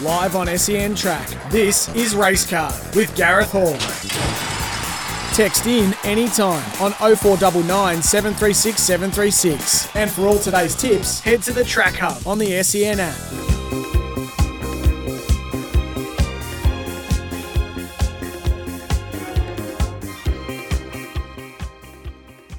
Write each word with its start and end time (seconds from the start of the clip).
Live 0.00 0.36
on 0.36 0.46
SEN 0.56 0.94
Track, 0.94 1.28
this 1.50 1.94
is 1.94 2.14
Racecard 2.14 2.96
with 2.96 3.14
Gareth 3.14 3.52
Hall. 3.52 3.76
Text 5.36 5.66
in 5.66 5.94
anytime 6.02 6.64
on 6.80 6.92
0499 6.92 8.02
736 8.02 8.80
736. 8.80 9.94
And 9.94 10.10
for 10.10 10.22
all 10.22 10.38
today's 10.38 10.74
tips, 10.74 11.20
head 11.20 11.42
to 11.42 11.52
the 11.52 11.62
Track 11.62 11.96
Hub 11.96 12.26
on 12.26 12.38
the 12.38 12.62
SEN 12.62 13.00
app. 13.00 13.61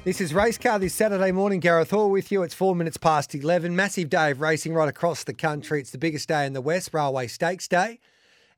This 0.04 0.20
is 0.20 0.34
Race 0.34 0.58
Card 0.58 0.82
this 0.82 0.92
Saturday 0.92 1.32
morning. 1.32 1.60
Gareth 1.60 1.90
Hall 1.90 2.10
with 2.10 2.30
you. 2.30 2.42
It's 2.42 2.52
four 2.52 2.76
minutes 2.76 2.98
past 2.98 3.34
11. 3.34 3.74
Massive 3.74 4.10
day 4.10 4.32
of 4.32 4.42
racing 4.42 4.74
right 4.74 4.86
across 4.86 5.24
the 5.24 5.32
country. 5.32 5.80
It's 5.80 5.92
the 5.92 5.98
biggest 5.98 6.28
day 6.28 6.44
in 6.44 6.52
the 6.52 6.60
West, 6.60 6.92
Railway 6.92 7.26
Stakes 7.26 7.66
Day. 7.66 8.00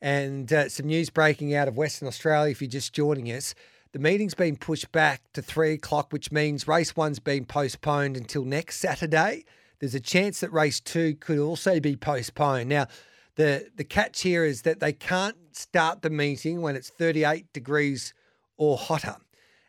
And 0.03 0.53
uh, 0.53 0.69
some 0.69 0.87
news 0.87 1.09
breaking 1.09 1.55
out 1.55 1.69
of 1.69 1.77
Western 1.77 2.09
Australia 2.09 2.51
if 2.51 2.61
you're 2.61 2.69
just 2.69 2.93
joining 2.93 3.27
us. 3.27 3.55
The 3.93 4.01
meeting's 4.01 4.35
been 4.35 4.57
pushed 4.57 4.91
back 4.91 5.23
to 5.35 5.41
three 5.41 5.75
o'clock, 5.75 6.13
which 6.13 6.33
means 6.33 6.67
race 6.67 6.97
one's 6.97 7.21
been 7.21 7.45
postponed 7.45 8.17
until 8.17 8.45
next 8.45 8.79
Saturday. 8.79 9.45
There's 9.79 9.95
a 9.95 10.01
chance 10.01 10.41
that 10.41 10.53
race 10.53 10.81
two 10.81 11.15
could 11.15 11.39
also 11.39 11.79
be 11.79 11.95
postponed. 11.95 12.69
Now, 12.69 12.89
the, 13.37 13.69
the 13.77 13.85
catch 13.85 14.23
here 14.23 14.45
is 14.45 14.63
that 14.63 14.81
they 14.81 14.93
can't 14.93 15.37
start 15.53 16.03
the 16.03 16.11
meeting 16.11 16.61
when 16.61 16.75
it's 16.75 16.89
38 16.91 17.53
degrees 17.53 18.15
or 18.57 18.77
hotter. 18.77 19.19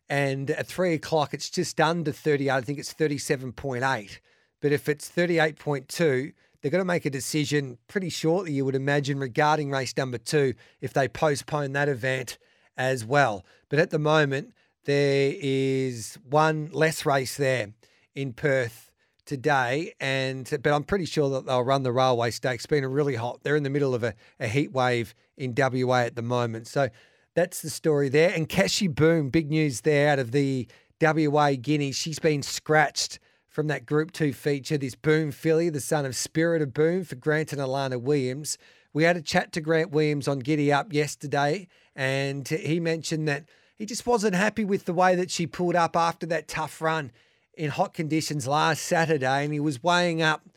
And 0.09 0.52
at 0.52 0.67
three 0.67 0.94
o'clock, 0.94 1.33
it's 1.33 1.50
just 1.50 1.80
under 1.81 2.11
38. 2.11 2.50
I 2.50 2.61
think 2.61 2.80
it's 2.80 2.94
37.8. 2.94 4.19
But 4.61 4.72
if 4.72 4.88
it's 4.89 5.09
38.2, 5.09 6.33
they're 6.61 6.72
going 6.72 6.81
to 6.81 6.86
make 6.86 7.05
a 7.05 7.09
decision 7.09 7.77
pretty 7.88 8.09
shortly, 8.09 8.53
you 8.53 8.66
would 8.66 8.75
imagine, 8.75 9.19
regarding 9.19 9.69
race 9.69 9.95
number 9.95 10.17
two 10.17 10.53
if 10.81 10.94
they 10.94 11.08
postpone 11.08 11.73
that 11.73 11.89
event 11.89 12.38
as 12.75 13.05
well. 13.05 13.45
But 13.69 13.80
at 13.80 13.89
the 13.89 13.99
moment, 13.99 14.53
there 14.86 15.33
is 15.38 16.17
one 16.27 16.69
less 16.71 17.05
race 17.05 17.37
there 17.37 17.73
in 18.15 18.33
Perth 18.33 18.92
today, 19.26 19.93
and 19.99 20.49
but 20.64 20.73
I'm 20.73 20.83
pretty 20.83 21.05
sure 21.05 21.30
that 21.30 21.45
they'll 21.45 21.64
run 21.64 21.83
the 21.83 21.92
railway 21.92 22.32
stakes. 22.32 22.65
A 22.71 22.87
really 22.87 23.15
hot. 23.15 23.42
They're 23.43 23.58
in 23.58 23.64
the 23.64 23.70
middle 23.70 23.93
of 23.93 24.03
a, 24.03 24.15
a 24.39 24.48
heat 24.48 24.71
wave 24.71 25.14
in 25.36 25.53
WA 25.55 25.99
at 25.99 26.15
the 26.15 26.21
moment, 26.21 26.67
so 26.67 26.89
that's 27.37 27.61
the 27.61 27.70
story 27.70 28.09
there. 28.09 28.33
And 28.33 28.49
Keshi 28.49 28.93
Boom, 28.93 29.30
big 29.30 29.52
news 29.52 29.81
there 29.81 30.09
out 30.09 30.17
of 30.17 30.31
the 30.31 30.67
WA 30.99 31.52
Guineas. 31.52 31.95
She's 31.95 32.17
been 32.17 32.42
scratched 32.42 33.20
from 33.48 33.67
that 33.67 33.86
Group 33.86 34.11
2 34.11 34.33
feature. 34.33 34.75
This 34.75 34.95
Boom 34.95 35.30
filly, 35.30 35.70
the 35.70 35.80
son 35.80 36.03
of 36.08 36.15
Spirit 36.15 36.64
of 36.64 36.73
Boom 36.73 37.03
for 37.03 37.14
Grant 37.14 37.53
and 37.53 37.61
Alana 37.61 38.02
Williams. 38.02 38.58
We 38.92 39.03
had 39.03 39.17
a 39.17 39.21
chat 39.21 39.52
to 39.52 39.61
Grant 39.61 39.92
Williams 39.92 40.27
on 40.27 40.39
Giddy 40.39 40.73
Up 40.73 40.92
yesterday, 40.92 41.67
and 41.95 42.47
he 42.47 42.80
mentioned 42.80 43.27
that 43.27 43.45
he 43.76 43.86
just 43.86 44.08
wasn't 44.08 44.33
happy 44.33 44.65
with 44.65 44.86
the 44.86 44.93
way 44.93 45.14
that 45.14 45.30
she 45.30 45.45
pulled 45.45 45.76
up 45.76 45.95
after 45.95 46.26
that 46.26 46.47
tough 46.47 46.81
run 46.81 47.11
in 47.53 47.70
hot 47.70 47.93
conditions 47.93 48.47
last 48.47 48.81
Saturday. 48.81 49.43
And 49.43 49.53
he 49.53 49.59
was 49.59 49.83
weighing 49.83 50.23
up 50.23 50.49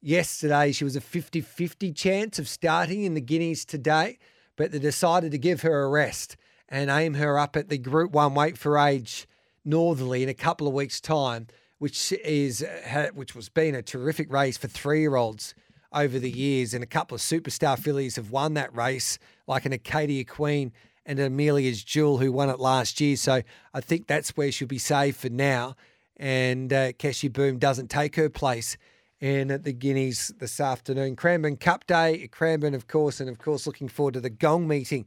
yesterday. 0.00 0.70
She 0.70 0.84
was 0.84 0.94
a 0.94 1.00
50 1.00 1.40
50 1.40 1.92
chance 1.94 2.38
of 2.38 2.46
starting 2.46 3.02
in 3.02 3.14
the 3.14 3.20
Guineas 3.20 3.64
today 3.64 4.18
but 4.58 4.72
they 4.72 4.78
decided 4.78 5.30
to 5.30 5.38
give 5.38 5.62
her 5.62 5.84
a 5.84 5.88
rest 5.88 6.36
and 6.68 6.90
aim 6.90 7.14
her 7.14 7.38
up 7.38 7.56
at 7.56 7.70
the 7.70 7.78
Group 7.78 8.12
1 8.12 8.34
weight 8.34 8.58
for 8.58 8.76
age 8.76 9.26
northerly 9.64 10.22
in 10.22 10.28
a 10.28 10.34
couple 10.34 10.66
of 10.66 10.74
weeks' 10.74 11.00
time, 11.00 11.46
which 11.78 12.12
is 12.12 12.66
which 13.14 13.34
was 13.34 13.48
been 13.48 13.74
a 13.74 13.82
terrific 13.82 14.30
race 14.30 14.58
for 14.58 14.68
three-year-olds 14.68 15.54
over 15.92 16.18
the 16.18 16.30
years, 16.30 16.74
and 16.74 16.84
a 16.84 16.86
couple 16.86 17.14
of 17.14 17.20
superstar 17.22 17.78
fillies 17.78 18.16
have 18.16 18.30
won 18.30 18.52
that 18.54 18.74
race, 18.76 19.18
like 19.46 19.64
an 19.64 19.72
Arcadia 19.72 20.24
Queen 20.24 20.72
and 21.06 21.18
Amelia's 21.18 21.82
Jewel, 21.82 22.18
who 22.18 22.30
won 22.30 22.50
it 22.50 22.60
last 22.60 23.00
year. 23.00 23.16
So 23.16 23.40
I 23.72 23.80
think 23.80 24.06
that's 24.06 24.36
where 24.36 24.52
she'll 24.52 24.68
be 24.68 24.76
safe 24.76 25.16
for 25.16 25.30
now. 25.30 25.76
And 26.18 26.70
uh, 26.72 26.92
Keshi 26.92 27.32
Boom 27.32 27.58
doesn't 27.58 27.88
take 27.88 28.16
her 28.16 28.28
place 28.28 28.76
in 29.20 29.50
at 29.50 29.64
the 29.64 29.72
Guineas 29.72 30.32
this 30.38 30.60
afternoon. 30.60 31.16
Cranbourne 31.16 31.56
Cup 31.56 31.86
Day, 31.86 32.28
Cranbourne, 32.28 32.74
of 32.74 32.86
course, 32.86 33.20
and 33.20 33.28
of 33.28 33.38
course, 33.38 33.66
looking 33.66 33.88
forward 33.88 34.14
to 34.14 34.20
the 34.20 34.30
Gong 34.30 34.68
meeting 34.68 35.06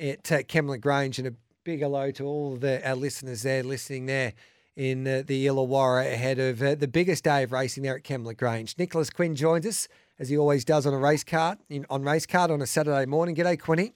at 0.00 0.30
uh, 0.30 0.42
Kembla 0.42 0.80
Grange. 0.80 1.18
And 1.18 1.28
a 1.28 1.34
big 1.64 1.80
hello 1.80 2.10
to 2.12 2.24
all 2.24 2.56
the, 2.56 2.86
our 2.86 2.94
listeners 2.94 3.42
there 3.42 3.62
listening 3.62 4.06
there 4.06 4.34
in 4.76 5.06
uh, 5.06 5.22
the 5.26 5.46
Illawarra 5.46 6.12
ahead 6.12 6.38
of 6.38 6.62
uh, 6.62 6.74
the 6.74 6.88
biggest 6.88 7.24
day 7.24 7.42
of 7.42 7.52
racing 7.52 7.82
there 7.82 7.96
at 7.96 8.04
Kembla 8.04 8.36
Grange. 8.36 8.74
Nicholas 8.78 9.10
Quinn 9.10 9.34
joins 9.34 9.66
us, 9.66 9.88
as 10.18 10.28
he 10.28 10.38
always 10.38 10.64
does 10.64 10.86
on 10.86 10.92
a 10.92 10.98
Race 10.98 11.24
Card, 11.24 11.58
in, 11.68 11.86
on 11.90 12.02
Race 12.02 12.26
Card 12.26 12.50
on 12.50 12.60
a 12.60 12.66
Saturday 12.66 13.06
morning. 13.06 13.34
G'day, 13.34 13.58
Quinny. 13.58 13.94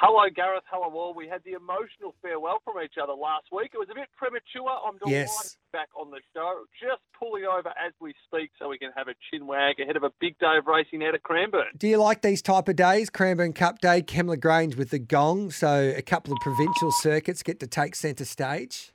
Hello, 0.00 0.24
Gareth. 0.34 0.64
Hello, 0.72 0.88
all. 0.98 1.12
We 1.12 1.28
had 1.28 1.42
the 1.44 1.52
emotional 1.52 2.14
farewell 2.22 2.62
from 2.64 2.82
each 2.82 2.94
other 2.96 3.12
last 3.12 3.52
week. 3.52 3.72
It 3.74 3.78
was 3.78 3.88
a 3.92 3.94
bit 3.94 4.08
premature. 4.16 4.64
I'm 4.64 4.96
delighted 4.96 5.28
Yes. 5.28 5.58
back 5.72 5.88
on 5.94 6.10
the 6.10 6.20
show. 6.32 6.64
Just 6.80 7.02
pulling 7.12 7.44
over 7.44 7.68
as 7.76 7.92
we 8.00 8.14
speak 8.24 8.50
so 8.58 8.70
we 8.70 8.78
can 8.78 8.92
have 8.96 9.08
a 9.08 9.14
chin 9.30 9.46
wag 9.46 9.78
ahead 9.78 9.96
of 9.96 10.02
a 10.02 10.08
big 10.18 10.38
day 10.38 10.56
of 10.56 10.66
racing 10.66 11.04
out 11.04 11.14
of 11.14 11.22
Cranbourne. 11.22 11.76
Do 11.76 11.86
you 11.86 11.98
like 11.98 12.22
these 12.22 12.40
type 12.40 12.66
of 12.70 12.76
days? 12.76 13.10
Cranbourne 13.10 13.52
Cup 13.52 13.80
Day, 13.80 14.00
Kembla 14.00 14.40
Grange 14.40 14.74
with 14.74 14.88
the 14.88 14.98
Gong, 14.98 15.50
so 15.50 15.92
a 15.94 16.00
couple 16.00 16.32
of 16.32 16.38
provincial 16.40 16.90
circuits 16.92 17.42
get 17.42 17.60
to 17.60 17.66
take 17.66 17.94
centre 17.94 18.24
stage. 18.24 18.92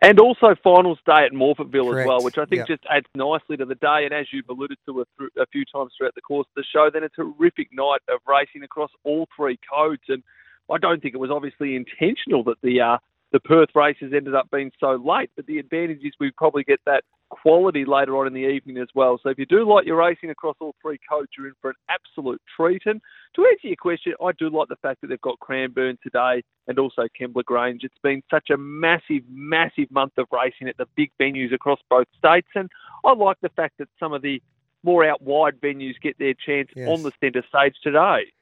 And 0.00 0.20
also 0.20 0.54
finals 0.62 0.98
day 1.06 1.24
at 1.24 1.32
Morphettville 1.32 1.90
Correct. 1.90 2.04
as 2.04 2.06
well, 2.06 2.22
which 2.22 2.38
I 2.38 2.44
think 2.44 2.60
Yep. 2.60 2.66
just 2.68 2.86
adds 2.88 3.06
nicely 3.16 3.56
to 3.56 3.64
the 3.64 3.74
day. 3.74 4.04
And 4.04 4.14
as 4.14 4.32
you've 4.32 4.48
alluded 4.48 4.78
to 4.86 5.00
a, 5.00 5.04
th- 5.18 5.30
a 5.36 5.46
few 5.46 5.64
times 5.64 5.92
throughout 5.98 6.14
the 6.14 6.20
course 6.20 6.46
of 6.46 6.54
the 6.54 6.64
show, 6.64 6.88
then 6.88 7.02
a 7.02 7.08
terrific 7.08 7.72
night 7.72 8.00
of 8.08 8.20
racing 8.26 8.62
across 8.62 8.90
all 9.02 9.26
three 9.36 9.58
codes. 9.68 10.02
And 10.08 10.22
I 10.70 10.78
don't 10.78 11.02
think 11.02 11.14
it 11.14 11.18
was 11.18 11.32
obviously 11.32 11.74
intentional 11.74 12.44
that 12.44 12.58
the 12.62 12.80
uh, 12.80 12.98
the 13.32 13.40
Perth 13.40 13.70
races 13.74 14.12
ended 14.14 14.34
up 14.34 14.48
being 14.50 14.70
so 14.78 14.92
late, 14.92 15.30
but 15.36 15.46
the 15.46 15.58
advantage 15.58 16.02
is 16.02 16.12
we 16.20 16.30
probably 16.30 16.64
get 16.64 16.80
that 16.86 17.04
quality 17.30 17.84
later 17.84 18.16
on 18.16 18.26
in 18.26 18.32
the 18.32 18.40
evening 18.48 18.78
as 18.78 18.88
well. 18.94 19.18
So 19.22 19.28
if 19.28 19.38
you 19.38 19.46
do 19.46 19.68
like 19.70 19.86
your 19.86 19.96
racing 19.96 20.30
across 20.30 20.56
all 20.60 20.74
three 20.80 20.98
codes, 21.08 21.28
you're 21.36 21.46
in 21.48 21.54
for 21.60 21.70
an 21.70 21.76
absolute 21.88 22.40
treat. 22.56 22.82
And 22.86 23.00
to 23.36 23.42
answer 23.46 23.68
your 23.68 23.76
question, 23.76 24.14
I 24.24 24.32
do 24.38 24.48
like 24.48 24.68
the 24.68 24.76
fact 24.76 25.00
that 25.02 25.08
they've 25.08 25.20
got 25.20 25.38
Cranbourne 25.40 25.98
today 26.02 26.42
and 26.66 26.78
also 26.78 27.02
Kembla 27.20 27.44
Grange. 27.44 27.84
It's 27.84 27.94
been 28.02 28.22
such 28.30 28.50
a 28.50 28.56
massive, 28.56 29.22
massive 29.30 29.90
month 29.90 30.12
of 30.16 30.26
racing 30.32 30.68
at 30.68 30.76
the 30.78 30.86
big 30.96 31.10
venues 31.20 31.52
across 31.52 31.80
both 31.90 32.06
states, 32.16 32.48
and 32.54 32.70
I 33.04 33.12
like 33.12 33.36
the 33.42 33.50
fact 33.50 33.74
that 33.78 33.88
some 34.00 34.12
of 34.12 34.22
the 34.22 34.42
more 34.82 35.04
out 35.04 35.22
wide 35.22 35.60
venues 35.60 35.94
get 36.02 36.18
their 36.18 36.34
chance 36.34 36.68
Yes. 36.74 36.88
on 36.88 37.02
the 37.02 37.12
centre 37.20 37.44
stage 37.48 37.74
today. 37.82 38.32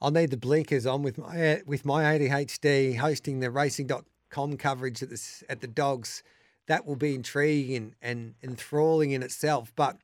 I'll 0.00 0.10
need 0.10 0.30
the 0.30 0.36
blinkers 0.36 0.84
on 0.84 1.02
with 1.02 1.16
my 1.16 1.62
with 1.66 1.86
my 1.86 2.04
ADHD 2.04 2.96
hosting 2.96 3.40
the 3.40 3.50
racing.com 3.50 4.56
coverage 4.58 5.02
at 5.02 5.08
the 5.08 5.42
at 5.48 5.60
the 5.62 5.66
dogs. 5.66 6.22
That 6.66 6.86
will 6.86 6.96
be 6.96 7.14
intriguing 7.14 7.94
and 8.02 8.34
enthralling 8.42 9.12
in 9.12 9.22
itself. 9.22 9.72
But 9.76 9.96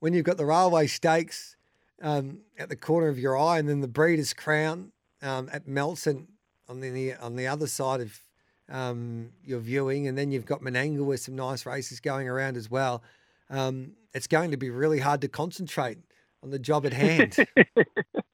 when 0.00 0.14
you've 0.14 0.24
got 0.24 0.36
the 0.36 0.46
railway 0.46 0.86
stakes 0.86 1.56
um, 2.02 2.40
at 2.58 2.68
the 2.68 2.76
corner 2.76 3.08
of 3.08 3.18
your 3.18 3.36
eye, 3.36 3.58
and 3.58 3.68
then 3.68 3.80
the 3.80 3.88
Breeders' 3.88 4.32
Crown 4.32 4.92
um, 5.22 5.48
at 5.52 5.66
Melton 5.66 6.28
on 6.68 6.80
the 6.80 7.14
on 7.14 7.36
the 7.36 7.46
other 7.46 7.66
side 7.66 8.00
of 8.00 8.20
um, 8.68 9.30
your 9.44 9.60
viewing, 9.60 10.06
and 10.06 10.16
then 10.16 10.30
you've 10.30 10.46
got 10.46 10.60
Menangle 10.60 11.04
with 11.04 11.20
some 11.20 11.36
nice 11.36 11.66
races 11.66 12.00
going 12.00 12.28
around 12.28 12.56
as 12.56 12.70
well. 12.70 13.02
Um, 13.48 13.92
it's 14.12 14.26
going 14.26 14.50
to 14.50 14.56
be 14.56 14.70
really 14.70 14.98
hard 14.98 15.20
to 15.20 15.28
concentrate 15.28 15.98
on 16.42 16.50
the 16.50 16.58
job 16.58 16.86
at 16.86 16.92
hand. 16.92 17.36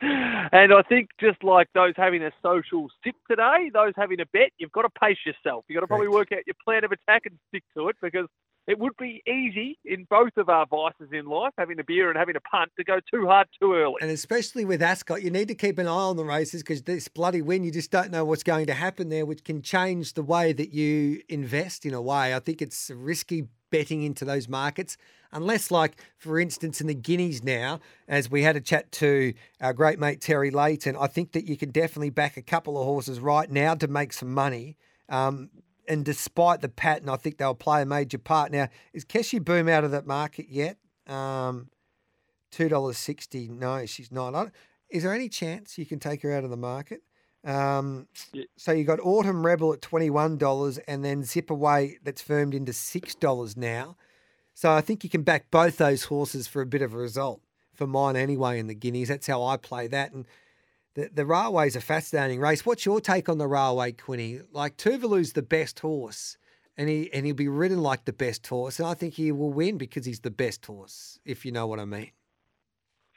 and 0.00 0.72
I 0.72 0.82
think 0.88 1.10
just 1.20 1.42
like 1.42 1.68
those 1.74 1.94
having 1.96 2.22
a 2.22 2.30
social 2.42 2.88
sip 3.04 3.14
today, 3.30 3.70
those 3.72 3.92
having 3.96 4.20
a 4.20 4.26
bet, 4.32 4.50
you've 4.58 4.72
got 4.72 4.82
to 4.82 4.90
pace 4.90 5.18
yourself. 5.24 5.64
You've 5.68 5.76
got 5.76 5.80
to 5.80 5.86
probably 5.86 6.08
work 6.08 6.32
out 6.32 6.46
your 6.46 6.56
plan 6.64 6.84
of 6.84 6.92
attack 6.92 7.22
and 7.26 7.38
stick 7.48 7.64
to 7.76 7.88
it 7.88 7.96
because 8.02 8.26
it 8.66 8.78
would 8.78 8.96
be 8.96 9.22
easy 9.26 9.78
in 9.84 10.06
both 10.08 10.36
of 10.36 10.48
our 10.48 10.66
vices 10.66 11.08
in 11.12 11.26
life, 11.26 11.52
having 11.58 11.78
a 11.80 11.84
beer 11.84 12.08
and 12.08 12.18
having 12.18 12.36
a 12.36 12.40
punt, 12.40 12.70
to 12.76 12.84
go 12.84 12.98
too 13.12 13.26
hard 13.26 13.48
too 13.60 13.74
early. 13.74 13.96
And 14.00 14.10
especially 14.10 14.64
with 14.64 14.82
Ascot, 14.82 15.22
you 15.22 15.30
need 15.30 15.48
to 15.48 15.54
keep 15.54 15.78
an 15.78 15.86
eye 15.86 15.90
on 15.90 16.16
the 16.16 16.24
races 16.24 16.62
because 16.62 16.82
this 16.82 17.08
bloody 17.08 17.42
win, 17.42 17.64
you 17.64 17.72
just 17.72 17.90
don't 17.90 18.10
know 18.10 18.24
what's 18.24 18.44
going 18.44 18.66
to 18.66 18.74
happen 18.74 19.08
there, 19.08 19.26
which 19.26 19.42
can 19.44 19.62
change 19.62 20.14
the 20.14 20.22
way 20.22 20.52
that 20.52 20.72
you 20.72 21.22
invest 21.28 21.84
in 21.84 21.94
a 21.94 22.00
way. 22.00 22.34
I 22.34 22.38
think 22.38 22.62
it's 22.62 22.90
risky 22.94 23.48
betting 23.70 24.02
into 24.02 24.24
those 24.24 24.48
markets. 24.48 24.96
Unless, 25.32 25.70
like, 25.70 25.96
for 26.18 26.38
instance, 26.38 26.80
in 26.80 26.86
the 26.86 26.94
Guineas 26.94 27.42
now, 27.42 27.80
as 28.06 28.30
we 28.30 28.42
had 28.42 28.54
a 28.54 28.60
chat 28.60 28.92
to 28.92 29.32
our 29.60 29.72
great 29.72 29.98
mate 29.98 30.20
Terry 30.20 30.50
Layton, 30.50 30.94
I 30.94 31.06
think 31.06 31.32
that 31.32 31.48
you 31.48 31.56
can 31.56 31.70
definitely 31.70 32.10
back 32.10 32.36
a 32.36 32.42
couple 32.42 32.78
of 32.78 32.84
horses 32.84 33.18
right 33.18 33.50
now 33.50 33.74
to 33.76 33.88
make 33.88 34.12
some 34.12 34.32
money. 34.32 34.76
Um, 35.08 35.50
and 35.88 36.04
despite 36.04 36.60
the 36.60 36.68
pattern, 36.68 37.08
I 37.08 37.16
think 37.16 37.38
they'll 37.38 37.54
play 37.54 37.82
a 37.82 37.86
major 37.86 38.18
part. 38.18 38.52
Now, 38.52 38.68
is 38.92 39.04
Keshi 39.04 39.44
Boom 39.44 39.68
out 39.68 39.84
of 39.84 39.90
that 39.90 40.06
market 40.06 40.46
yet? 40.48 40.76
Um, 41.06 41.68
$2.60. 42.52 43.50
No, 43.50 43.84
she's 43.86 44.12
not. 44.12 44.50
Is 44.90 45.02
there 45.02 45.14
any 45.14 45.28
chance 45.28 45.78
you 45.78 45.86
can 45.86 45.98
take 45.98 46.22
her 46.22 46.32
out 46.32 46.44
of 46.44 46.50
the 46.50 46.56
market? 46.56 47.02
Um, 47.44 48.06
yeah. 48.32 48.44
So 48.56 48.72
you 48.72 48.84
got 48.84 49.00
Autumn 49.00 49.44
Rebel 49.44 49.72
at 49.72 49.80
$21 49.80 50.78
and 50.86 51.04
then 51.04 51.24
Zip 51.24 51.50
Away 51.50 51.98
that's 52.04 52.22
firmed 52.22 52.54
into 52.54 52.72
$6 52.72 53.56
now. 53.56 53.96
So 54.54 54.70
I 54.70 54.80
think 54.80 55.02
you 55.02 55.10
can 55.10 55.22
back 55.22 55.50
both 55.50 55.78
those 55.78 56.04
horses 56.04 56.46
for 56.46 56.62
a 56.62 56.66
bit 56.66 56.82
of 56.82 56.94
a 56.94 56.98
result 56.98 57.40
for 57.72 57.86
mine 57.86 58.16
anyway 58.16 58.58
in 58.58 58.66
the 58.66 58.74
Guineas. 58.74 59.08
That's 59.08 59.26
how 59.26 59.42
I 59.42 59.56
play 59.56 59.86
that. 59.88 60.12
And 60.12 60.26
the, 60.94 61.10
the 61.12 61.26
Railway's 61.26 61.76
a 61.76 61.80
fascinating 61.80 62.40
race. 62.40 62.66
What's 62.66 62.84
your 62.84 63.00
take 63.00 63.28
on 63.28 63.38
the 63.38 63.46
Railway, 63.46 63.92
Quinny? 63.92 64.40
Like 64.52 64.76
Tuvalu's 64.76 65.32
the 65.32 65.42
best 65.42 65.80
horse 65.80 66.36
and 66.76 66.88
he 66.88 67.12
and 67.12 67.26
he'll 67.26 67.34
be 67.34 67.48
ridden 67.48 67.82
like 67.82 68.04
the 68.04 68.12
best 68.12 68.46
horse. 68.46 68.78
And 68.78 68.88
I 68.88 68.94
think 68.94 69.14
he 69.14 69.32
will 69.32 69.52
win 69.52 69.78
because 69.78 70.06
he's 70.06 70.20
the 70.20 70.30
best 70.30 70.64
horse, 70.66 71.18
if 71.24 71.44
you 71.44 71.52
know 71.52 71.66
what 71.66 71.78
I 71.78 71.84
mean. 71.84 72.10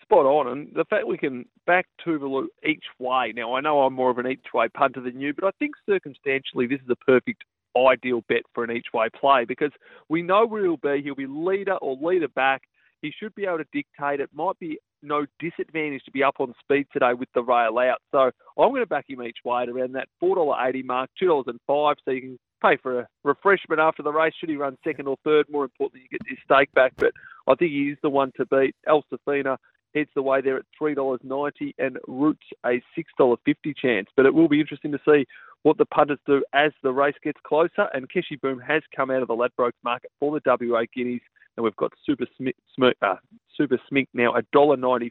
Spot 0.01 0.25
on, 0.25 0.47
and 0.47 0.71
the 0.75 0.85
fact 0.85 1.07
we 1.07 1.17
can 1.17 1.45
back 1.65 1.87
Tuvalu 2.05 2.45
each 2.63 2.85
way. 2.99 3.33
Now 3.35 3.55
I 3.55 3.61
know 3.61 3.81
I'm 3.81 3.93
more 3.93 4.11
of 4.11 4.17
an 4.17 4.27
each 4.27 4.45
way 4.53 4.67
punter 4.69 5.01
than 5.01 5.19
you, 5.19 5.33
but 5.33 5.45
I 5.45 5.51
think 5.57 5.75
circumstantially 5.89 6.67
this 6.67 6.81
is 6.81 6.89
a 6.89 6.95
perfect 6.95 7.43
ideal 7.75 8.23
bet 8.29 8.43
for 8.53 8.63
an 8.63 8.71
each 8.71 8.87
way 8.93 9.07
play 9.19 9.45
because 9.45 9.71
we 10.07 10.21
know 10.21 10.45
where 10.45 10.63
he'll 10.63 10.77
be. 10.77 11.01
He'll 11.03 11.15
be 11.15 11.27
leader 11.27 11.75
or 11.75 11.97
leader 11.99 12.27
back. 12.27 12.63
He 13.01 13.11
should 13.11 13.35
be 13.35 13.45
able 13.45 13.57
to 13.59 13.65
dictate. 13.73 14.19
It 14.19 14.29
might 14.33 14.57
be 14.59 14.79
no 15.05 15.25
disadvantage 15.39 16.03
to 16.05 16.11
be 16.11 16.23
up 16.23 16.35
on 16.39 16.53
speed 16.59 16.87
today 16.91 17.13
with 17.13 17.29
the 17.33 17.43
rail 17.43 17.77
out. 17.77 17.99
So 18.11 18.31
I'm 18.57 18.69
going 18.69 18.81
to 18.81 18.85
back 18.85 19.05
him 19.07 19.21
each 19.21 19.37
way 19.45 19.63
at 19.63 19.69
around 19.69 19.93
that 19.93 20.07
$4.80 20.21 20.85
mark, 20.85 21.09
$2.05, 21.21 21.95
so 22.03 22.11
you 22.11 22.21
can 22.21 22.39
pay 22.61 22.77
for 22.81 23.01
a 23.01 23.07
refreshment 23.23 23.79
after 23.79 24.03
the 24.03 24.11
race. 24.11 24.33
Should 24.39 24.49
he 24.49 24.55
run 24.55 24.77
second 24.83 25.07
or 25.07 25.17
third, 25.23 25.45
more 25.49 25.63
importantly, 25.63 26.07
you 26.09 26.17
get 26.17 26.27
your 26.27 26.37
stake 26.43 26.71
back. 26.73 26.93
But 26.97 27.11
I 27.47 27.55
think 27.55 27.71
he 27.71 27.89
is 27.89 27.97
the 28.01 28.09
one 28.09 28.31
to 28.37 28.45
beat. 28.45 28.75
El 28.87 29.03
Safina 29.11 29.57
heads 29.93 30.09
the 30.15 30.21
way 30.21 30.41
there 30.41 30.57
at 30.57 30.65
$3.90 30.81 31.73
and 31.77 31.97
Roots 32.07 32.45
a 32.65 32.81
$6.50 32.97 33.37
chance. 33.77 34.07
But 34.15 34.25
it 34.25 34.33
will 34.33 34.49
be 34.49 34.59
interesting 34.59 34.91
to 34.91 34.99
see 35.07 35.25
what 35.65 35.79
the 35.79 35.85
punters 35.87 36.19
do 36.27 36.43
as 36.53 36.71
the 36.83 36.91
race 36.91 37.15
gets 37.23 37.39
closer. 37.43 37.89
And 37.91 38.07
Keshi 38.07 38.39
Boom 38.39 38.59
has 38.59 38.83
come 38.95 39.09
out 39.09 39.23
of 39.23 39.27
the 39.27 39.33
Ladbrokes 39.35 39.71
market 39.83 40.11
for 40.19 40.39
the 40.39 40.41
WA 40.45 40.83
Guineas, 40.95 41.21
and 41.57 41.63
we've 41.63 41.75
got 41.75 41.91
Super 42.05 42.27
Smink, 42.39 42.93
uh, 43.01 43.15
Super 43.57 43.79
Smink 43.91 44.05
now 44.13 44.35
$1.95. 44.53 45.09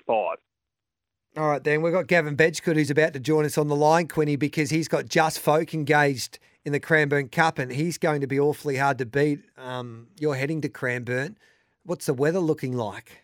All 1.36 1.48
right, 1.48 1.64
then 1.64 1.82
we've 1.82 1.92
got 1.92 2.06
Gavin 2.06 2.36
Bedggood 2.36 2.76
who's 2.76 2.90
about 2.90 3.14
to 3.14 3.18
join 3.18 3.44
us 3.44 3.58
on 3.58 3.66
the 3.66 3.74
line, 3.74 4.06
Quinny, 4.06 4.36
because 4.36 4.70
he's 4.70 4.86
got 4.86 5.06
Just 5.06 5.40
Folk 5.40 5.74
engaged 5.74 6.38
in 6.64 6.70
the 6.70 6.78
Cranbourne 6.78 7.30
Cup, 7.30 7.58
and 7.58 7.72
he's 7.72 7.98
going 7.98 8.20
to 8.20 8.28
be 8.28 8.38
awfully 8.38 8.76
hard 8.76 8.98
to 8.98 9.06
beat. 9.06 9.40
Um, 9.58 10.06
you're 10.20 10.36
heading 10.36 10.60
to 10.60 10.68
Cranbourne. 10.68 11.36
What's 11.82 12.06
the 12.06 12.14
weather 12.14 12.38
looking 12.38 12.76
like? 12.76 13.23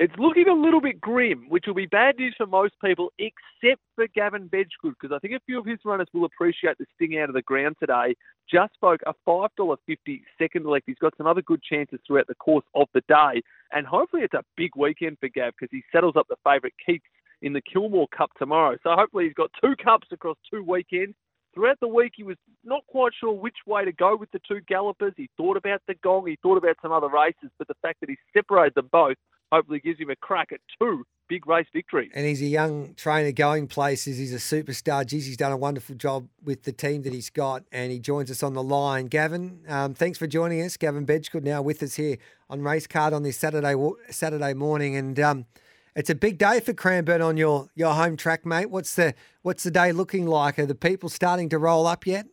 It's 0.00 0.14
looking 0.16 0.46
a 0.46 0.54
little 0.54 0.80
bit 0.80 1.00
grim, 1.00 1.46
which 1.48 1.64
will 1.66 1.74
be 1.74 1.86
bad 1.86 2.18
news 2.18 2.32
for 2.38 2.46
most 2.46 2.74
people, 2.84 3.12
except 3.18 3.82
for 3.96 4.06
Gavin 4.14 4.48
Bedggood, 4.48 4.94
because 4.94 5.10
I 5.12 5.18
think 5.18 5.34
a 5.34 5.40
few 5.44 5.58
of 5.58 5.66
his 5.66 5.80
runners 5.84 6.06
will 6.14 6.24
appreciate 6.24 6.78
the 6.78 6.86
sting 6.94 7.18
out 7.18 7.28
of 7.28 7.34
the 7.34 7.42
ground 7.42 7.74
today. 7.80 8.14
Just 8.48 8.74
Folk 8.80 9.00
a 9.06 9.14
$5.50 9.26 10.20
second 10.40 10.66
elect. 10.66 10.84
He's 10.86 10.98
got 11.00 11.16
some 11.16 11.26
other 11.26 11.42
good 11.42 11.60
chances 11.64 11.98
throughout 12.06 12.28
the 12.28 12.36
course 12.36 12.64
of 12.76 12.86
the 12.94 13.00
day, 13.08 13.42
and 13.72 13.88
hopefully 13.88 14.22
it's 14.22 14.34
a 14.34 14.44
big 14.56 14.70
weekend 14.76 15.16
for 15.18 15.28
Gav 15.30 15.54
because 15.58 15.72
he 15.72 15.82
settles 15.90 16.14
up 16.14 16.28
the 16.28 16.36
favourite 16.44 16.74
Keats 16.86 17.02
in 17.42 17.52
the 17.52 17.62
Kilmore 17.62 18.06
Cup 18.16 18.30
tomorrow. 18.38 18.76
So 18.84 18.90
hopefully 18.90 19.24
he's 19.24 19.34
got 19.34 19.50
two 19.60 19.74
cups 19.82 20.06
across 20.12 20.36
two 20.48 20.62
weekends. 20.62 21.16
Throughout 21.54 21.80
the 21.80 21.88
week, 21.88 22.12
he 22.14 22.22
was 22.22 22.36
not 22.62 22.86
quite 22.86 23.14
sure 23.18 23.32
which 23.32 23.56
way 23.66 23.84
to 23.84 23.90
go 23.90 24.14
with 24.14 24.30
the 24.30 24.40
two 24.46 24.60
gallopers. 24.68 25.14
He 25.16 25.28
thought 25.36 25.56
about 25.56 25.82
the 25.88 25.94
gong, 26.04 26.28
he 26.28 26.38
thought 26.40 26.58
about 26.58 26.76
some 26.82 26.92
other 26.92 27.08
races, 27.08 27.50
but 27.58 27.66
the 27.66 27.74
fact 27.82 27.98
that 27.98 28.08
he 28.08 28.16
separated 28.32 28.76
them 28.76 28.88
both 28.92 29.16
hopefully 29.52 29.80
gives 29.80 29.98
him 29.98 30.10
a 30.10 30.16
crack 30.16 30.48
at 30.52 30.60
two 30.80 31.04
big 31.28 31.46
race 31.46 31.66
victories. 31.72 32.10
And 32.14 32.26
he's 32.26 32.40
a 32.42 32.46
young 32.46 32.94
trainer 32.94 33.32
going 33.32 33.66
places. 33.66 34.18
He's 34.18 34.32
a 34.32 34.36
superstar. 34.36 35.06
Geez, 35.06 35.26
he's 35.26 35.36
done 35.36 35.52
a 35.52 35.56
wonderful 35.56 35.94
job 35.94 36.28
with 36.42 36.62
the 36.62 36.72
team 36.72 37.02
that 37.02 37.12
he's 37.12 37.30
got, 37.30 37.64
and 37.70 37.92
he 37.92 37.98
joins 37.98 38.30
us 38.30 38.42
on 38.42 38.54
the 38.54 38.62
line. 38.62 39.06
Gavin, 39.06 39.60
um, 39.68 39.94
thanks 39.94 40.18
for 40.18 40.26
joining 40.26 40.62
us. 40.62 40.76
Gavin 40.76 41.06
Bedggood 41.06 41.42
now 41.42 41.62
with 41.62 41.82
us 41.82 41.94
here 41.94 42.16
on 42.48 42.62
Race 42.62 42.86
Card 42.86 43.12
on 43.12 43.22
this 43.22 43.36
Saturday 43.36 43.74
Saturday 44.10 44.54
morning, 44.54 44.96
and 44.96 45.20
um, 45.20 45.46
it's 45.94 46.10
a 46.10 46.14
big 46.14 46.38
day 46.38 46.60
for 46.60 46.72
Cranbourne 46.72 47.22
on 47.22 47.36
your 47.36 47.68
your 47.74 47.92
home 47.94 48.16
track, 48.16 48.46
mate. 48.46 48.70
What's 48.70 48.94
the 48.94 49.14
what's 49.42 49.64
the 49.64 49.70
day 49.70 49.92
looking 49.92 50.26
like? 50.26 50.58
Are 50.58 50.66
the 50.66 50.74
people 50.74 51.08
starting 51.08 51.48
to 51.50 51.58
roll 51.58 51.86
up 51.86 52.06
yet? 52.06 52.26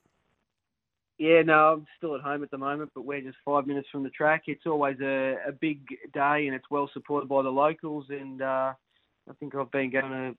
Yeah, 1.18 1.44
no, 1.44 1.74
I'm 1.74 1.88
still 1.98 2.16
at 2.16 2.22
home 2.22 2.44
at 2.44 2.52
the 2.52 2.58
moment, 2.58 2.92
but 2.94 3.06
we're 3.06 3.22
just 3.22 3.38
five 3.46 3.68
minutes 3.68 3.88
from 3.92 4.04
the 4.04 4.10
track. 4.10 4.44
It's 4.48 4.66
always 4.66 4.98
a, 5.02 5.38
a 5.48 5.52
big 5.54 5.88
day, 6.14 6.46
and 6.46 6.54
it's 6.54 6.70
well 6.70 6.90
supported 6.94 7.30
by 7.30 7.42
the 7.42 7.50
locals. 7.50 8.08
And 8.10 8.42
uh, 8.42 8.74
I 9.30 9.34
think 9.40 9.56
I've 9.56 9.72
been 9.72 9.92
going 9.92 10.12
to 10.12 10.36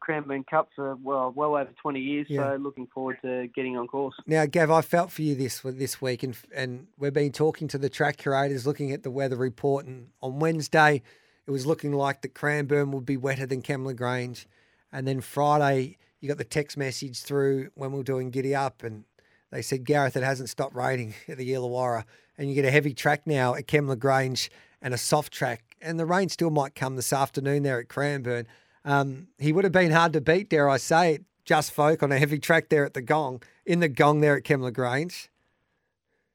Cranbourne 0.00 0.44
Cup 0.44 0.68
for 0.76 0.96
well, 0.96 1.32
well 1.34 1.56
over 1.56 1.70
20 1.80 2.00
years. 2.00 2.26
Yeah. 2.28 2.52
So 2.52 2.56
looking 2.56 2.88
forward 2.92 3.18
to 3.22 3.48
getting 3.54 3.78
on 3.78 3.86
course. 3.86 4.14
Now, 4.26 4.44
Gav, 4.44 4.70
I 4.70 4.82
felt 4.82 5.10
for 5.10 5.22
you 5.22 5.34
this 5.34 5.60
this 5.60 6.00
week, 6.02 6.22
and 6.22 6.36
and 6.54 6.88
we've 6.98 7.12
been 7.12 7.32
talking 7.32 7.68
to 7.68 7.78
the 7.78 7.88
track 7.88 8.18
curators, 8.18 8.66
looking 8.66 8.92
at 8.92 9.02
the 9.02 9.10
weather 9.10 9.36
report, 9.36 9.86
and 9.86 10.08
on 10.20 10.40
Wednesday, 10.40 11.02
it 11.46 11.50
was 11.50 11.64
looking 11.64 11.92
like 11.92 12.20
the 12.20 12.28
Cranbourne 12.28 12.92
would 12.92 13.06
be 13.06 13.16
wetter 13.16 13.46
than 13.46 13.62
Kembla 13.62 13.96
Grange, 13.96 14.46
and 14.92 15.06
then 15.06 15.20
Friday. 15.20 15.96
You 16.20 16.26
got 16.26 16.38
the 16.38 16.44
text 16.44 16.76
message 16.76 17.22
through 17.22 17.70
when 17.74 17.92
we 17.92 18.00
are 18.00 18.04
doing 18.04 18.30
Giddy 18.30 18.52
Up, 18.52 18.82
and 18.82 19.04
they 19.50 19.62
said, 19.62 19.84
Gareth, 19.84 20.16
it 20.16 20.22
hasn't 20.22 20.50
stopped 20.50 20.74
raining 20.74 21.14
at 21.26 21.38
the 21.38 21.50
Illawarra. 21.50 22.04
And 22.36 22.48
you 22.48 22.54
get 22.54 22.64
a 22.64 22.70
heavy 22.70 22.94
track 22.94 23.26
now 23.26 23.54
at 23.54 23.66
Kembla 23.66 23.98
Grange 23.98 24.50
and 24.80 24.94
a 24.94 24.98
soft 24.98 25.32
track. 25.32 25.76
And 25.80 25.98
the 25.98 26.06
rain 26.06 26.28
still 26.28 26.50
might 26.50 26.74
come 26.74 26.96
this 26.96 27.12
afternoon 27.12 27.62
there 27.62 27.80
at 27.80 27.88
Cranbourne. 27.88 28.46
Um, 28.84 29.28
he 29.38 29.52
would 29.52 29.64
have 29.64 29.72
been 29.72 29.90
hard 29.90 30.12
to 30.12 30.20
beat, 30.20 30.50
dare 30.50 30.68
I 30.68 30.76
say 30.76 31.14
it, 31.14 31.24
just 31.44 31.72
folk 31.72 32.02
on 32.02 32.12
a 32.12 32.18
heavy 32.18 32.38
track 32.38 32.68
there 32.68 32.84
at 32.84 32.94
the 32.94 33.02
Gong, 33.02 33.42
in 33.64 33.80
the 33.80 33.88
Gong 33.88 34.20
there 34.20 34.36
at 34.36 34.44
Kembla 34.44 34.72
Grange. 34.72 35.30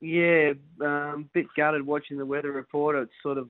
Yeah, 0.02 0.54
um, 0.82 1.30
bit 1.34 1.46
gutted 1.56 1.86
watching 1.86 2.18
the 2.18 2.26
weather 2.26 2.52
report. 2.52 2.98
It's 2.98 3.12
sort 3.22 3.38
of 3.38 3.48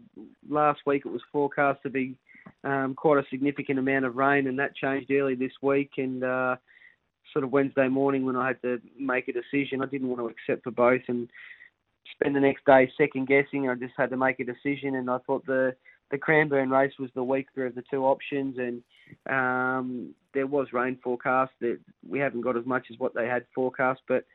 last 0.48 0.82
week 0.86 1.04
it 1.04 1.12
was 1.12 1.22
forecast 1.32 1.82
to 1.82 1.90
be 1.90 2.16
um, 2.64 2.94
quite 2.94 3.18
a 3.18 3.28
significant 3.32 3.80
amount 3.80 4.06
of 4.06 4.16
rain, 4.16 4.46
and 4.46 4.60
that 4.60 4.76
changed 4.76 5.10
early 5.10 5.34
this 5.34 5.54
week. 5.64 5.94
And 5.98 6.24
uh, 6.24 6.58
sort 7.34 7.44
of 7.44 7.52
Wednesday 7.52 7.90
morning 7.90 8.26
when 8.26 8.38
I 8.38 8.48
had 8.48 8.62
to 8.62 8.80
make 8.98 9.28
a 9.28 9.34
decision. 9.34 9.82
I 9.82 9.88
didn't 9.88 10.08
want 10.08 10.22
to 10.22 10.30
accept 10.30 10.64
for 10.64 10.72
both 10.72 11.02
and 11.08 11.28
spend 12.14 12.36
the 12.36 12.40
next 12.40 12.66
day 12.66 12.92
second 12.98 13.28
guessing. 13.28 13.70
I 13.70 13.76
just 13.76 13.94
had 13.98 14.12
to 14.12 14.18
make 14.18 14.40
a 14.40 14.46
decision, 14.46 14.96
and 14.96 15.10
I 15.10 15.18
thought 15.26 15.46
the 15.46 15.76
the 16.12 16.18
Cranbourne 16.18 16.70
race 16.70 16.94
was 17.00 17.10
the 17.16 17.24
weaker 17.24 17.66
of 17.66 17.74
the 17.74 17.84
two 17.90 18.06
options, 18.06 18.58
and 18.60 18.84
um, 19.28 20.14
there 20.34 20.46
was 20.46 20.68
rain 20.72 20.98
forecast. 21.04 21.52
That 21.60 21.80
we 22.08 22.20
haven't 22.20 22.42
got 22.42 22.58
as 22.58 22.66
much 22.66 22.86
as 22.92 23.00
what 23.00 23.16
they 23.16 23.26
had 23.26 23.46
forecast, 23.56 24.02
but 24.08 24.26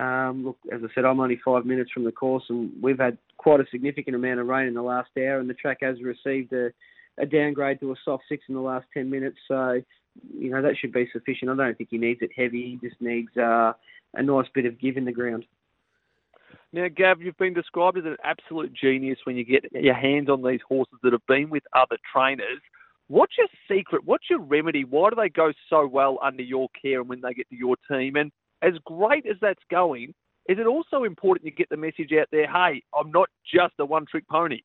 um, 0.00 0.44
look, 0.44 0.58
as 0.72 0.80
I 0.84 0.94
said, 0.94 1.04
I'm 1.04 1.20
only 1.20 1.40
five 1.44 1.66
minutes 1.66 1.90
from 1.90 2.04
the 2.04 2.12
course, 2.12 2.44
and 2.48 2.70
we've 2.80 2.98
had 2.98 3.18
quite 3.38 3.60
a 3.60 3.66
significant 3.70 4.14
amount 4.14 4.40
of 4.40 4.46
rain 4.46 4.68
in 4.68 4.74
the 4.74 4.82
last 4.82 5.10
hour, 5.18 5.40
and 5.40 5.50
the 5.50 5.54
track 5.54 5.78
has 5.80 5.96
received 6.02 6.52
a, 6.52 6.70
a 7.18 7.26
downgrade 7.26 7.80
to 7.80 7.92
a 7.92 7.96
soft 8.04 8.24
six 8.28 8.44
in 8.48 8.54
the 8.54 8.60
last 8.60 8.86
ten 8.94 9.10
minutes. 9.10 9.38
So 9.48 9.82
you 10.38 10.50
know, 10.50 10.62
that 10.62 10.76
should 10.78 10.92
be 10.92 11.08
sufficient. 11.12 11.50
I 11.50 11.56
don't 11.56 11.76
think 11.76 11.90
he 11.90 11.98
needs 11.98 12.20
it 12.22 12.30
heavy. 12.36 12.78
He 12.80 12.88
just 12.88 13.00
needs 13.00 13.36
uh, 13.36 13.72
a 14.14 14.22
nice 14.22 14.46
bit 14.54 14.66
of 14.66 14.80
give 14.80 14.96
in 14.96 15.04
the 15.04 15.12
ground. 15.12 15.44
Now, 16.72 16.88
Gav, 16.94 17.22
you've 17.22 17.36
been 17.38 17.54
described 17.54 17.98
as 17.98 18.04
an 18.04 18.16
absolute 18.24 18.72
genius 18.72 19.18
when 19.24 19.36
you 19.36 19.44
get 19.44 19.64
your 19.72 19.94
hands 19.94 20.28
on 20.28 20.42
these 20.42 20.60
horses 20.68 20.98
that 21.02 21.12
have 21.12 21.26
been 21.26 21.48
with 21.48 21.62
other 21.74 21.96
trainers. 22.12 22.60
What's 23.08 23.34
your 23.38 23.46
secret? 23.70 24.04
What's 24.04 24.28
your 24.28 24.40
remedy? 24.40 24.84
Why 24.84 25.10
do 25.10 25.16
they 25.16 25.28
go 25.28 25.52
so 25.70 25.86
well 25.86 26.18
under 26.22 26.42
your 26.42 26.68
care 26.80 27.00
and 27.00 27.08
when 27.08 27.20
they 27.20 27.34
get 27.34 27.48
to 27.50 27.56
your 27.56 27.76
team? 27.90 28.16
And 28.16 28.32
as 28.62 28.74
great 28.84 29.26
as 29.26 29.36
that's 29.40 29.62
going, 29.70 30.12
is 30.48 30.58
it 30.58 30.66
also 30.66 31.04
important 31.04 31.46
you 31.46 31.52
get 31.52 31.68
the 31.68 31.76
message 31.76 32.12
out 32.20 32.28
there, 32.30 32.50
hey, 32.50 32.82
I'm 32.98 33.10
not 33.10 33.28
just 33.52 33.74
a 33.78 33.84
one 33.84 34.06
trick 34.06 34.26
pony? 34.28 34.62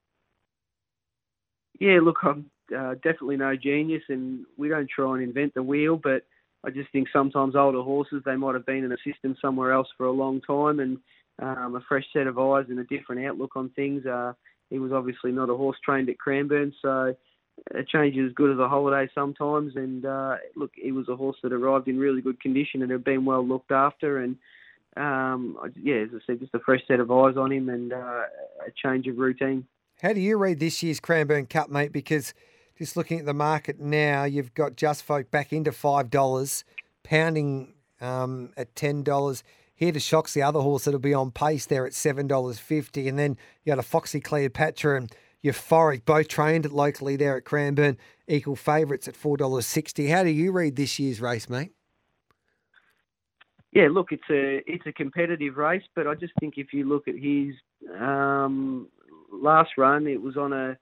Yeah, 1.80 2.00
look, 2.04 2.18
I'm 2.24 2.50
uh, 2.76 2.96
definitely 2.96 3.38
no 3.38 3.56
genius, 3.56 4.04
and 4.10 4.46
we 4.58 4.70
don't 4.70 4.90
try 4.90 5.14
and 5.14 5.24
invent 5.24 5.54
the 5.54 5.64
wheel. 5.64 5.98
But 5.98 6.24
I 6.64 6.70
just 6.70 6.92
think 6.92 7.08
sometimes 7.12 7.56
older 7.56 7.82
horses 7.82 8.22
they 8.26 8.36
might 8.36 8.56
have 8.56 8.66
been 8.66 8.84
in 8.84 8.92
a 8.92 8.98
system 9.06 9.36
somewhere 9.42 9.72
else 9.72 9.88
for 9.98 10.06
a 10.06 10.12
long 10.12 10.42
time, 10.42 10.80
and 10.80 10.98
um, 11.40 11.76
a 11.76 11.82
fresh 11.88 12.06
set 12.14 12.28
of 12.28 12.38
eyes 12.38 12.66
and 12.70 12.80
a 12.80 12.84
different 12.84 13.26
outlook 13.26 13.56
on 13.56 13.70
things. 13.70 14.06
Uh, 14.06 14.34
he 14.70 14.80
was 14.80 14.92
obviously 14.92 15.32
not 15.32 15.50
a 15.50 15.56
horse 15.56 15.78
trained 15.84 16.10
at 16.10 16.18
Cranbourne, 16.18 16.74
so 16.82 17.16
a 17.74 17.84
change 17.84 18.16
is 18.18 18.28
as 18.28 18.34
good 18.34 18.52
as 18.52 18.60
a 18.60 18.70
holiday 18.70 19.12
sometimes. 19.14 19.76
And 19.76 20.06
uh, 20.06 20.38
look, 20.56 20.72
he 20.76 20.92
was 20.92 21.10
a 21.10 21.16
horse 21.16 21.38
that 21.44 21.54
arrived 21.54 21.88
in 21.88 22.00
really 22.00 22.22
good 22.22 22.40
condition 22.40 22.82
and 22.82 22.92
had 22.92 23.04
been 23.04 23.26
well 23.26 23.46
looked 23.46 23.72
after. 23.72 24.20
And 24.20 24.38
um, 24.98 25.58
yeah, 25.82 25.96
as 25.96 26.10
I 26.14 26.20
said, 26.26 26.40
just 26.40 26.56
a 26.56 26.60
fresh 26.60 26.82
set 26.88 27.00
of 27.00 27.12
eyes 27.12 27.38
on 27.38 27.52
him 27.52 27.70
and 27.70 27.94
uh, 27.94 28.24
a 28.66 28.72
change 28.76 29.08
of 29.08 29.18
routine. 29.18 29.66
How 30.02 30.14
do 30.14 30.20
you 30.20 30.38
read 30.38 30.60
this 30.60 30.82
year's 30.82 31.00
Cranbourne 31.00 31.46
Cup, 31.46 31.70
mate? 31.70 31.94
Because 31.94 32.34
just 32.82 32.98
looking 32.98 33.20
at 33.20 33.28
the 33.28 33.34
market 33.34 33.80
now, 33.80 34.24
you've 34.24 34.56
got 34.56 34.76
Just 34.76 35.04
Folk 35.04 35.30
back 35.30 35.54
into 35.54 35.72
five 35.72 36.10
dollars, 36.10 36.64
pounding 37.04 37.76
um, 38.00 38.52
at 38.58 38.76
ten 38.76 39.04
dollars. 39.04 39.44
Here 39.76 39.92
to 39.92 40.00
shocks 40.00 40.34
the 40.34 40.42
other 40.42 40.62
horse 40.62 40.86
that'll 40.86 41.00
be 41.00 41.14
on 41.14 41.30
pace 41.30 41.68
there 41.68 41.86
at 41.86 41.94
seven 41.94 42.26
dollars 42.26 42.58
fifty, 42.58 43.08
and 43.08 43.20
then 43.20 43.38
you 43.64 43.72
got 43.72 43.78
a 43.78 43.84
Foxy 43.84 44.20
Cleopatra 44.20 44.98
and 44.98 45.16
Euphoric, 45.44 46.06
both 46.06 46.28
trained 46.28 46.72
locally 46.72 47.16
there 47.16 47.38
at 47.38 47.46
Cranbourne, 47.46 48.00
equal 48.28 48.56
favourites 48.56 49.08
at 49.08 49.16
four 49.16 49.38
dollars 49.38 49.68
sixty. 49.68 50.08
How 50.08 50.24
do 50.24 50.32
you 50.32 50.52
read 50.52 50.76
this 50.76 50.98
year's 50.98 51.22
race, 51.22 51.48
mate? 51.48 51.74
Yeah, 53.72 53.90
look, 53.92 54.08
it's 54.12 54.24
a 54.32 54.64
it's 54.66 54.88
a 54.88 54.92
competitive 54.92 55.58
race, 55.58 55.84
but 55.96 56.08
I 56.08 56.16
just 56.16 56.34
think 56.40 56.56
if 56.58 56.74
you 56.74 56.90
look 56.90 57.08
at 57.08 57.14
his 57.14 57.54
um, 58.00 58.88
last 59.32 59.70
run, 59.78 60.08
it 60.08 60.20
was 60.20 60.36
on 60.36 60.52
a 60.52 60.78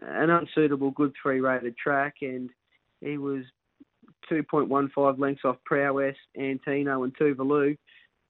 an 0.00 0.30
unsuitable 0.30 0.90
good 0.92 1.12
three 1.20 1.40
rated 1.40 1.76
track, 1.76 2.16
and 2.22 2.50
he 3.00 3.18
was 3.18 3.44
2.15 4.30 5.18
lengths 5.18 5.44
off 5.44 5.56
Prowess, 5.64 6.16
Antino, 6.38 7.04
and 7.04 7.16
Tuvalu. 7.16 7.76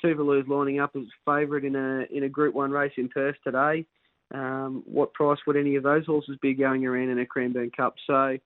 Tuvalu's 0.03 0.49
lining 0.49 0.81
up 0.81 0.91
as 0.97 1.03
favourite 1.25 1.65
in 1.65 1.77
a 1.77 2.05
in 2.11 2.25
a 2.25 2.29
Group 2.29 2.55
One 2.55 2.73
race 2.73 2.93
in 2.97 3.09
Perth 3.09 3.37
today. 3.45 3.87
Um, 4.35 4.83
what 4.87 5.13
price 5.13 5.39
would 5.47 5.57
any 5.57 5.77
of 5.77 5.83
those 5.83 6.07
horses 6.07 6.39
be 6.41 6.55
going 6.55 6.87
around 6.87 7.11
in 7.11 7.19
a 7.19 7.27
Cranbourne 7.27 7.71
Cup? 7.71 7.95
So 8.07 8.39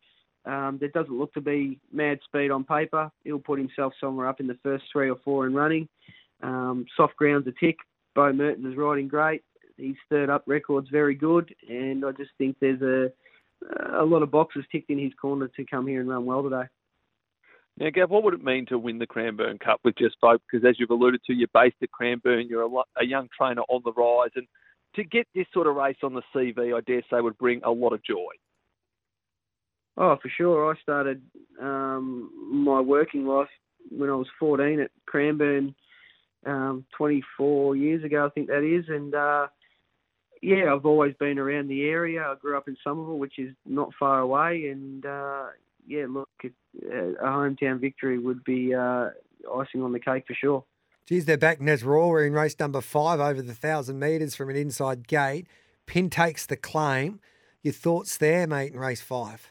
um, 0.44 0.78
there 0.78 0.88
doesn't 0.88 1.16
look 1.16 1.32
to 1.34 1.40
be 1.40 1.78
mad 1.92 2.18
speed 2.24 2.50
on 2.50 2.64
paper. 2.64 3.10
He'll 3.24 3.38
put 3.38 3.58
himself 3.58 3.92
somewhere 4.00 4.28
up 4.28 4.40
in 4.40 4.46
the 4.46 4.58
first 4.62 4.84
three 4.92 5.08
or 5.08 5.16
four 5.24 5.46
in 5.46 5.54
running. 5.54 5.88
Um, 6.42 6.86
soft 6.96 7.16
ground's 7.16 7.46
a 7.46 7.52
tick. 7.52 7.76
Beau 8.14 8.32
Mertens 8.32 8.66
is 8.66 8.76
riding 8.76 9.08
great. 9.08 9.42
His 9.78 9.96
third 10.08 10.30
up 10.30 10.44
record's 10.46 10.88
very 10.90 11.14
good, 11.14 11.54
and 11.68 12.04
I 12.04 12.12
just 12.12 12.30
think 12.38 12.56
there's 12.60 12.82
a 12.82 13.12
a 13.98 14.04
lot 14.04 14.22
of 14.22 14.30
boxes 14.30 14.64
ticked 14.70 14.90
in 14.90 14.98
his 14.98 15.12
corner 15.20 15.48
to 15.48 15.64
come 15.64 15.86
here 15.86 16.00
and 16.00 16.08
run 16.08 16.26
well 16.26 16.42
today. 16.42 16.64
Now, 17.78 17.90
Gav, 17.90 18.10
what 18.10 18.22
would 18.22 18.34
it 18.34 18.44
mean 18.44 18.66
to 18.66 18.78
win 18.78 18.98
the 18.98 19.06
Cranbourne 19.06 19.58
Cup 19.58 19.80
with 19.84 19.96
just 19.96 20.16
Folk? 20.20 20.42
Because 20.50 20.66
as 20.66 20.76
you've 20.78 20.90
alluded 20.90 21.20
to, 21.26 21.34
you're 21.34 21.48
based 21.52 21.76
at 21.82 21.90
Cranbourne, 21.90 22.48
you're 22.48 22.62
a, 22.62 22.82
a 23.00 23.04
young 23.04 23.28
trainer 23.36 23.62
on 23.68 23.82
the 23.84 23.92
rise, 23.92 24.30
and 24.34 24.46
to 24.94 25.04
get 25.04 25.26
this 25.34 25.46
sort 25.52 25.66
of 25.66 25.76
race 25.76 25.98
on 26.02 26.14
the 26.14 26.22
CV, 26.34 26.74
I 26.76 26.80
dare 26.80 27.02
say, 27.10 27.20
would 27.20 27.36
bring 27.38 27.60
a 27.64 27.70
lot 27.70 27.92
of 27.92 28.02
joy. 28.02 28.32
Oh, 29.98 30.16
for 30.20 30.28
sure. 30.28 30.72
I 30.72 30.80
started 30.80 31.22
um, 31.60 32.30
my 32.50 32.80
working 32.80 33.26
life 33.26 33.48
when 33.90 34.10
I 34.10 34.14
was 34.14 34.26
14 34.38 34.80
at 34.80 34.90
Cranbourne, 35.06 35.74
um, 36.44 36.84
24 36.96 37.76
years 37.76 38.04
ago, 38.04 38.26
I 38.26 38.30
think 38.30 38.48
that 38.48 38.64
is. 38.64 38.86
And 38.88 39.14
uh, 39.14 39.46
yeah, 40.42 40.72
I've 40.72 40.86
always 40.86 41.14
been 41.18 41.38
around 41.38 41.68
the 41.68 41.84
area. 41.84 42.22
I 42.22 42.34
grew 42.40 42.56
up 42.56 42.68
in 42.68 42.76
Somerville, 42.82 43.18
which 43.18 43.38
is 43.38 43.54
not 43.64 43.90
far 43.98 44.20
away. 44.20 44.68
And 44.68 45.04
uh, 45.04 45.46
yeah, 45.86 46.06
look, 46.08 46.28
a 46.44 47.24
hometown 47.24 47.80
victory 47.80 48.18
would 48.18 48.44
be 48.44 48.74
uh, 48.74 49.10
icing 49.54 49.82
on 49.82 49.92
the 49.92 50.00
cake 50.00 50.24
for 50.26 50.34
sure. 50.34 50.64
Geez, 51.06 51.24
they're 51.24 51.38
back. 51.38 51.58
We're 51.60 52.26
in 52.26 52.32
race 52.32 52.56
number 52.58 52.80
five 52.80 53.20
over 53.20 53.40
the 53.40 53.48
1,000 53.48 53.98
metres 53.98 54.34
from 54.34 54.50
an 54.50 54.56
inside 54.56 55.06
gate. 55.06 55.46
Pin 55.86 56.10
takes 56.10 56.46
the 56.46 56.56
claim. 56.56 57.20
Your 57.62 57.72
thoughts 57.72 58.16
there, 58.16 58.46
mate, 58.46 58.72
in 58.72 58.78
race 58.78 59.00
five? 59.00 59.50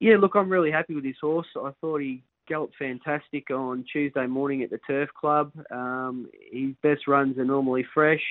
Yeah, 0.00 0.16
look, 0.20 0.32
I'm 0.34 0.48
really 0.48 0.70
happy 0.70 0.94
with 0.94 1.04
his 1.04 1.16
horse. 1.20 1.46
I 1.56 1.70
thought 1.80 2.00
he 2.00 2.22
galloped 2.48 2.74
fantastic 2.78 3.50
on 3.50 3.84
Tuesday 3.92 4.26
morning 4.26 4.62
at 4.62 4.70
the 4.70 4.78
Turf 4.86 5.10
Club. 5.18 5.52
Um, 5.70 6.28
his 6.50 6.74
best 6.82 7.06
runs 7.06 7.38
are 7.38 7.44
normally 7.44 7.84
fresh. 7.94 8.22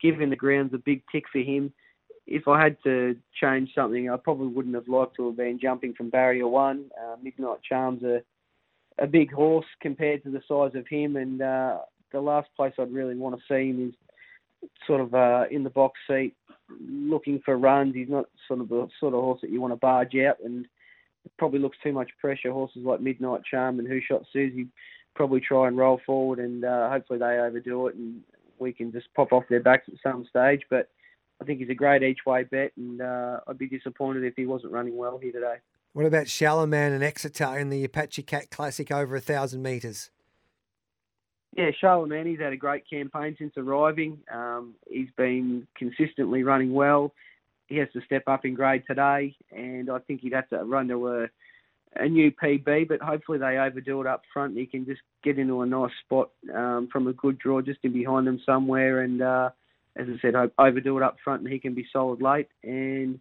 Given 0.00 0.30
the 0.30 0.36
ground's 0.36 0.74
a 0.74 0.78
big 0.78 1.02
tick 1.10 1.24
for 1.30 1.40
him. 1.40 1.72
If 2.26 2.48
I 2.48 2.62
had 2.62 2.76
to 2.84 3.16
change 3.40 3.70
something, 3.74 4.10
I 4.10 4.16
probably 4.16 4.48
wouldn't 4.48 4.74
have 4.74 4.88
liked 4.88 5.16
to 5.16 5.26
have 5.26 5.36
been 5.36 5.58
jumping 5.60 5.94
from 5.94 6.10
barrier 6.10 6.48
one. 6.48 6.86
Uh, 6.98 7.16
Midnight 7.22 7.58
Charm's 7.68 8.02
a, 8.02 8.22
a 8.98 9.06
big 9.06 9.32
horse 9.32 9.66
compared 9.80 10.22
to 10.24 10.30
the 10.30 10.42
size 10.48 10.74
of 10.74 10.86
him, 10.88 11.16
and 11.16 11.42
uh, 11.42 11.78
the 12.12 12.20
last 12.20 12.48
place 12.56 12.72
I'd 12.78 12.92
really 12.92 13.14
want 13.14 13.36
to 13.36 13.42
see 13.46 13.68
him 13.68 13.88
is 13.88 13.94
sort 14.86 15.02
of 15.02 15.14
uh, 15.14 15.44
in 15.50 15.64
the 15.64 15.70
box 15.70 16.00
seat, 16.08 16.34
looking 16.80 17.40
for 17.44 17.58
runs. 17.58 17.94
He's 17.94 18.08
not 18.08 18.26
sort 18.48 18.60
of 18.60 18.68
the 18.68 18.88
sort 18.98 19.12
of 19.12 19.20
horse 19.20 19.40
that 19.42 19.50
you 19.50 19.60
want 19.60 19.72
to 19.72 19.78
barge 19.78 20.16
out 20.16 20.38
and 20.42 20.66
it 21.24 21.32
probably 21.38 21.58
looks 21.58 21.78
too 21.82 21.92
much 21.92 22.10
pressure. 22.20 22.52
Horses 22.52 22.84
like 22.84 23.00
Midnight 23.00 23.42
Charm 23.50 23.78
and 23.78 23.88
Who 23.88 24.00
Shot 24.00 24.22
Susie 24.32 24.68
probably 25.14 25.40
try 25.40 25.68
and 25.68 25.78
roll 25.78 26.00
forward, 26.04 26.38
and 26.38 26.64
uh, 26.64 26.90
hopefully 26.90 27.18
they 27.18 27.38
overdo 27.38 27.86
it, 27.86 27.94
and 27.94 28.20
we 28.64 28.72
can 28.72 28.90
just 28.90 29.06
pop 29.14 29.32
off 29.32 29.44
their 29.48 29.62
backs 29.62 29.88
at 29.88 29.94
some 30.02 30.26
stage. 30.28 30.62
But 30.68 30.88
I 31.40 31.44
think 31.44 31.60
he's 31.60 31.70
a 31.70 31.74
great 31.74 32.02
each 32.02 32.20
way 32.26 32.44
bet, 32.44 32.72
and 32.76 33.00
uh, 33.00 33.40
I'd 33.46 33.58
be 33.58 33.68
disappointed 33.68 34.24
if 34.24 34.34
he 34.36 34.46
wasn't 34.46 34.72
running 34.72 34.96
well 34.96 35.18
here 35.18 35.32
today. 35.32 35.56
What 35.92 36.06
about 36.06 36.26
Charlemagne 36.26 36.92
and 36.92 37.04
Exeter 37.04 37.58
in 37.58 37.70
the 37.70 37.84
Apache 37.84 38.22
Cat 38.24 38.50
Classic 38.50 38.90
over 38.90 39.14
a 39.14 39.20
thousand 39.20 39.62
metres? 39.62 40.10
Yeah, 41.56 41.70
Charlemagne, 41.80 42.26
he's 42.26 42.40
had 42.40 42.52
a 42.52 42.56
great 42.56 42.82
campaign 42.90 43.36
since 43.38 43.52
arriving. 43.56 44.18
Um, 44.32 44.74
he's 44.90 45.10
been 45.16 45.68
consistently 45.76 46.42
running 46.42 46.72
well 46.72 47.12
he 47.66 47.76
has 47.76 47.88
to 47.92 48.00
step 48.02 48.24
up 48.26 48.44
in 48.44 48.54
grade 48.54 48.84
today, 48.86 49.36
and 49.50 49.90
I 49.90 49.98
think 50.00 50.20
he'd 50.20 50.34
have 50.34 50.48
to 50.50 50.58
run 50.64 50.88
to 50.88 51.08
a, 51.08 51.26
a 51.96 52.08
new 52.08 52.30
PB. 52.30 52.88
But 52.88 53.00
hopefully 53.00 53.38
they 53.38 53.58
overdo 53.58 54.00
it 54.00 54.06
up 54.06 54.22
front. 54.32 54.52
And 54.52 54.60
he 54.60 54.66
can 54.66 54.84
just 54.84 55.00
get 55.22 55.38
into 55.38 55.62
a 55.62 55.66
nice 55.66 55.92
spot 56.04 56.30
um, 56.54 56.88
from 56.92 57.06
a 57.06 57.12
good 57.12 57.38
draw, 57.38 57.60
just 57.60 57.80
in 57.82 57.92
behind 57.92 58.26
them 58.26 58.40
somewhere, 58.44 59.00
and 59.00 59.22
uh, 59.22 59.50
as 59.96 60.06
I 60.08 60.20
said, 60.20 60.34
overdo 60.58 60.98
it 60.98 61.02
up 61.02 61.16
front, 61.22 61.42
and 61.42 61.52
he 61.52 61.58
can 61.58 61.74
be 61.74 61.86
solid 61.92 62.20
late. 62.20 62.48
And 62.62 63.20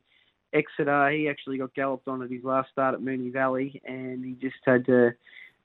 Exeter, 0.53 1.11
he 1.11 1.29
actually 1.29 1.57
got 1.57 1.73
galloped 1.75 2.07
on 2.07 2.23
at 2.23 2.31
his 2.31 2.43
last 2.43 2.71
start 2.71 2.95
at 2.95 3.01
Moonee 3.01 3.31
Valley, 3.31 3.81
and 3.85 4.25
he 4.25 4.33
just 4.33 4.57
had 4.65 4.85
to 4.87 5.11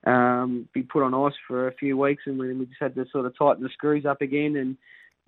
um, 0.04 0.68
be 0.72 0.82
put 0.82 1.02
on 1.02 1.14
ice 1.14 1.36
for 1.46 1.68
a 1.68 1.74
few 1.74 1.96
weeks, 1.96 2.22
and 2.26 2.38
we 2.38 2.66
just 2.66 2.80
had 2.80 2.94
to 2.94 3.06
sort 3.10 3.26
of 3.26 3.36
tighten 3.38 3.62
the 3.62 3.70
screws 3.70 4.06
up 4.06 4.20
again 4.20 4.56
and 4.56 4.76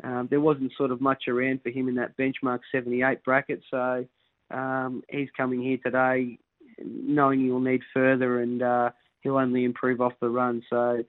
um, 0.03 0.29
there 0.31 0.41
wasn't 0.41 0.73
sort 0.77 0.91
of 0.91 1.01
much 1.01 1.29
around 1.29 1.63
for 1.63 1.71
him 1.71 1.89
in 1.89 1.97
that 1.97 2.17
benchmark 2.17 2.61
78 2.73 3.23
bracket, 3.25 3.63
so 3.71 4.07
um, 4.51 5.03
he's 5.09 5.29
coming 5.37 5.63
here 5.63 5.79
today 5.85 6.39
knowing 6.85 7.41
he'll 7.41 7.61
need 7.61 7.83
further 7.93 8.41
and 8.41 8.63
uh, 8.63 8.91
he'll 9.23 9.37
only 9.37 9.65
improve 9.65 10.01
off 10.01 10.13
the 10.21 10.29
run. 10.29 10.63
So 10.71 11.05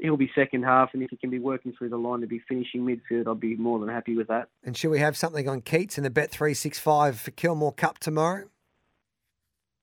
he'll 0.00 0.16
be 0.16 0.30
second 0.34 0.64
half, 0.64 0.90
and 0.92 1.02
if 1.02 1.10
he 1.10 1.16
can 1.16 1.30
be 1.30 1.38
working 1.38 1.72
through 1.76 1.90
the 1.90 1.96
line 1.96 2.20
to 2.20 2.26
be 2.26 2.40
finishing 2.48 2.82
midfield, 2.82 3.26
I'll 3.26 3.34
be 3.34 3.56
more 3.56 3.78
than 3.78 3.88
happy 3.88 4.16
with 4.16 4.28
that. 4.28 4.48
And 4.62 4.76
should 4.76 4.90
we 4.90 4.98
have 4.98 5.16
something 5.16 5.48
on 5.48 5.60
Keats 5.60 5.98
in 5.98 6.04
the 6.04 6.10
Bet 6.10 6.30
three 6.30 6.54
six 6.54 6.78
five 6.78 7.18
for 7.18 7.30
Kilmore 7.30 7.72
Cup 7.72 7.98
tomorrow? 7.98 8.48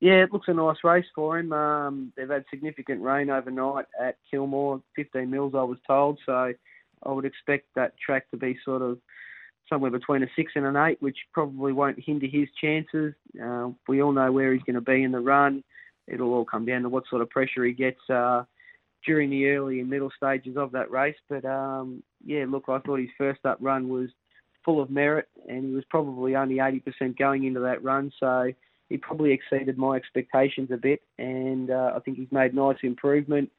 Yeah, 0.01 0.23
it 0.23 0.33
looks 0.33 0.47
a 0.47 0.53
nice 0.53 0.77
race 0.83 1.05
for 1.13 1.37
him. 1.37 1.53
Um, 1.53 2.11
they've 2.17 2.27
had 2.27 2.43
significant 2.49 3.01
rain 3.01 3.29
overnight 3.29 3.85
at 3.99 4.17
Kilmore, 4.31 4.81
15 4.95 5.29
mils, 5.29 5.53
I 5.55 5.61
was 5.61 5.77
told. 5.85 6.19
So 6.25 6.53
I 7.03 7.11
would 7.11 7.23
expect 7.23 7.67
that 7.75 7.93
track 8.03 8.29
to 8.31 8.37
be 8.37 8.57
sort 8.65 8.81
of 8.81 8.97
somewhere 9.71 9.91
between 9.91 10.23
a 10.23 10.27
six 10.35 10.53
and 10.55 10.65
an 10.65 10.75
eight, 10.75 11.01
which 11.01 11.17
probably 11.33 11.73
won't 11.73 11.99
hinder 12.03 12.27
his 12.27 12.47
chances. 12.59 13.13
Uh, 13.41 13.69
we 13.87 14.01
all 14.01 14.11
know 14.11 14.31
where 14.31 14.53
he's 14.53 14.63
going 14.63 14.75
to 14.75 14.81
be 14.81 15.03
in 15.03 15.11
the 15.11 15.19
run. 15.19 15.63
It'll 16.07 16.33
all 16.33 16.45
come 16.45 16.65
down 16.65 16.81
to 16.81 16.89
what 16.89 17.03
sort 17.09 17.21
of 17.21 17.29
pressure 17.29 17.63
he 17.63 17.73
gets 17.73 18.01
uh, 18.09 18.43
during 19.05 19.29
the 19.29 19.47
early 19.47 19.79
and 19.79 19.89
middle 19.89 20.11
stages 20.15 20.57
of 20.57 20.71
that 20.73 20.91
race. 20.91 21.15
But 21.29 21.45
um, 21.45 22.03
yeah, 22.25 22.45
look, 22.47 22.65
I 22.67 22.79
thought 22.79 22.99
his 22.99 23.09
first 23.17 23.45
up 23.45 23.57
run 23.61 23.89
was 23.89 24.09
full 24.65 24.81
of 24.81 24.89
merit, 24.89 25.27
and 25.47 25.65
he 25.65 25.71
was 25.71 25.85
probably 25.89 26.35
only 26.35 26.55
80% 26.55 27.17
going 27.17 27.45
into 27.45 27.61
that 27.61 27.83
run. 27.83 28.11
So 28.19 28.51
he 28.89 28.97
probably 28.97 29.31
exceeded 29.31 29.77
my 29.77 29.95
expectations 29.95 30.69
a 30.71 30.77
bit, 30.77 31.01
and 31.17 31.71
uh, 31.71 31.93
I 31.95 31.99
think 31.99 32.17
he's 32.17 32.31
made 32.31 32.53
nice 32.53 32.77
improvement 32.83 33.49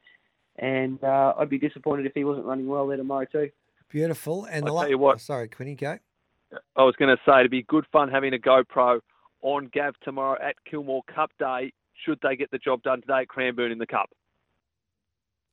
and 0.57 1.03
uh, 1.03 1.33
I'd 1.37 1.49
be 1.49 1.57
disappointed 1.57 2.05
if 2.05 2.13
he 2.13 2.23
wasn't 2.23 2.45
running 2.45 2.67
well 2.67 2.87
there 2.87 2.97
tomorrow 2.97 3.25
too. 3.25 3.49
Beautiful. 3.93 4.45
And 4.45 4.67
I'll 4.67 4.73
the 4.73 4.81
tell 4.81 4.89
you 4.89 4.97
what. 4.97 5.15
Oh, 5.15 5.17
sorry, 5.19 5.47
Quinny, 5.47 5.75
go. 5.75 5.99
I 6.75 6.83
was 6.83 6.95
going 6.97 7.15
to 7.15 7.21
say 7.29 7.41
it'd 7.41 7.51
be 7.51 7.61
good 7.61 7.85
fun 7.91 8.09
having 8.09 8.33
a 8.33 8.39
GoPro 8.39 8.99
on 9.43 9.69
Gav 9.71 9.93
tomorrow 10.03 10.37
at 10.41 10.55
Kilmore 10.69 11.03
Cup 11.13 11.29
Day. 11.37 11.71
Should 12.03 12.17
they 12.23 12.35
get 12.35 12.49
the 12.49 12.57
job 12.57 12.81
done 12.81 13.01
today 13.01 13.21
at 13.21 13.27
Cranbourne 13.27 13.71
in 13.71 13.77
the 13.77 13.85
Cup? 13.85 14.09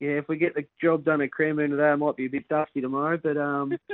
Yeah, 0.00 0.12
if 0.12 0.26
we 0.26 0.38
get 0.38 0.54
the 0.54 0.64
job 0.82 1.04
done 1.04 1.20
at 1.20 1.30
Cranbourne 1.30 1.70
today, 1.70 1.92
it 1.92 1.96
might 1.98 2.16
be 2.16 2.24
a 2.24 2.30
bit 2.30 2.48
dusty 2.48 2.80
tomorrow, 2.80 3.20
but 3.22 3.36
um, 3.36 3.72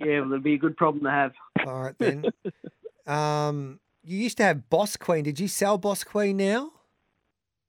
yeah, 0.00 0.20
well, 0.20 0.24
it'll 0.24 0.40
be 0.40 0.54
a 0.54 0.58
good 0.58 0.78
problem 0.78 1.04
to 1.04 1.10
have. 1.10 1.32
All 1.66 1.82
right 1.82 1.98
then. 1.98 2.24
um, 3.06 3.78
you 4.02 4.16
used 4.16 4.38
to 4.38 4.44
have 4.44 4.70
Boss 4.70 4.96
Queen. 4.96 5.22
Did 5.22 5.38
you 5.38 5.48
sell 5.48 5.76
Boss 5.76 6.02
Queen 6.02 6.38
now? 6.38 6.72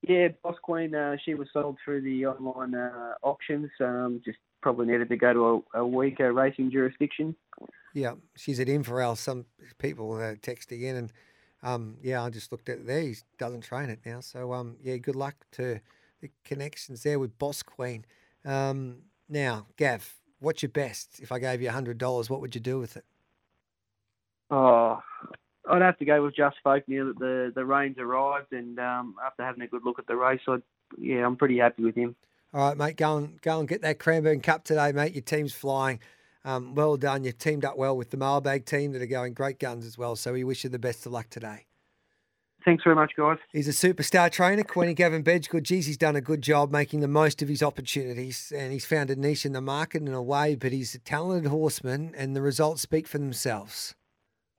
Yeah, 0.07 0.29
Boss 0.41 0.55
Queen. 0.61 0.95
Uh, 0.95 1.17
she 1.25 1.33
was 1.33 1.49
sold 1.51 1.77
through 1.83 2.01
the 2.01 2.27
online 2.27 2.75
uh, 2.75 3.15
auctions. 3.23 3.69
Um, 3.81 4.21
just 4.23 4.37
probably 4.63 4.88
needed 4.88 5.10
to 5.10 5.17
go 5.17 5.34
to 5.34 5.63
a, 5.75 5.82
a 5.82 5.86
weaker 5.86 6.34
racing 6.34 6.72
jurisdiction. 6.72 7.36
Yeah, 7.93 8.13
she's 8.36 8.60
at 8.60 8.67
Inverell. 8.67 9.15
Some 9.15 9.46
people 9.77 10.13
uh, 10.13 10.36
texting 10.36 10.82
in, 10.82 10.96
and 10.96 11.13
um, 11.62 11.98
yeah, 12.01 12.24
I 12.24 12.29
just 12.32 12.51
looked 12.51 12.70
at 12.70 12.88
there. 12.88 13.01
He 13.01 13.15
doesn't 13.38 13.62
train 13.62 13.89
it 13.89 14.00
now, 14.03 14.22
so 14.22 14.53
um, 14.53 14.77
yeah, 14.82 14.98
good 14.98 15.15
luck 15.15 15.36
to 15.51 15.79
the 16.22 16.32
connections 16.43 17.03
there 17.03 17.20
with 17.20 17.38
Boss 17.38 17.62
Queen. 17.62 18.05
Um, 18.46 19.03
now, 19.29 19.67
Gav, 19.77 20.15
what's 20.39 20.63
your 20.63 20.70
best? 20.70 21.20
If 21.20 21.32
I 21.32 21.38
gave 21.38 21.62
you 21.62 21.70
hundred 21.70 22.00
dollars, 22.00 22.29
what 22.29 22.41
would 22.41 22.55
you 22.55 22.62
do 22.62 22.79
with 22.79 22.98
it? 22.98 23.05
Oh, 24.50 25.00
I'd 25.70 25.82
have 25.82 25.98
to 26.00 26.05
go 26.05 26.24
with 26.24 26.36
Just 26.36 26.58
Folk 26.63 26.84
now 26.88 27.05
that 27.05 27.20
the 27.20 27.51
the 27.53 27.65
rain's 27.65 27.98
arrived, 28.00 28.53
and 28.53 28.79
um, 28.79 29.15
after 29.24 29.43
having 29.43 29.62
a 29.62 29.67
good 29.67 29.84
look 29.84 30.00
at 30.00 30.08
the 30.08 30.15
race, 30.15 30.41
I 30.48 30.58
yeah, 30.98 31.25
I'm 31.25 31.36
pretty 31.36 31.60
happy 31.60 31.84
with 31.84 31.96
him. 31.96 32.15
All 32.53 32.67
right, 32.67 32.77
mate, 32.77 32.98
go 32.98 33.17
and 33.17 33.41
go 33.41 33.60
and 33.60 33.67
get 33.67 33.81
that 33.81 33.98
Cranbourne 33.98 34.41
Cup 34.41 34.63
today, 34.63 34.91
mate. 34.91 35.13
Your 35.13 35.24
team's 35.24 35.53
flying. 35.53 36.00
Um, 36.45 36.75
well 36.75 36.98
done. 36.98 37.24
You've 37.24 37.39
teamed 37.39 37.65
up 37.65 37.77
well 37.77 37.98
with 37.98 38.12
the 38.12 38.17
mailbag 38.17 38.65
team 38.65 38.91
that 38.91 39.01
are 39.01 39.07
going 39.07 39.33
great 39.33 39.60
guns 39.60 39.86
as 39.86 39.98
well. 39.98 40.15
So 40.15 40.33
we 40.33 40.43
wish 40.43 40.63
you 40.63 40.69
the 40.69 40.77
best 40.77 41.05
of 41.05 41.12
luck 41.12 41.29
today. 41.29 41.65
Thanks 42.63 42.83
very 42.83 42.95
much, 42.95 43.13
guys. 43.17 43.39
He's 43.51 43.67
a 43.67 43.72
superstar 43.72 44.31
trainer, 44.31 44.63
Quinny 44.63 44.93
Gavin 44.93 45.24
Bedggood. 45.24 45.63
Geez, 45.63 45.86
he's 45.86 45.98
done 45.98 46.15
a 46.15 46.22
good 46.22 46.41
job 46.41 46.72
making 46.72 47.00
the 47.00 47.07
most 47.07 47.41
of 47.41 47.50
his 47.50 47.63
opportunities 47.63 48.53
and 48.55 48.72
he's 48.72 48.86
found 48.86 49.10
a 49.10 49.15
niche 49.15 49.45
in 49.45 49.53
the 49.53 49.60
market 49.60 50.03
in 50.03 50.13
a 50.13 50.22
way, 50.22 50.55
but 50.55 50.72
he's 50.72 50.95
a 50.95 51.00
talented 51.00 51.50
horseman 51.50 52.13
and 52.15 52.36
the 52.36 52.41
results 52.41 52.81
speak 52.81 53.07
for 53.07 53.17
themselves. 53.17 53.95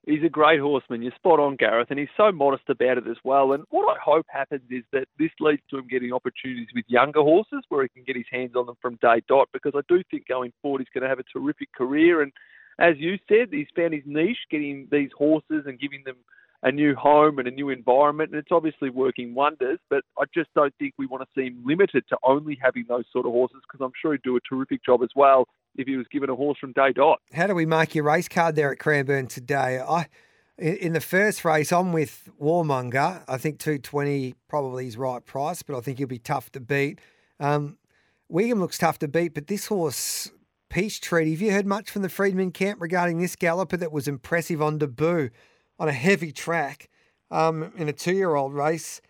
He's 0.06 0.22
a 0.22 0.28
great 0.28 0.60
horseman. 0.60 1.00
You're 1.00 1.14
spot 1.16 1.40
on, 1.40 1.56
Gareth, 1.56 1.88
and 1.88 1.98
he's 1.98 2.08
so 2.14 2.30
modest 2.30 2.64
about 2.68 2.98
it 2.98 3.08
as 3.08 3.16
well. 3.24 3.52
And 3.52 3.64
what 3.70 3.88
I 3.88 3.98
hope 4.04 4.26
happens 4.28 4.60
is 4.70 4.84
that 4.92 5.06
this 5.18 5.30
leads 5.40 5.62
to 5.70 5.78
him 5.78 5.88
getting 5.88 6.12
opportunities 6.12 6.68
with 6.74 6.84
younger 6.88 7.22
horses 7.22 7.64
where 7.70 7.82
he 7.82 7.88
can 7.88 8.04
get 8.04 8.16
his 8.16 8.26
hands 8.30 8.54
on 8.54 8.66
them 8.66 8.76
from 8.82 8.98
day 9.00 9.22
dot. 9.28 9.48
Because 9.52 9.72
I 9.74 9.80
do 9.88 10.02
think 10.10 10.28
going 10.28 10.52
forward 10.60 10.80
he's 10.80 10.92
going 10.92 11.04
to 11.04 11.08
have 11.08 11.20
a 11.20 11.32
terrific 11.32 11.72
career. 11.72 12.20
And 12.20 12.32
as 12.78 12.96
you 12.98 13.16
said, 13.28 13.48
he's 13.50 13.66
found 13.74 13.94
his 13.94 14.02
niche, 14.04 14.36
getting 14.50 14.88
these 14.92 15.10
horses 15.16 15.64
and 15.64 15.80
giving 15.80 16.02
them 16.04 16.16
a 16.64 16.72
new 16.72 16.94
home 16.94 17.38
and 17.38 17.46
a 17.46 17.50
new 17.50 17.68
environment, 17.68 18.30
and 18.30 18.38
it's 18.38 18.50
obviously 18.50 18.88
working 18.88 19.34
wonders. 19.34 19.78
But 19.90 20.02
I 20.18 20.24
just 20.34 20.48
don't 20.54 20.74
think 20.78 20.94
we 20.98 21.06
want 21.06 21.22
to 21.22 21.28
see 21.38 21.46
him 21.46 21.62
limited 21.64 22.04
to 22.08 22.16
only 22.24 22.58
having 22.60 22.86
those 22.88 23.04
sort 23.12 23.26
of 23.26 23.32
horses 23.32 23.60
because 23.70 23.84
I'm 23.84 23.92
sure 24.00 24.12
he'd 24.12 24.22
do 24.22 24.36
a 24.36 24.40
terrific 24.40 24.84
job 24.84 25.02
as 25.02 25.10
well 25.14 25.46
if 25.76 25.86
he 25.86 25.96
was 25.96 26.06
given 26.10 26.30
a 26.30 26.34
horse 26.34 26.58
from 26.58 26.72
day 26.72 26.92
dot. 26.92 27.20
How 27.32 27.46
do 27.46 27.54
we 27.54 27.66
mark 27.66 27.94
your 27.94 28.04
race 28.04 28.28
card 28.28 28.56
there 28.56 28.72
at 28.72 28.78
Cranbourne 28.78 29.26
today? 29.26 29.78
I 29.78 30.06
in 30.56 30.92
the 30.92 31.00
first 31.00 31.44
race, 31.44 31.72
I'm 31.72 31.92
with 31.92 32.28
Warmonger. 32.40 33.24
I 33.26 33.38
think 33.38 33.58
220 33.58 34.34
probably 34.48 34.86
is 34.86 34.96
right 34.96 35.24
price, 35.24 35.62
but 35.62 35.76
I 35.76 35.80
think 35.80 35.98
he'll 35.98 36.06
be 36.06 36.18
tough 36.18 36.50
to 36.52 36.60
beat. 36.60 37.00
Um, 37.40 37.76
looks 38.30 38.78
tough 38.78 39.00
to 39.00 39.08
beat, 39.08 39.34
but 39.34 39.48
this 39.48 39.66
horse, 39.66 40.30
Peach 40.70 41.00
Treaty, 41.00 41.32
have 41.32 41.40
you 41.40 41.50
heard 41.50 41.66
much 41.66 41.90
from 41.90 42.02
the 42.02 42.08
Freedman 42.08 42.52
camp 42.52 42.80
regarding 42.80 43.18
this 43.18 43.34
galloper 43.34 43.76
that 43.76 43.90
was 43.90 44.06
impressive 44.06 44.62
on 44.62 44.78
debut 44.78 45.30
on 45.78 45.88
a 45.88 45.92
heavy 45.92 46.32
track 46.32 46.88
um, 47.30 47.72
in 47.76 47.88
a 47.88 47.92
two 47.92 48.14
year 48.14 48.34
old 48.34 48.54
race? 48.54 49.00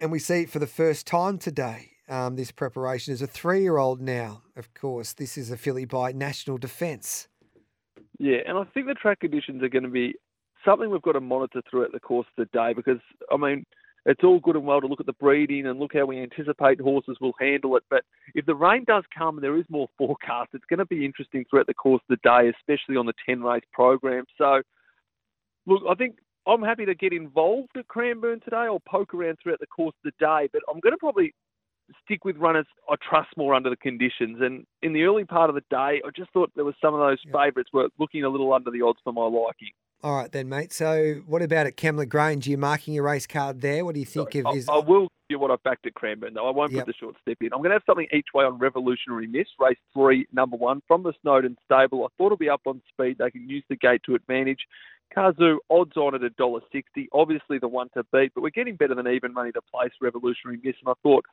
And 0.00 0.12
we 0.12 0.18
see 0.18 0.42
it 0.42 0.50
for 0.50 0.58
the 0.58 0.66
first 0.66 1.06
time 1.06 1.38
today. 1.38 1.92
Um, 2.08 2.36
this 2.36 2.52
preparation 2.52 3.12
is 3.12 3.22
a 3.22 3.26
three 3.26 3.62
year 3.62 3.78
old 3.78 4.00
now, 4.00 4.42
of 4.56 4.72
course. 4.74 5.12
This 5.12 5.36
is 5.36 5.50
a 5.50 5.56
filly 5.56 5.84
by 5.84 6.12
National 6.12 6.58
Defence. 6.58 7.28
Yeah, 8.18 8.38
and 8.46 8.56
I 8.56 8.64
think 8.64 8.86
the 8.86 8.94
track 8.94 9.20
conditions 9.20 9.62
are 9.62 9.68
going 9.68 9.84
to 9.84 9.90
be 9.90 10.14
something 10.64 10.90
we've 10.90 11.02
got 11.02 11.12
to 11.12 11.20
monitor 11.20 11.62
throughout 11.68 11.92
the 11.92 12.00
course 12.00 12.26
of 12.36 12.46
the 12.46 12.58
day 12.58 12.72
because, 12.72 13.00
I 13.30 13.36
mean, 13.36 13.64
it's 14.06 14.22
all 14.22 14.38
good 14.38 14.56
and 14.56 14.64
well 14.64 14.80
to 14.80 14.86
look 14.86 15.00
at 15.00 15.06
the 15.06 15.12
breeding 15.14 15.66
and 15.66 15.80
look 15.80 15.92
how 15.94 16.06
we 16.06 16.20
anticipate 16.20 16.80
horses 16.80 17.16
will 17.20 17.34
handle 17.40 17.76
it. 17.76 17.82
But 17.90 18.04
if 18.34 18.46
the 18.46 18.54
rain 18.54 18.84
does 18.86 19.02
come 19.16 19.36
and 19.36 19.44
there 19.44 19.58
is 19.58 19.64
more 19.68 19.88
forecast, 19.98 20.50
it's 20.54 20.64
going 20.70 20.78
to 20.78 20.86
be 20.86 21.04
interesting 21.04 21.44
throughout 21.48 21.66
the 21.66 21.74
course 21.74 22.02
of 22.08 22.16
the 22.16 22.28
day, 22.28 22.50
especially 22.56 22.96
on 22.96 23.06
the 23.06 23.14
10 23.26 23.42
race 23.42 23.64
program. 23.72 24.24
So, 24.38 24.62
look, 25.66 25.82
I 25.88 25.94
think 25.94 26.16
I'm 26.46 26.62
happy 26.62 26.86
to 26.86 26.94
get 26.94 27.12
involved 27.12 27.76
at 27.76 27.88
Cranbourne 27.88 28.40
today. 28.40 28.56
I'll 28.56 28.82
poke 28.88 29.14
around 29.14 29.38
throughout 29.42 29.60
the 29.60 29.66
course 29.66 29.94
of 30.04 30.12
the 30.12 30.24
day, 30.24 30.48
but 30.52 30.62
I'm 30.68 30.80
going 30.80 30.92
to 30.92 30.98
probably 30.98 31.34
stick 32.04 32.24
with 32.24 32.36
runners 32.36 32.66
I 32.88 32.96
trust 33.08 33.28
more 33.36 33.54
under 33.54 33.70
the 33.70 33.76
conditions. 33.76 34.38
And 34.40 34.66
in 34.82 34.92
the 34.92 35.02
early 35.04 35.24
part 35.24 35.50
of 35.50 35.54
the 35.54 35.62
day, 35.70 36.02
I 36.04 36.10
just 36.14 36.30
thought 36.32 36.50
there 36.56 36.64
was 36.64 36.74
some 36.80 36.94
of 36.94 37.00
those 37.00 37.18
favourites 37.32 37.70
were 37.72 37.88
looking 37.98 38.24
a 38.24 38.28
little 38.28 38.52
under 38.52 38.70
the 38.70 38.82
odds 38.82 38.98
for 39.04 39.12
my 39.12 39.22
liking. 39.22 39.70
All 40.02 40.14
right 40.14 40.30
then, 40.30 40.48
mate. 40.48 40.72
So 40.72 41.22
what 41.26 41.42
about 41.42 41.66
at 41.66 41.76
Kembla 41.76 42.08
Grange? 42.08 42.46
You're 42.46 42.52
you 42.52 42.58
marking 42.58 42.94
your 42.94 43.04
race 43.04 43.26
card 43.26 43.60
there? 43.60 43.84
What 43.84 43.94
do 43.94 44.00
you 44.00 44.06
think 44.06 44.34
of 44.34 44.46
I, 44.46 44.54
his... 44.54 44.68
I 44.68 44.76
will 44.76 45.02
give 45.02 45.30
you 45.30 45.38
what 45.38 45.50
I've 45.50 45.62
backed 45.62 45.86
at 45.86 45.94
Cranbourne, 45.94 46.34
though. 46.34 46.46
I 46.46 46.50
won't 46.50 46.72
yep. 46.72 46.84
put 46.84 46.92
the 46.92 46.98
short 46.98 47.16
step 47.22 47.38
in. 47.40 47.48
I'm 47.52 47.60
going 47.60 47.70
to 47.70 47.76
have 47.76 47.82
something 47.86 48.06
each 48.12 48.28
way 48.34 48.44
on 48.44 48.58
Revolutionary 48.58 49.26
Miss, 49.26 49.46
race 49.58 49.78
three, 49.94 50.26
number 50.32 50.56
one, 50.56 50.82
from 50.86 51.02
the 51.02 51.14
Snowden 51.22 51.56
stable. 51.64 52.04
I 52.04 52.08
thought 52.18 52.26
it'll 52.26 52.36
be 52.36 52.50
up 52.50 52.60
on 52.66 52.82
speed. 52.88 53.16
They 53.18 53.30
can 53.30 53.48
use 53.48 53.64
the 53.68 53.76
gate 53.76 54.02
to 54.06 54.14
advantage. 54.14 54.60
Kazu, 55.14 55.58
odds 55.70 55.96
on 55.96 56.14
at 56.14 56.20
$1.60. 56.20 56.60
Obviously 57.12 57.58
the 57.58 57.68
one 57.68 57.88
to 57.94 58.04
beat, 58.12 58.32
but 58.34 58.42
we're 58.42 58.50
getting 58.50 58.76
better 58.76 58.94
than 58.94 59.08
even 59.08 59.32
money 59.32 59.52
to 59.52 59.60
place 59.62 59.92
Revolutionary 60.00 60.60
Miss. 60.62 60.76
And 60.84 60.88
I 60.88 60.94
thought 61.02 61.24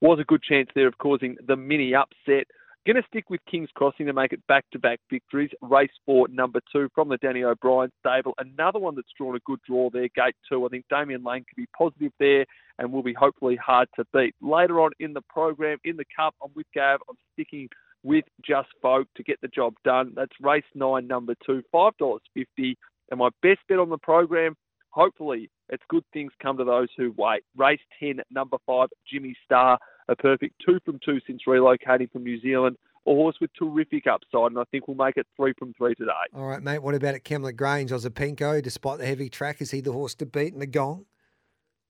was 0.00 0.18
a 0.20 0.24
good 0.24 0.42
chance 0.42 0.68
there 0.74 0.88
of 0.88 0.98
causing 0.98 1.36
the 1.46 1.56
mini 1.56 1.94
upset. 1.94 2.46
Going 2.84 2.96
to 2.96 3.06
stick 3.06 3.30
with 3.30 3.40
King's 3.48 3.70
Crossing 3.76 4.06
to 4.06 4.12
make 4.12 4.32
it 4.32 4.44
back 4.48 4.64
to 4.72 4.78
back 4.80 4.98
victories. 5.08 5.50
Race 5.62 5.92
four, 6.04 6.26
number 6.26 6.60
two 6.72 6.88
from 6.96 7.08
the 7.08 7.16
Danny 7.18 7.44
O'Brien 7.44 7.92
stable. 8.00 8.34
Another 8.38 8.80
one 8.80 8.96
that's 8.96 9.12
drawn 9.16 9.36
a 9.36 9.40
good 9.46 9.60
draw 9.64 9.88
there, 9.90 10.08
gate 10.16 10.34
two. 10.48 10.66
I 10.66 10.68
think 10.68 10.86
Damian 10.90 11.22
Lane 11.22 11.44
could 11.48 11.56
be 11.56 11.68
positive 11.78 12.10
there 12.18 12.44
and 12.80 12.90
will 12.90 13.04
be 13.04 13.14
hopefully 13.14 13.54
hard 13.54 13.86
to 13.94 14.04
beat. 14.12 14.34
Later 14.40 14.80
on 14.80 14.90
in 14.98 15.12
the 15.12 15.20
program, 15.28 15.78
in 15.84 15.96
the 15.96 16.04
Cup, 16.16 16.34
I'm 16.42 16.50
with 16.56 16.66
Gav. 16.74 16.98
I'm 17.08 17.14
sticking 17.34 17.68
with 18.02 18.24
Just 18.44 18.68
Folk 18.80 19.06
to 19.16 19.22
get 19.22 19.40
the 19.40 19.48
job 19.48 19.74
done. 19.84 20.12
That's 20.16 20.32
race 20.40 20.64
nine, 20.74 21.06
number 21.06 21.36
two, 21.46 21.62
$5.50. 21.72 22.74
And 23.12 23.18
my 23.18 23.28
best 23.42 23.60
bet 23.68 23.78
on 23.78 23.90
the 23.90 23.98
program, 23.98 24.56
hopefully, 24.90 25.50
it's 25.68 25.82
good 25.88 26.04
things 26.12 26.32
come 26.42 26.56
to 26.56 26.64
those 26.64 26.88
who 26.96 27.14
wait. 27.16 27.42
Race 27.56 27.78
10, 28.00 28.20
number 28.30 28.56
five, 28.66 28.88
Jimmy 29.08 29.36
Star 29.44 29.78
a 30.08 30.16
perfect 30.16 30.60
two 30.64 30.78
from 30.84 30.98
two 31.04 31.20
since 31.26 31.42
relocating 31.46 32.10
from 32.10 32.24
New 32.24 32.40
Zealand. 32.40 32.76
A 33.06 33.10
horse 33.10 33.36
with 33.40 33.50
terrific 33.58 34.06
upside, 34.06 34.52
and 34.52 34.58
I 34.58 34.64
think 34.70 34.86
we'll 34.86 34.96
make 34.96 35.16
it 35.16 35.26
three 35.36 35.52
from 35.58 35.74
three 35.74 35.94
today. 35.96 36.10
All 36.34 36.46
right, 36.46 36.62
mate. 36.62 36.78
What 36.78 36.94
about 36.94 37.16
at 37.16 37.24
Kembla 37.24 37.56
Grange? 37.56 37.90
Ozapinko, 37.90 38.62
despite 38.62 38.98
the 38.98 39.06
heavy 39.06 39.28
track, 39.28 39.60
is 39.60 39.72
he 39.72 39.80
the 39.80 39.92
horse 39.92 40.14
to 40.16 40.26
beat 40.26 40.52
in 40.52 40.60
the 40.60 40.66
gong? 40.66 41.06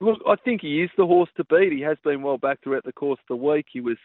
Look, 0.00 0.20
I 0.26 0.37
think 0.37 0.62
he 0.62 0.82
is 0.82 0.90
the 0.96 1.04
horse 1.04 1.28
to 1.37 1.44
beat. 1.44 1.70
He 1.70 1.82
has 1.82 1.98
been 2.02 2.22
well 2.22 2.38
back 2.38 2.61
throughout 2.64 2.85
the 2.85 2.94
course 2.94 3.20
of 3.20 3.37
the 3.38 3.44
week. 3.44 3.66
He 3.70 3.82
was 3.82 3.98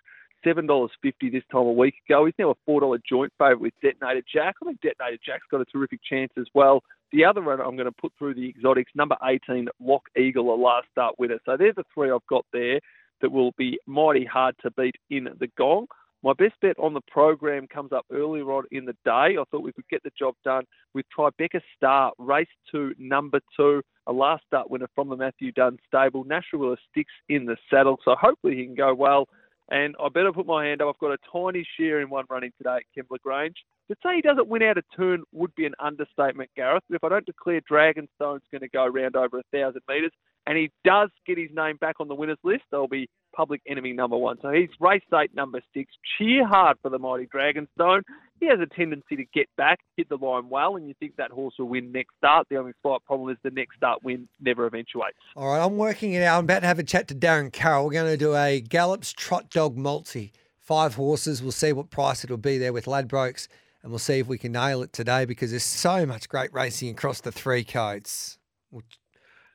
seven 0.44 0.68
dollars 0.68 0.92
fifty 1.02 1.30
this 1.30 1.44
time 1.50 1.62
a 1.62 1.72
week 1.72 1.96
ago. 2.10 2.26
He's 2.26 2.36
now 2.38 2.52
a 2.52 2.56
four 2.66 2.82
dollar 2.82 3.00
joint 3.10 3.32
favourite 3.38 3.62
with 3.62 3.74
Detonator 3.82 4.22
Jack. 4.32 4.56
I 4.62 4.66
think 4.66 4.82
Detonator 4.82 5.18
Jack's 5.26 5.48
got 5.50 5.62
a 5.62 5.66
terrific 5.66 6.02
chance 6.04 6.32
as 6.38 6.48
well. 6.54 6.84
The 7.12 7.24
other 7.24 7.42
runner 7.42 7.64
I'm 7.64 7.76
going 7.76 7.86
to 7.86 7.92
put 7.92 8.12
through 8.18 8.36
the 8.36 8.50
exotics, 8.50 8.92
number 8.96 9.16
18, 9.24 9.70
Lock 9.80 10.04
Eagle, 10.18 10.54
a 10.54 10.56
last 10.56 10.88
start 10.92 11.16
winner. 11.18 11.40
So 11.46 11.56
there's 11.58 11.76
the 11.76 11.86
three 11.94 12.12
I've 12.12 12.26
got 12.30 12.46
there 12.52 12.80
that 13.22 13.32
will 13.32 13.52
be 13.58 13.80
mighty 13.88 14.26
hard 14.26 14.56
to 14.62 14.72
beat 14.72 14.96
in 15.10 15.30
the 15.40 15.48
gong. 15.58 15.88
My 16.24 16.34
best 16.34 16.56
bet 16.62 16.78
on 16.80 16.94
the 16.94 17.02
program 17.10 17.68
comes 17.68 17.92
up 17.92 18.06
earlier 18.12 18.52
on 18.52 18.64
in 18.72 18.86
the 18.86 18.96
day. 19.06 19.38
I 19.38 19.44
thought 19.50 19.64
we 19.64 19.72
could 19.72 19.88
get 19.88 20.04
the 20.04 20.12
job 20.18 20.34
done 20.44 20.66
with 20.94 21.06
Tribeca 21.18 21.62
Star, 21.76 22.12
race 22.18 22.48
two, 22.72 22.94
number 22.98 23.40
two, 23.56 23.82
a 24.08 24.12
last 24.12 24.44
start 24.46 24.70
winner 24.70 24.88
from 24.96 25.10
the 25.10 25.16
Matthew 25.16 25.52
Dunn 25.52 25.78
stable. 25.88 26.24
Nashua 26.24 26.76
sticks 26.90 27.14
in 27.30 27.46
the 27.46 27.56
saddle, 27.70 27.98
so 28.04 28.16
hopefully 28.20 28.56
he 28.56 28.66
can 28.66 28.76
go 28.76 28.94
well. 28.94 29.28
And 29.70 29.96
I 30.02 30.08
better 30.10 30.32
put 30.32 30.46
my 30.46 30.66
hand 30.66 30.82
up. 30.82 30.88
I've 30.90 31.00
got 31.00 31.12
a 31.12 31.18
tiny 31.32 31.68
share 31.78 32.02
in 32.02 32.10
one 32.10 32.26
running 32.30 32.52
today 32.58 32.78
at 32.78 32.84
Kembla 32.98 33.20
Grange. 33.22 33.56
To 33.90 33.96
say 34.04 34.16
he 34.16 34.22
doesn't 34.22 34.48
win 34.48 34.64
out 34.64 34.78
a 34.78 34.84
turn 34.96 35.24
would 35.34 35.54
be 35.56 35.66
an 35.66 35.74
understatement, 35.80 36.50
Gareth. 36.56 36.84
But 36.90 36.96
if 36.96 37.04
I 37.04 37.10
don't 37.10 37.26
declare 37.26 37.62
Dragonstone's 37.70 38.44
going 38.52 38.62
to 38.62 38.70
go 38.70 38.86
round 38.88 39.16
over 39.16 39.40
a 39.40 39.44
thousand 39.54 39.82
metres, 39.90 40.12
and 40.46 40.58
he 40.58 40.72
does 40.86 41.10
get 41.26 41.38
his 41.38 41.50
name 41.54 41.78
back 41.78 41.96
on 42.00 42.08
the 42.08 42.16
winners 42.16 42.38
list, 42.44 42.64
there'll 42.72 42.88
be 42.88 43.10
public 43.38 43.62
enemy 43.68 43.94
number 43.94 44.18
one. 44.18 44.38
So 44.42 44.50
he's 44.50 44.70
race 44.80 45.04
eight, 45.14 45.34
number 45.36 45.62
six. 45.74 45.94
Cheer 46.18 46.46
hard 46.46 46.78
for 46.82 46.90
the 46.90 46.98
mighty 46.98 47.28
Dragonstone. 47.28 48.02
He 48.40 48.48
has 48.48 48.60
a 48.60 48.66
tendency 48.66 49.16
to 49.16 49.24
get 49.34 49.48
back, 49.58 49.80
hit 49.96 50.10
the 50.10 50.18
line 50.18 50.50
well, 50.50 50.76
and 50.76 50.88
you 50.88 50.96
think 51.00 51.16
that 51.18 51.32
horse 51.32 51.54
will 51.58 51.70
win 51.70 51.92
next 51.92 52.16
start. 52.18 52.48
The 52.50 52.58
only 52.58 52.74
slight 52.82 53.04
problem 53.06 53.30
is 53.30 53.38
the 53.44 53.52
next 53.52 53.78
start 53.78 54.04
win 54.04 54.28
never 54.42 54.66
eventuates. 54.66 55.18
All 55.36 55.50
right, 55.50 55.64
I'm 55.64 55.78
working 55.78 56.14
it 56.14 56.24
out. 56.24 56.40
I'm 56.40 56.44
about 56.46 56.62
to 56.62 56.68
have 56.68 56.80
a 56.80 56.84
chat 56.84 57.08
to 57.10 57.16
Darren 57.16 57.54
Carroll. 57.54 57.86
We're 57.86 57.94
going 57.94 58.12
to 58.12 58.18
do 58.18 58.36
a 58.36 58.60
Gallops 58.60 59.14
Trot 59.14 59.50
Dog 59.50 59.78
Multi. 59.78 60.34
Five 60.60 60.96
horses. 60.96 61.42
We'll 61.42 61.52
see 61.52 61.72
what 61.72 61.92
price 61.92 62.24
it'll 62.24 62.38
be 62.38 62.58
there 62.58 62.74
with 62.74 62.86
Ladbrokes, 62.86 63.48
and 63.82 63.92
we'll 63.92 64.00
see 64.00 64.20
if 64.20 64.28
we 64.28 64.38
can 64.38 64.52
nail 64.52 64.82
it 64.82 64.92
today 64.92 65.26
because 65.26 65.52
there's 65.52 65.64
so 65.64 66.06
much 66.06 66.28
great 66.28 66.52
racing 66.54 66.90
across 66.90 67.22
the 67.22 67.32
three 67.32 67.64
codes. 67.64 68.38
We'll, 68.72 68.84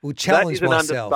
we'll 0.01 0.15
challenge 0.15 0.63
myself. 0.63 1.13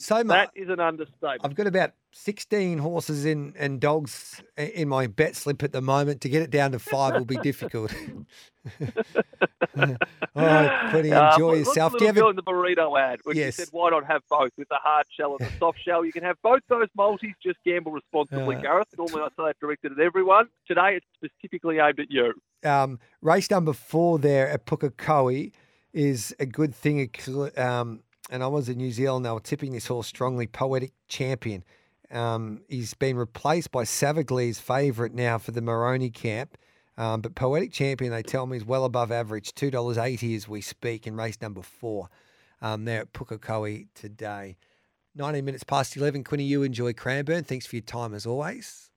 So 0.00 0.22
much. 0.22 0.50
That 0.54 0.60
is 0.62 0.68
an 0.68 0.78
understatement. 0.80 1.40
I've 1.44 1.54
got 1.56 1.66
about 1.66 1.90
16 2.12 2.78
horses 2.78 3.24
in 3.24 3.52
and 3.58 3.80
dogs 3.80 4.40
in 4.56 4.88
my 4.88 5.08
bet 5.08 5.34
slip 5.34 5.62
at 5.64 5.72
the 5.72 5.80
moment. 5.82 6.20
To 6.20 6.28
get 6.28 6.42
it 6.42 6.50
down 6.50 6.70
to 6.72 6.78
five 6.78 7.14
will 7.16 7.24
be 7.24 7.36
difficult. 7.42 7.92
Right, 10.34 10.90
Quinny, 10.90 11.12
Uh, 11.12 11.32
enjoy 11.32 11.52
at 11.52 11.58
yourself. 11.58 11.92
Do 11.96 12.04
you 12.04 12.06
have 12.06 12.16
little 12.16 12.18
a, 12.18 12.20
girl 12.20 12.30
in 12.30 12.36
the 12.36 12.42
burrito 12.42 13.00
ad 13.00 13.20
when 13.24 13.36
Yes. 13.36 13.56
said, 13.56 13.68
"Why 13.70 13.90
not 13.90 14.04
have 14.06 14.22
both 14.28 14.50
with 14.56 14.68
the 14.68 14.76
hard 14.76 15.06
shell 15.10 15.36
and 15.38 15.48
the 15.48 15.52
soft 15.58 15.78
shell? 15.84 16.04
You 16.04 16.12
can 16.12 16.22
have 16.22 16.36
both 16.42 16.62
those 16.68 16.88
multis. 16.96 17.30
Just 17.42 17.58
gamble 17.64 17.92
responsibly, 17.92 18.56
Uh, 18.56 18.60
Gareth. 18.60 18.88
Normally, 18.96 19.22
I 19.22 19.28
say 19.28 19.46
that 19.46 19.56
directed 19.60 19.92
at 19.92 19.98
everyone. 20.00 20.48
Today, 20.66 20.96
it's 21.00 21.06
specifically 21.14 21.78
aimed 21.78 22.00
at 22.00 22.10
you. 22.10 22.34
um, 22.64 22.98
race 23.22 23.50
number 23.50 23.72
four 23.72 24.18
there 24.18 24.48
at 24.48 24.66
Pukekohe 24.66 25.52
is 25.92 26.34
a 26.40 26.46
good 26.46 26.74
thing. 26.74 27.10
Um, 27.56 28.00
and 28.28 28.42
I 28.42 28.46
was 28.46 28.68
in 28.68 28.78
New 28.78 28.92
Zealand. 28.92 29.24
They 29.24 29.30
were 29.30 29.40
tipping 29.40 29.72
this 29.72 29.86
horse 29.86 30.06
strongly. 30.06 30.46
Poetic 30.46 30.92
Champion. 31.08 31.64
Um, 32.10 32.62
he's 32.68 32.94
been 32.94 33.16
replaced 33.16 33.70
by 33.70 33.84
Savagle's 33.84 34.58
favourite 34.58 35.14
now 35.14 35.38
for 35.38 35.52
the 35.52 35.60
Moroni 35.60 36.10
camp. 36.10 36.56
Um, 36.96 37.20
but 37.20 37.34
Poetic 37.34 37.72
Champion, 37.72 38.10
they 38.10 38.22
tell 38.22 38.46
me, 38.46 38.56
is 38.56 38.64
well 38.64 38.84
above 38.84 39.12
average. 39.12 39.52
$2.80 39.54 40.36
as 40.36 40.48
we 40.48 40.60
speak 40.60 41.06
in 41.06 41.16
race 41.16 41.40
number 41.40 41.62
four 41.62 42.08
um, 42.60 42.84
there 42.84 43.02
at 43.02 43.12
Pukekohe 43.12 43.86
today. 43.94 44.56
19 45.14 45.44
minutes 45.44 45.64
past 45.64 45.96
11. 45.96 46.24
Quinny, 46.24 46.44
you 46.44 46.62
enjoy 46.62 46.92
Cranbourne. 46.92 47.44
Thanks 47.44 47.66
for 47.66 47.76
your 47.76 47.82
time 47.82 48.14
as 48.14 48.26
always. 48.26 48.90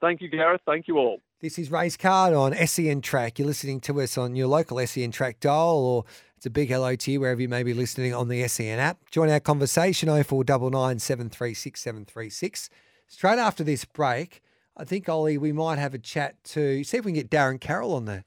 Thank 0.00 0.20
you, 0.20 0.28
Gareth. 0.28 0.60
Thank 0.66 0.88
you 0.88 0.98
all. 0.98 1.20
This 1.40 1.58
is 1.58 1.70
Race 1.70 1.96
Card 1.96 2.32
on 2.32 2.54
SEN 2.66 3.02
Track. 3.02 3.38
You're 3.38 3.48
listening 3.48 3.80
to 3.80 4.00
us 4.00 4.16
on 4.16 4.34
your 4.36 4.46
local 4.46 4.84
SEN 4.86 5.10
Track 5.10 5.40
dial, 5.40 5.76
or 5.76 6.04
it's 6.44 6.48
a 6.48 6.50
big 6.50 6.68
hello 6.68 6.94
to 6.94 7.10
you 7.10 7.20
wherever 7.20 7.40
you 7.40 7.48
may 7.48 7.62
be 7.62 7.72
listening 7.72 8.12
on 8.12 8.28
the 8.28 8.46
SEN 8.46 8.78
app. 8.78 8.98
Join 9.10 9.30
our 9.30 9.40
conversation 9.40 10.10
0499 10.10 10.98
736 10.98 11.80
736. 11.80 12.68
Straight 13.08 13.38
after 13.38 13.64
this 13.64 13.86
break, 13.86 14.42
I 14.76 14.84
think 14.84 15.08
Ollie, 15.08 15.38
we 15.38 15.52
might 15.52 15.78
have 15.78 15.94
a 15.94 15.98
chat 15.98 16.34
to 16.44 16.84
see 16.84 16.98
if 16.98 17.06
we 17.06 17.12
can 17.12 17.22
get 17.22 17.30
Darren 17.30 17.58
Carroll 17.58 17.94
on 17.94 18.04
the 18.04 18.24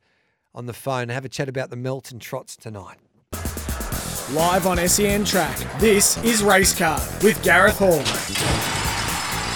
on 0.56 0.66
the 0.66 0.74
phone 0.74 1.04
and 1.04 1.12
have 1.12 1.26
a 1.26 1.30
chat 1.30 1.48
about 1.48 1.70
the 1.70 1.76
Melton 1.76 2.18
Trots 2.18 2.56
tonight. 2.56 2.98
Live 4.32 4.66
on 4.66 4.80
SEN 4.88 5.24
Track. 5.24 5.56
This 5.80 6.18
is 6.24 6.42
Race 6.42 6.76
Card 6.76 7.04
with 7.22 7.40
Gareth 7.44 7.78
Hall. 7.78 8.02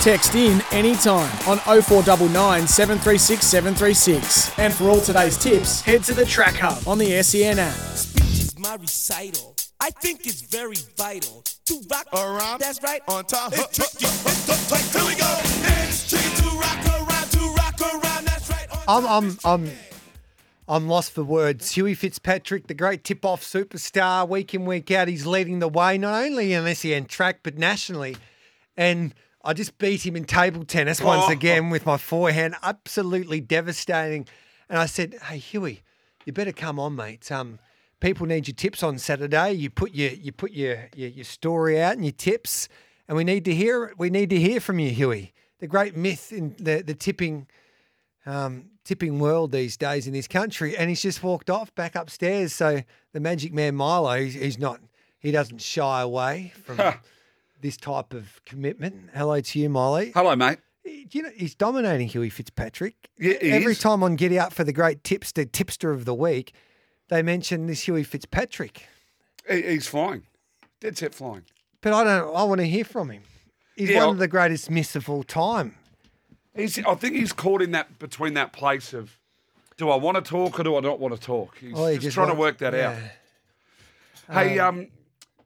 Text 0.03 0.35
in 0.35 0.61
anytime 0.71 1.31
on 1.47 1.57
0499 1.57 2.67
736 2.67 3.43
736. 3.43 4.59
And 4.59 4.71
for 4.71 4.83
all 4.83 5.01
today's 5.01 5.39
tips, 5.39 5.81
head 5.81 6.03
to 6.03 6.13
the 6.13 6.27
Track 6.27 6.57
Hub 6.57 6.87
on 6.87 6.99
the 6.99 7.23
SEN 7.23 7.57
app. 7.57 8.20
Speech 8.61 8.67
is 8.67 8.69
my 8.69 8.75
recital. 8.81 9.55
I 9.79 9.89
think 9.89 10.25
it's 10.25 10.41
very 10.41 10.75
vital 10.97 11.43
to 11.65 11.81
rock 11.89 12.07
around. 12.13 12.59
That's 12.59 12.81
right. 12.83 13.01
On 13.07 13.23
top. 13.25 13.53
It's 13.53 13.75
tricky. 13.75 14.05
It's 14.05 14.45
the 14.45 14.99
Here 14.99 15.07
we 15.07 15.15
go. 15.15 15.37
It's 15.83 16.09
tricky 16.09 16.41
to 16.41 16.49
rock 16.57 16.85
around. 16.85 17.31
To 17.31 17.39
rock 17.57 17.81
around. 17.81 18.25
That's 18.25 18.49
right. 18.49 18.67
On 18.87 19.05
I'm 19.05 19.07
I'm 19.07 19.37
I'm 19.43 19.71
I'm 20.67 20.87
lost 20.87 21.11
for 21.11 21.23
words. 21.23 21.71
Huey 21.71 21.95
Fitzpatrick, 21.95 22.67
the 22.67 22.73
great 22.73 23.03
tip-off 23.03 23.43
superstar, 23.43 24.27
week 24.27 24.53
in 24.53 24.65
week 24.65 24.89
out, 24.91 25.07
he's 25.07 25.25
leading 25.25 25.59
the 25.59 25.67
way 25.67 25.97
not 25.97 26.23
only 26.23 26.53
in 26.53 26.75
SEN 26.75 27.05
track 27.05 27.39
but 27.43 27.57
nationally. 27.57 28.15
And 28.77 29.13
I 29.43 29.53
just 29.53 29.77
beat 29.79 30.05
him 30.05 30.15
in 30.15 30.25
table 30.25 30.63
tennis 30.63 31.01
once 31.01 31.29
again 31.29 31.71
with 31.71 31.85
my 31.85 31.97
forehand, 31.97 32.55
absolutely 32.63 33.41
devastating. 33.41 34.27
And 34.69 34.77
I 34.77 34.85
said, 34.85 35.15
"Hey 35.23 35.39
Huey, 35.39 35.81
you 36.25 36.31
better 36.31 36.53
come 36.53 36.79
on, 36.79 36.95
mate. 36.95 37.31
Um, 37.31 37.59
people 38.01 38.27
need 38.27 38.47
your 38.47 38.55
tips 38.55 38.83
on 38.83 38.97
Saturday. 38.97 39.53
You 39.53 39.69
put 39.69 39.93
your 39.95 40.11
you 40.11 40.33
put 40.33 40.51
your 40.51 40.89
your, 40.95 41.09
your 41.09 41.23
story 41.23 41.81
out 41.81 41.93
and 41.93 42.03
your 42.03 42.11
tips, 42.11 42.67
and 43.07 43.15
we 43.15 43.23
need 43.23 43.45
to 43.45 43.55
hear 43.55 43.93
we 43.97 44.09
need 44.09 44.29
to 44.31 44.39
hear 44.39 44.59
from 44.59 44.79
you, 44.79 44.89
Huey. 44.89 45.33
The 45.59 45.67
great 45.67 45.95
myth 45.95 46.33
in 46.33 46.55
the 46.59 46.83
the 46.85 46.93
tipping." 46.93 47.47
um, 48.25 48.65
tipping 48.83 49.19
world 49.19 49.51
these 49.51 49.77
days 49.77 50.07
in 50.07 50.13
this 50.13 50.27
country, 50.27 50.77
and 50.77 50.89
he's 50.89 51.01
just 51.01 51.23
walked 51.23 51.49
off 51.49 51.73
back 51.75 51.95
upstairs. 51.95 52.53
So 52.53 52.81
the 53.13 53.19
Magic 53.19 53.53
Man 53.53 53.75
Milo, 53.75 54.19
he's, 54.19 54.33
he's 54.33 54.59
not, 54.59 54.79
he 55.19 55.31
doesn't 55.31 55.61
shy 55.61 56.01
away 56.01 56.53
from 56.63 56.77
this 57.61 57.77
type 57.77 58.13
of 58.13 58.41
commitment. 58.45 59.09
Hello 59.13 59.39
to 59.39 59.59
you, 59.59 59.69
Molly. 59.69 60.11
Hello, 60.13 60.35
mate. 60.35 60.59
You 60.83 61.23
know 61.23 61.29
he's 61.35 61.53
dominating 61.53 62.07
Huey 62.07 62.29
Fitzpatrick. 62.29 63.09
Yeah, 63.19 63.33
Every 63.41 63.73
is. 63.73 63.79
time 63.79 64.01
on 64.01 64.15
Get 64.15 64.33
Out 64.33 64.51
for 64.51 64.63
the 64.63 64.73
great 64.73 65.03
tipster, 65.03 65.45
tipster 65.45 65.91
of 65.91 66.05
the 66.05 66.15
week, 66.15 66.53
they 67.11 67.21
mentioned 67.21 67.69
this 67.69 67.83
Huey 67.83 68.03
Fitzpatrick. 68.03 68.87
He- 69.47 69.61
He's 69.61 69.87
flying. 69.87 70.23
Dead 70.79 70.97
set 70.97 71.13
flying. 71.13 71.43
But 71.81 71.93
I 71.93 72.03
don't. 72.03 72.35
I 72.35 72.43
want 72.43 72.59
to 72.61 72.67
hear 72.67 72.83
from 72.85 73.09
him. 73.11 73.23
He's 73.75 73.89
Yeah, 73.89 73.97
one 73.97 74.03
I'll- 74.03 74.11
of 74.11 74.17
the 74.17 74.27
greatest 74.27 74.69
myths 74.71 74.95
of 74.95 75.09
all 75.09 75.23
time. 75.23 75.75
He's, 76.55 76.83
I 76.85 76.95
think 76.95 77.15
he's 77.15 77.31
caught 77.33 77.61
in 77.61 77.71
that 77.71 77.97
between 77.99 78.33
that 78.33 78.51
place 78.53 78.93
of, 78.93 79.17
do 79.77 79.89
I 79.89 79.95
want 79.95 80.15
to 80.15 80.21
talk 80.21 80.59
or 80.59 80.63
do 80.63 80.75
I 80.75 80.79
not 80.81 80.99
want 80.99 81.13
to 81.15 81.19
talk? 81.19 81.57
He's 81.59 81.73
Oh, 81.75 81.87
he 81.87 81.97
just, 81.97 82.13
trying 82.15 82.27
to 82.29 82.33
work 82.35 82.57
that 82.59 82.73
out. 82.73 82.97
Hey, 84.29 84.59
um, 84.59 84.87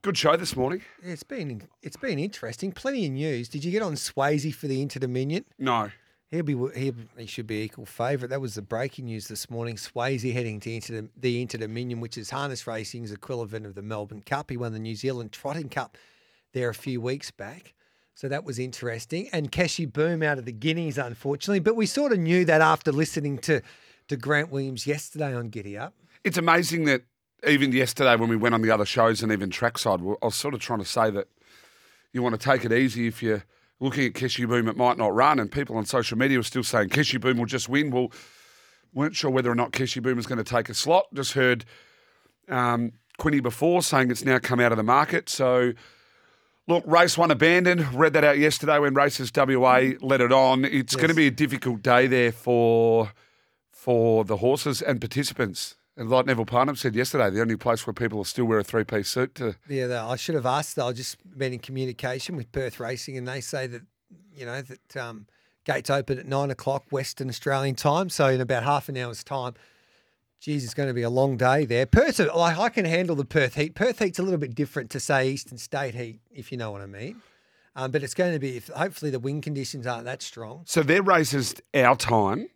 good 0.02 0.16
show 0.16 0.36
this 0.36 0.54
morning. 0.56 0.82
It's 1.02 1.22
been 1.22 1.62
it's 1.82 1.96
been 1.96 2.18
interesting. 2.18 2.72
Plenty 2.72 3.06
of 3.06 3.12
news. 3.12 3.48
Did 3.48 3.64
you 3.64 3.70
get 3.72 3.82
on 3.82 3.94
Swayze 3.94 4.54
for 4.54 4.66
the 4.68 4.84
Interdominion? 4.84 5.44
No, 5.58 5.90
He'll 6.30 6.42
be 6.42 6.56
he 6.74 6.92
he 7.16 7.26
should 7.26 7.46
be 7.46 7.62
equal 7.62 7.86
favourite. 7.86 8.30
That 8.30 8.40
was 8.40 8.56
the 8.56 8.62
breaking 8.62 9.04
news 9.06 9.28
this 9.28 9.48
morning. 9.48 9.76
Swayze 9.76 10.32
heading 10.32 10.58
to 10.60 10.72
Inter, 10.72 11.08
the 11.16 11.46
Interdominion, 11.46 12.00
which 12.00 12.18
is 12.18 12.30
harness 12.30 12.66
racing's 12.66 13.12
equivalent 13.12 13.64
of 13.64 13.74
the 13.74 13.82
Melbourne 13.82 14.22
Cup. 14.22 14.50
He 14.50 14.56
won 14.56 14.72
the 14.72 14.80
New 14.80 14.96
Zealand 14.96 15.30
Trotting 15.30 15.68
Cup 15.68 15.96
there 16.52 16.68
a 16.68 16.74
few 16.74 17.00
weeks 17.00 17.30
back. 17.30 17.74
So 18.14 18.28
that 18.28 18.44
was 18.44 18.58
interesting. 18.58 19.28
And 19.32 19.52
Keshi 19.52 19.90
Boom 19.92 20.22
out 20.22 20.38
of 20.38 20.46
the 20.46 20.52
Guineas, 20.52 20.96
unfortunately. 20.96 21.60
But 21.60 21.76
we 21.76 21.84
sort 21.84 22.12
of 22.12 22.18
knew 22.18 22.44
that 22.46 22.62
after 22.62 22.90
listening 22.90 23.38
to, 23.40 23.60
to 24.08 24.16
Grant 24.16 24.50
Williams 24.50 24.86
yesterday 24.86 25.34
on 25.34 25.50
Giddy 25.50 25.76
Up. 25.76 25.94
it's 26.24 26.38
amazing 26.38 26.86
that 26.86 27.02
even 27.46 27.72
yesterday 27.72 28.16
when 28.16 28.30
we 28.30 28.36
went 28.36 28.54
on 28.54 28.62
the 28.62 28.70
other 28.70 28.86
shows 28.86 29.22
and 29.22 29.30
even 29.30 29.50
trackside, 29.50 30.00
I 30.00 30.24
was 30.24 30.34
sort 30.34 30.54
of 30.54 30.60
trying 30.60 30.78
to 30.78 30.86
say 30.86 31.10
that 31.10 31.28
you 32.12 32.22
want 32.22 32.40
to 32.40 32.42
take 32.42 32.64
it 32.64 32.72
easy 32.72 33.06
if 33.06 33.22
you're 33.22 33.44
looking 33.80 34.06
at 34.06 34.12
Keshi 34.14 34.48
Boom, 34.48 34.68
it 34.68 34.76
might 34.76 34.96
not 34.96 35.14
run. 35.14 35.38
And 35.38 35.50
people 35.50 35.76
on 35.76 35.84
social 35.84 36.16
media 36.18 36.38
were 36.38 36.44
still 36.44 36.64
saying 36.64 36.90
Keshi 36.90 37.20
Boom 37.20 37.38
will 37.38 37.46
just 37.46 37.68
win. 37.68 37.90
Well, 37.90 38.12
weren't 38.94 39.16
sure 39.16 39.30
whether 39.30 39.50
or 39.50 39.54
not 39.54 39.72
Keshi 39.72 40.02
Boom 40.02 40.16
was 40.16 40.26
going 40.26 40.38
to 40.38 40.44
take 40.44 40.68
a 40.68 40.74
slot. 40.74 41.06
Just 41.14 41.32
heard 41.34 41.64
um, 42.48 42.92
Quinny 43.18 43.40
before 43.40 43.82
saying 43.82 44.10
it's 44.10 44.24
now 44.24 44.38
come 44.38 44.60
out 44.60 44.72
of 44.72 44.78
the 44.78 44.84
market. 44.84 45.28
So, 45.28 45.72
look, 46.66 46.84
race 46.86 47.18
one 47.18 47.30
abandoned. 47.30 47.94
Read 47.94 48.12
that 48.14 48.24
out 48.24 48.38
yesterday 48.38 48.78
when 48.78 48.94
Races 48.94 49.30
WA 49.34 49.92
let 50.00 50.20
it 50.20 50.32
on. 50.32 50.64
It's 50.64 50.96
going 50.96 51.08
to 51.08 51.14
be 51.14 51.26
a 51.26 51.30
difficult 51.30 51.82
day 51.82 52.06
there 52.06 52.32
for 52.32 53.12
for 53.70 54.24
the 54.24 54.38
horses 54.38 54.82
and 54.82 55.00
participants. 55.00 55.76
And 55.96 56.10
like 56.10 56.26
Neville 56.26 56.44
Parnham 56.44 56.76
said 56.76 56.94
yesterday, 56.94 57.30
the 57.30 57.40
only 57.40 57.56
place 57.56 57.86
where 57.86 57.94
people 57.94 58.18
will 58.18 58.24
still 58.24 58.44
wear 58.44 58.58
a 58.58 58.64
three 58.64 58.84
piece 58.84 59.08
suit 59.08 59.34
to 59.36 59.56
Yeah, 59.68 60.06
I 60.06 60.16
should 60.16 60.34
have 60.34 60.46
asked. 60.46 60.78
I've 60.78 60.94
just 60.94 61.16
been 61.38 61.54
in 61.54 61.58
communication 61.58 62.36
with 62.36 62.52
Perth 62.52 62.78
Racing, 62.78 63.16
and 63.16 63.26
they 63.26 63.40
say 63.40 63.66
that 63.66 63.82
you 64.34 64.44
know 64.44 64.60
that 64.60 64.96
um, 64.96 65.26
gates 65.64 65.88
open 65.88 66.18
at 66.18 66.26
nine 66.26 66.50
o'clock 66.50 66.84
Western 66.90 67.28
Australian 67.28 67.76
time. 67.76 68.10
So 68.10 68.28
in 68.28 68.40
about 68.40 68.62
half 68.62 68.90
an 68.90 68.96
hour's 68.98 69.24
time, 69.24 69.54
geez, 70.38 70.64
it's 70.64 70.74
going 70.74 70.88
to 70.88 70.94
be 70.94 71.02
a 71.02 71.10
long 71.10 71.38
day 71.38 71.64
there. 71.64 71.86
Perth, 71.86 72.18
like 72.18 72.58
I 72.58 72.68
can 72.68 72.84
handle 72.84 73.16
the 73.16 73.24
Perth 73.24 73.54
heat. 73.54 73.74
Perth 73.74 73.98
heat's 73.98 74.18
a 74.18 74.22
little 74.22 74.38
bit 74.38 74.54
different 74.54 74.90
to 74.90 75.00
say 75.00 75.30
Eastern 75.30 75.56
State 75.56 75.94
heat, 75.94 76.20
if 76.30 76.52
you 76.52 76.58
know 76.58 76.70
what 76.70 76.82
I 76.82 76.86
mean. 76.86 77.22
Um, 77.74 77.90
but 77.90 78.02
it's 78.02 78.14
going 78.14 78.32
to 78.32 78.38
be. 78.38 78.56
If, 78.56 78.68
hopefully, 78.68 79.10
the 79.10 79.18
wind 79.18 79.42
conditions 79.42 79.86
aren't 79.86 80.04
that 80.04 80.22
strong. 80.22 80.62
So 80.66 80.82
their 80.82 81.02
races, 81.02 81.54
our 81.74 81.96
time, 81.96 82.48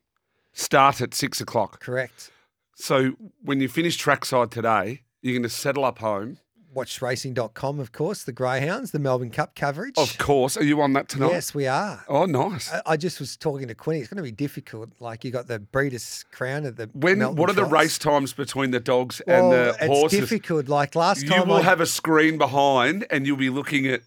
start 0.52 1.00
at 1.00 1.14
six 1.14 1.40
o'clock. 1.40 1.80
Correct. 1.80 2.30
So 2.80 3.12
when 3.42 3.60
you 3.60 3.68
finish 3.68 3.96
trackside 3.96 4.50
today, 4.50 5.02
you're 5.22 5.34
going 5.34 5.42
to 5.42 5.48
settle 5.48 5.84
up 5.84 5.98
home. 5.98 6.38
Watchracing.com, 6.74 7.80
of 7.80 7.92
course. 7.92 8.22
The 8.24 8.32
Greyhounds, 8.32 8.92
the 8.92 8.98
Melbourne 9.00 9.30
Cup 9.30 9.54
coverage. 9.56 9.94
Of 9.98 10.16
course. 10.18 10.56
Are 10.56 10.62
you 10.64 10.80
on 10.80 10.92
that 10.92 11.08
tonight? 11.08 11.30
Yes, 11.32 11.52
we 11.54 11.66
are. 11.66 12.04
Oh, 12.08 12.26
nice. 12.26 12.72
I, 12.72 12.82
I 12.86 12.96
just 12.96 13.18
was 13.20 13.36
talking 13.36 13.68
to 13.68 13.74
Quinny. 13.74 14.00
It's 14.00 14.08
going 14.08 14.18
to 14.18 14.22
be 14.22 14.30
difficult. 14.32 14.90
Like 15.00 15.24
you 15.24 15.30
got 15.30 15.46
the 15.48 15.58
Breeders' 15.58 16.24
Crown 16.30 16.64
at 16.64 16.76
the 16.76 16.88
when 16.92 17.18
Melton 17.18 17.36
what 17.36 17.50
are 17.50 17.54
the 17.54 17.62
Trots. 17.62 17.72
race 17.72 17.98
times 17.98 18.32
between 18.32 18.70
the 18.70 18.80
dogs 18.80 19.20
Well, 19.26 19.44
and 19.44 19.52
the 19.52 19.64
horses? 19.72 19.80
it's 19.80 19.86
horses? 20.00 20.20
difficult. 20.20 20.68
Like 20.68 20.94
last 20.94 21.22
You 21.24 21.28
time, 21.30 21.48
will 21.48 21.56
I, 21.56 21.62
have 21.62 21.80
a 21.80 21.86
screen 21.86 22.38
behind, 22.38 23.04
and 23.10 23.26
you'll 23.26 23.36
be 23.36 23.50
looking 23.50 23.86
at. 23.86 24.02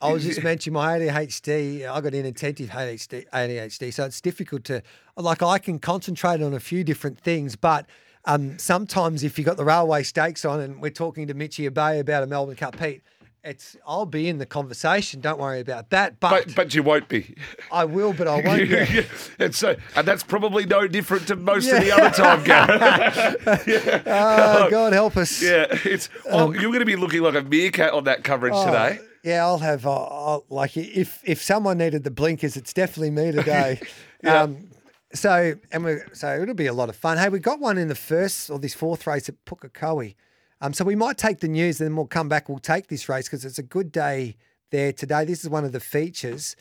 I 0.00 0.12
was 0.12 0.24
just 0.26 0.42
mentioning 0.42 0.74
my 0.74 0.98
ADHD. 0.98 1.88
I 1.88 2.00
got 2.00 2.14
inattentive 2.14 2.70
ADHD, 2.70 3.26
ADHD, 3.32 3.92
so 3.92 4.04
it's 4.04 4.20
difficult 4.20 4.64
to 4.64 4.82
like. 5.16 5.42
I 5.42 5.58
can 5.58 5.78
concentrate 5.78 6.42
on 6.42 6.52
a 6.52 6.60
few 6.60 6.82
different 6.84 7.18
things, 7.20 7.54
but. 7.56 7.86
Um, 8.28 8.58
sometimes 8.58 9.24
if 9.24 9.38
you've 9.38 9.46
got 9.46 9.56
the 9.56 9.64
railway 9.64 10.02
stakes 10.02 10.44
on 10.44 10.60
and 10.60 10.80
we're 10.82 10.90
talking 10.90 11.26
to 11.28 11.34
Mitchie 11.34 11.72
Bay 11.72 11.98
about 11.98 12.22
a 12.22 12.26
Melbourne 12.26 12.56
Cup 12.56 12.78
heat, 12.78 13.02
it's 13.42 13.76
I'll 13.86 14.04
be 14.04 14.28
in 14.28 14.36
the 14.38 14.44
conversation. 14.44 15.20
Don't 15.22 15.38
worry 15.40 15.60
about 15.60 15.88
that. 15.90 16.20
But, 16.20 16.44
But 16.46 16.54
but 16.54 16.74
you 16.74 16.82
won't 16.82 17.08
be. 17.08 17.34
I 17.72 17.84
will, 17.86 18.12
but 18.12 18.28
I 18.28 18.40
won't. 18.44 18.68
yeah. 18.68 19.02
and 19.38 19.54
so 19.54 19.76
and 19.96 20.06
that's 20.06 20.22
probably 20.22 20.66
no 20.66 20.86
different 20.86 21.26
to 21.28 21.36
most 21.36 21.70
of 21.72 21.80
the 21.80 21.90
other 21.90 22.10
time, 22.10 22.44
Gareth. 22.44 24.02
Oh, 24.06 24.68
God 24.70 24.92
help 24.92 25.16
us. 25.16 25.42
yeah, 25.42 25.66
it's. 25.70 26.10
Oh, 26.30 26.52
you're 26.52 26.62
going 26.70 26.80
to 26.80 26.84
be 26.84 26.96
looking 26.96 27.22
like 27.22 27.34
a 27.34 27.42
meerkat 27.42 27.92
on 27.94 28.04
that 28.04 28.24
coverage 28.24 28.52
Oh, 28.54 28.66
today. 28.66 28.98
Yeah, 29.22 29.44
I'll 29.46 29.58
have. 29.58 29.86
Uh, 29.86 30.04
I'll, 30.04 30.44
like 30.50 30.76
if 30.76 31.22
if 31.24 31.42
someone 31.42 31.78
needed 31.78 32.04
the 32.04 32.10
blinkers, 32.10 32.56
it's 32.56 32.72
definitely 32.74 33.10
me 33.10 33.32
today. 33.32 33.80
Yeah. 34.22 34.42
um, 34.42 34.68
so 35.12 35.54
and 35.72 35.84
we 35.84 35.98
so 36.12 36.40
it'll 36.40 36.54
be 36.54 36.66
a 36.66 36.72
lot 36.72 36.88
of 36.88 36.96
fun. 36.96 37.18
Hey, 37.18 37.28
we 37.28 37.38
got 37.38 37.60
one 37.60 37.78
in 37.78 37.88
the 37.88 37.94
first 37.94 38.50
or 38.50 38.58
this 38.58 38.74
fourth 38.74 39.06
race 39.06 39.28
at 39.28 39.44
Pukekohe. 39.44 40.14
Um, 40.60 40.72
so 40.72 40.84
we 40.84 40.96
might 40.96 41.18
take 41.18 41.40
the 41.40 41.48
news, 41.48 41.78
then 41.78 41.94
we'll 41.94 42.06
come 42.06 42.28
back. 42.28 42.48
We'll 42.48 42.58
take 42.58 42.88
this 42.88 43.08
race 43.08 43.26
because 43.26 43.44
it's 43.44 43.58
a 43.58 43.62
good 43.62 43.92
day 43.92 44.36
there 44.70 44.92
today. 44.92 45.24
This 45.24 45.44
is 45.44 45.50
one 45.50 45.64
of 45.64 45.72
the 45.72 45.80
features, 45.80 46.56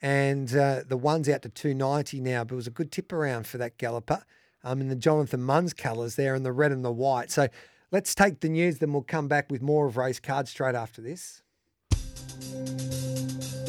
and 0.00 0.54
uh, 0.56 0.82
the 0.86 0.96
one's 0.96 1.28
out 1.28 1.42
to 1.42 1.48
two 1.48 1.74
ninety 1.74 2.20
now. 2.20 2.44
But 2.44 2.54
it 2.54 2.56
was 2.56 2.66
a 2.66 2.70
good 2.70 2.90
tip 2.90 3.12
around 3.12 3.46
for 3.46 3.58
that 3.58 3.78
galloper. 3.78 4.24
Um, 4.64 4.80
in 4.80 4.88
the 4.88 4.94
Jonathan 4.94 5.40
Munns 5.40 5.76
colours 5.76 6.14
there, 6.14 6.36
and 6.36 6.46
the 6.46 6.52
red 6.52 6.70
and 6.70 6.84
the 6.84 6.92
white. 6.92 7.32
So 7.32 7.48
let's 7.90 8.14
take 8.14 8.38
the 8.40 8.48
news, 8.48 8.78
then 8.78 8.92
we'll 8.92 9.02
come 9.02 9.26
back 9.26 9.50
with 9.50 9.60
more 9.60 9.86
of 9.86 9.96
race 9.96 10.20
cards 10.20 10.50
straight 10.50 10.76
after 10.76 11.02
this. 11.02 11.42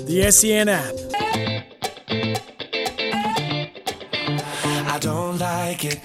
The 0.05 0.31
SEN 0.31 0.69
app. 0.69 0.93
I 5.03 5.05
don't 5.05 5.37
like 5.39 5.85
it. 5.85 5.99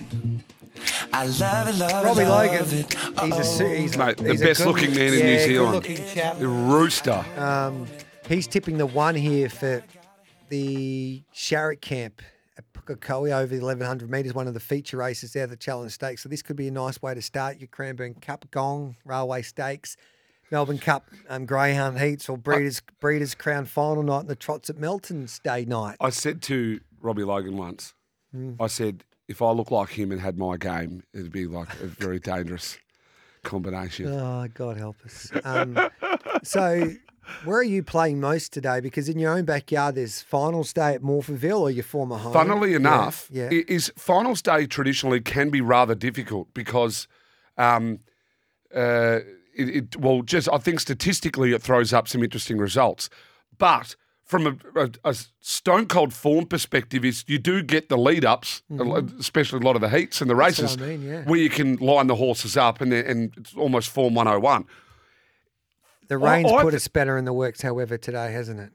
I 1.13 1.27
love 1.27 1.69
it, 1.69 1.75
love 1.79 2.05
Robbie 2.05 2.21
it, 2.23 2.29
love 2.29 2.51
Logan, 2.73 2.79
it. 2.79 3.21
he's 3.21 3.37
a 3.39 3.45
su- 3.45 3.67
he's 3.69 3.95
a, 3.95 3.99
Mate, 3.99 4.17
the 4.17 4.31
he's 4.31 4.41
a 4.43 4.45
best 4.45 4.61
good- 4.61 4.67
looking 4.69 4.91
man 4.95 5.13
in 5.13 5.19
yeah, 5.21 5.25
New 5.25 5.39
Zealand. 5.41 5.83
Good-looking 5.85 6.15
chap. 6.15 6.39
The 6.39 6.49
rooster. 6.49 7.25
Um, 7.37 7.87
he's 8.29 8.47
tipping 8.47 8.79
the 8.79 8.87
one 8.87 9.15
here 9.15 9.49
for 9.49 9.83
the 10.49 11.23
Sharrock 11.35 11.81
Camp 11.81 12.23
at 12.57 12.65
Pukekohe 12.73 13.31
over 13.33 13.55
the 13.55 13.61
1100 13.63 14.11
metres, 14.11 14.35
one 14.35 14.49
of 14.49 14.55
the 14.55 14.61
feature 14.61 14.97
races 14.97 15.33
there, 15.33 15.47
the 15.47 15.57
Challenge 15.57 15.93
Stakes. 15.93 16.23
So 16.23 16.29
this 16.29 16.43
could 16.43 16.57
be 16.57 16.69
a 16.69 16.73
nice 16.73 17.01
way 17.03 17.15
to 17.15 17.23
start 17.23 17.59
your 17.59 17.69
Cranbourne 17.69 18.15
Cup, 18.15 18.47
Gong, 18.51 18.97
Railway 19.05 19.43
Stakes, 19.43 19.97
Melbourne 20.51 20.79
Cup, 20.79 21.07
um, 21.29 21.45
Greyhound 21.47 22.01
Heats, 22.01 22.29
or 22.29 22.37
Breeders 22.39 22.81
Breeders 23.01 23.35
Crown 23.35 23.65
Final 23.67 24.03
night, 24.03 24.21
and 24.21 24.29
the 24.29 24.37
Trots 24.37 24.71
at 24.71 24.77
Melton's 24.79 25.39
Day 25.41 25.65
night. 25.65 25.97
I 26.01 26.11
said 26.11 26.41
to 26.43 26.81
Robbie 27.01 27.25
Logan 27.25 27.57
once, 27.57 27.95
Hmm. 28.33 28.53
I 28.61 28.67
said, 28.67 29.05
if 29.27 29.43
I 29.43 29.51
look 29.53 29.71
like 29.71 29.91
him 29.91 30.11
and 30.13 30.21
had 30.21 30.39
my 30.39 30.57
game, 30.57 31.03
it'd 31.15 31.33
be 31.33 31.47
like 31.47 31.69
a 31.81 31.87
very 31.87 32.19
dangerous 32.19 32.79
combination. 33.43 34.07
Oh, 34.09 34.47
God 34.53 34.77
help 34.77 34.97
us. 35.05 35.31
Um, 35.45 35.79
so, 36.43 36.93
where 37.45 37.59
are 37.59 37.63
you 37.63 37.83
playing 37.83 38.21
most 38.21 38.53
today? 38.53 38.81
Because 38.81 39.09
in 39.09 39.19
your 39.19 39.33
own 39.33 39.45
backyard, 39.45 39.95
there's 39.95 40.23
finals 40.23 40.73
day 40.73 40.95
at 40.95 41.03
Morphettville 41.03 41.61
or 41.61 41.71
your 41.71 41.85
former 41.85 42.17
home. 42.17 42.33
Funnily 42.33 42.75
enough, 42.75 43.29
yeah. 43.31 43.49
i- 43.53 43.65
is 43.69 43.93
finals 43.97 44.43
day 44.43 44.67
traditionally 44.67 45.21
can 45.21 45.51
be 45.51 45.61
rather 45.61 45.95
difficult 45.95 46.53
because, 46.55 47.07
um, 47.57 48.01
uh, 48.75 49.21
it, 49.55 49.69
it 49.77 49.97
well, 49.97 50.23
just 50.23 50.49
I 50.53 50.59
think 50.59 50.81
statistically 50.81 51.53
it 51.53 51.63
throws 51.63 51.93
up 51.93 52.09
some 52.09 52.23
interesting 52.23 52.59
results, 52.59 53.09
but 53.57 53.97
from 54.29 54.47
a, 54.47 54.81
a, 54.81 54.91
a 55.05 55.15
stone 55.41 55.87
cold 55.87 56.13
form 56.13 56.47
perspective, 56.47 57.05
is 57.05 57.25
you 57.27 57.39
do 57.39 57.63
get 57.63 57.89
the 57.89 57.97
lead 57.99 58.25
ups, 58.25 58.63
especially 59.19 59.59
a 59.59 59.63
lot 59.63 59.75
of 59.75 59.81
the 59.81 59.89
heats 59.89 60.21
and 60.21 60.31
the 60.31 60.35
Mm-hmm. 60.35 60.41
Races, 60.41 60.77
I 60.77 60.81
mean, 60.87 61.03
yeah. 61.03 61.25
where 61.25 61.41
you 61.41 61.51
can 61.51 61.77
line 61.77 62.07
the 62.07 62.15
horses 62.15 62.57
up 62.57 62.81
and 62.81 62.93
and 62.93 63.33
it's 63.37 63.55
almost 63.55 63.89
form 63.91 64.15
one 64.15 64.27
hundred 64.27 64.41
one. 64.41 64.67
The 66.09 66.17
rain's 66.19 66.53
I 66.53 66.63
put 66.63 66.75
a 66.75 66.81
spanner 66.81 67.19
in 67.19 67.25
the 67.25 67.33
works, 67.33 67.61
however, 67.63 67.99
today, 67.99 68.31
hasn't 68.33 68.61
it? 68.61 68.73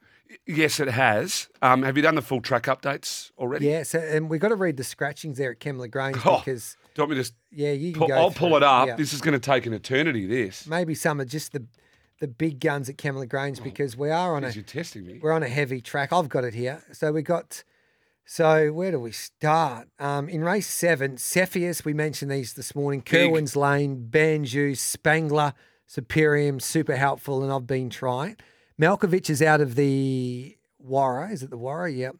Yes, 0.47 0.79
it 0.79 0.87
has. 0.87 1.47
Um, 1.61 1.83
have 1.83 1.95
you 1.95 2.03
done 2.03 2.15
the 2.15 2.21
full 2.21 2.41
track 2.41 2.63
updates 2.63 3.31
already? 3.37 3.67
Yeah, 3.67 3.83
so, 3.83 3.99
and 3.99 4.29
we've 4.29 4.41
got 4.41 4.49
to 4.49 4.55
read 4.55 4.77
the 4.77 4.83
scratchings 4.83 5.37
there 5.37 5.51
at 5.51 5.59
Kembla 5.59 5.89
Grange 5.91 6.17
Oh, 6.25 6.39
because, 6.43 6.75
Do 6.95 7.01
you 7.03 7.07
want 7.07 7.17
me 7.17 7.23
to 7.23 7.31
yeah, 7.51 7.71
you 7.71 7.91
can 7.93 7.99
pull, 7.99 8.07
go 8.07 8.15
I'll 8.15 8.29
through 8.31 8.49
pull 8.49 8.57
it 8.57 8.63
up. 8.63 8.87
Yeah. 8.87 8.95
This 8.95 9.13
is 9.13 9.21
going 9.21 9.33
to 9.33 9.39
take 9.39 9.67
an 9.67 9.73
eternity. 9.73 10.25
This. 10.25 10.65
Maybe 10.67 10.95
some 10.95 11.21
are 11.21 11.25
just 11.25 11.53
the 11.53 11.63
the 12.19 12.27
big 12.27 12.59
guns 12.59 12.89
at 12.89 12.97
Kembla 12.97 13.27
Grange 13.27 13.61
because 13.63 13.97
we 13.97 14.09
are 14.09 14.35
on 14.35 14.43
a 14.43 14.51
you're 14.51 14.63
testing 14.63 15.05
me. 15.05 15.19
we're 15.21 15.31
on 15.31 15.43
a 15.43 15.49
heavy 15.49 15.81
track. 15.81 16.13
I've 16.13 16.29
got 16.29 16.43
it 16.43 16.53
here. 16.53 16.83
So 16.91 17.11
we 17.11 17.21
got. 17.21 17.63
So 18.25 18.71
where 18.71 18.91
do 18.91 18.99
we 18.99 19.11
start? 19.11 19.89
Um, 19.99 20.29
in 20.29 20.43
race 20.43 20.67
seven, 20.67 21.17
Cepheus, 21.17 21.83
we 21.83 21.93
mentioned 21.93 22.31
these 22.31 22.53
this 22.53 22.73
morning. 22.73 23.01
Big. 23.01 23.29
Kerwin's 23.29 23.55
Lane, 23.55 24.07
Banju, 24.09 24.77
Spangler, 24.77 25.53
Superium, 25.89 26.61
super 26.61 26.95
helpful, 26.95 27.43
and 27.43 27.51
I've 27.51 27.67
been 27.67 27.89
trying. 27.89 28.37
Malkovich 28.81 29.29
is 29.29 29.41
out 29.41 29.59
of 29.59 29.75
the 29.75 30.57
Warra. 30.79 31.31
Is 31.31 31.43
it 31.43 31.49
the 31.49 31.57
Warra? 31.57 31.91
Yep. 31.91 32.15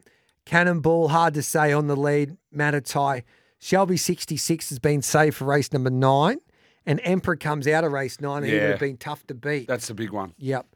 Cannonball, 0.46 1.08
hard 1.08 1.34
to 1.36 1.42
say 1.42 1.72
on 1.72 1.88
the 1.88 1.96
lead. 1.96 2.38
Matatai. 2.54 3.24
Shelby 3.60 3.96
66 3.96 4.70
has 4.70 4.80
been 4.80 5.02
saved 5.02 5.38
for 5.38 5.46
race 5.46 5.72
number 5.72 5.90
nine. 5.90 6.40
And 6.86 7.00
Emperor 7.04 7.36
comes 7.36 7.68
out 7.68 7.84
of 7.84 7.92
race 7.92 8.20
nine. 8.20 8.38
and 8.44 8.46
He 8.48 8.54
would 8.54 8.62
Yeah. 8.62 8.68
have 8.70 8.80
been 8.80 8.98
tough 8.98 9.26
to 9.28 9.34
beat. 9.34 9.68
That's 9.68 9.88
the 9.88 9.94
big 9.94 10.12
one. 10.12 10.34
Yep. 10.38 10.68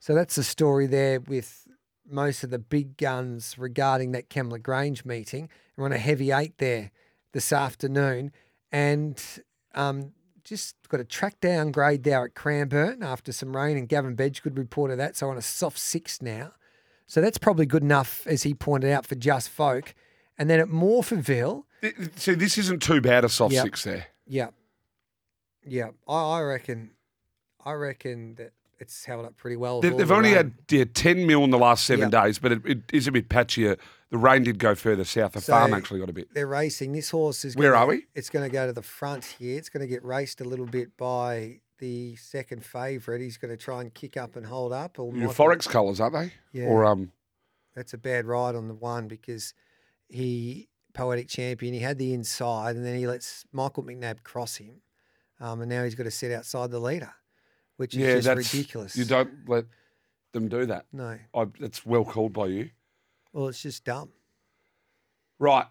So 0.00 0.14
that's 0.14 0.34
the 0.34 0.42
story 0.44 0.86
there 0.86 1.20
with 1.20 1.66
most 2.08 2.42
of 2.42 2.50
the 2.50 2.58
big 2.58 2.96
guns 2.96 3.56
regarding 3.58 4.12
that 4.12 4.28
Kembla 4.30 4.62
Grange 4.62 5.04
meeting. 5.04 5.48
We're 5.76 5.84
on 5.84 5.92
a 5.92 5.98
heavy 5.98 6.32
eight 6.32 6.58
there 6.58 6.90
this 7.32 7.52
afternoon. 7.52 8.32
And 8.70 9.22
um, 9.74 10.12
just 10.44 10.74
got 10.88 11.00
a 11.00 11.04
track 11.04 11.40
downgrade 11.40 12.02
there 12.04 12.24
at 12.24 12.34
Cranbourne 12.34 13.02
after 13.02 13.32
some 13.32 13.54
rain, 13.56 13.76
and 13.76 13.88
Gavin 13.88 14.16
Bedggood 14.16 14.56
reported 14.58 14.96
that. 14.98 15.16
So 15.16 15.28
on 15.30 15.36
a 15.36 15.42
soft 15.42 15.78
six 15.78 16.20
now. 16.22 16.52
So 17.06 17.20
that's 17.20 17.38
probably 17.38 17.66
good 17.66 17.82
enough, 17.82 18.26
as 18.26 18.42
he 18.44 18.54
pointed 18.54 18.90
out, 18.90 19.06
for 19.06 19.14
just 19.14 19.50
folk. 19.50 19.94
And 20.38 20.48
then 20.48 20.58
at 20.60 20.68
Morphettville, 20.68 21.64
Th- 21.82 21.94
See, 22.16 22.34
this 22.34 22.56
isn't 22.58 22.80
too 22.80 23.00
bad 23.00 23.24
a 23.24 23.28
soft 23.28 23.52
Yep. 23.52 23.64
six 23.64 23.84
there. 23.84 24.06
yeah, 24.26 24.48
yeah, 25.66 25.90
I, 26.08 26.38
I 26.38 26.42
reckon, 26.42 26.90
I 27.64 27.72
reckon 27.72 28.34
that 28.36 28.52
it's 28.78 29.04
held 29.04 29.24
up 29.24 29.36
pretty 29.36 29.56
well. 29.56 29.80
They, 29.80 29.90
they've 29.90 30.08
the 30.08 30.14
only 30.14 30.30
rain. 30.34 30.36
had 30.36 30.52
yeah, 30.70 30.84
10 30.92 31.26
mil 31.26 31.44
in 31.44 31.50
the 31.50 31.58
last 31.58 31.84
seven 31.86 32.10
Yep. 32.10 32.24
days, 32.24 32.38
but 32.40 32.52
it, 32.52 32.62
it 32.66 32.78
is 32.92 33.06
a 33.06 33.12
bit 33.12 33.28
patchier. 33.28 33.78
The 34.10 34.18
rain 34.18 34.42
did 34.42 34.58
go 34.58 34.74
further 34.74 35.04
south. 35.04 35.32
The 35.32 35.40
So- 35.40 35.52
farm 35.52 35.72
actually 35.72 36.00
got 36.00 36.08
a 36.10 36.12
bit. 36.12 36.34
they're 36.34 36.46
racing. 36.48 36.92
This 36.92 37.10
horse 37.10 37.44
is. 37.44 37.54
Where 37.56 37.70
gonna- 37.72 37.84
are 37.84 37.86
we? 37.88 38.06
It's 38.14 38.28
going 38.28 38.44
to 38.48 38.52
go 38.52 38.66
to 38.66 38.72
the 38.72 38.82
front 38.82 39.24
here. 39.24 39.56
It's 39.56 39.68
going 39.68 39.82
to 39.82 39.86
get 39.86 40.04
raced 40.04 40.40
a 40.40 40.44
little 40.44 40.66
bit 40.66 40.96
by 40.96 41.60
the 41.78 42.16
second 42.16 42.64
favourite. 42.64 43.20
He's 43.20 43.36
going 43.38 43.50
to 43.50 43.56
try 43.56 43.80
and 43.80 43.92
kick 43.94 44.16
up 44.16 44.34
and 44.36 44.46
hold 44.46 44.72
up. 44.72 44.98
Or 44.98 45.12
Euphorics 45.12 45.68
colours, 45.68 46.00
aren't 46.00 46.14
they? 46.14 46.32
Yeah. 46.52 46.66
Or 46.66 46.84
um, 46.84 47.12
That's 47.74 47.94
a 47.94 47.98
bad 47.98 48.26
ride 48.26 48.54
on 48.56 48.66
the 48.68 48.74
one 48.74 49.06
because 49.08 49.54
he 50.08 50.68
poetic 50.92 51.28
champion. 51.28 51.72
He 51.72 51.80
had 51.80 51.98
the 51.98 52.12
inside, 52.12 52.74
and 52.76 52.84
then 52.84 52.96
he 52.98 53.06
lets 53.06 53.44
Michael 53.52 53.82
McNabb 53.84 54.22
cross 54.24 54.56
him, 54.56 54.82
um, 55.42 55.60
and 55.60 55.68
now 55.68 55.82
he's 55.84 55.94
got 55.96 56.04
to 56.04 56.10
sit 56.10 56.32
outside 56.32 56.70
the 56.70 56.78
leader, 56.78 57.12
which 57.76 57.94
is 57.94 58.00
yeah, 58.00 58.14
just 58.14 58.26
that's 58.26 58.54
ridiculous. 58.54 58.96
You 58.96 59.04
don't 59.04 59.48
let 59.48 59.64
them 60.32 60.48
do 60.48 60.64
that. 60.66 60.86
No, 60.92 61.18
I, 61.34 61.46
that's 61.58 61.84
well 61.84 62.04
called 62.04 62.32
by 62.32 62.46
you. 62.46 62.70
well, 63.32 63.48
it's 63.48 63.60
just 63.60 63.84
dumb. 63.84 64.10
Right. 65.38 65.66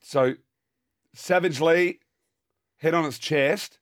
So, 0.00 0.34
Savage 1.14 1.60
Lee, 1.60 2.00
head 2.78 2.94
on 2.94 3.04
its 3.04 3.18
chest. 3.18 3.78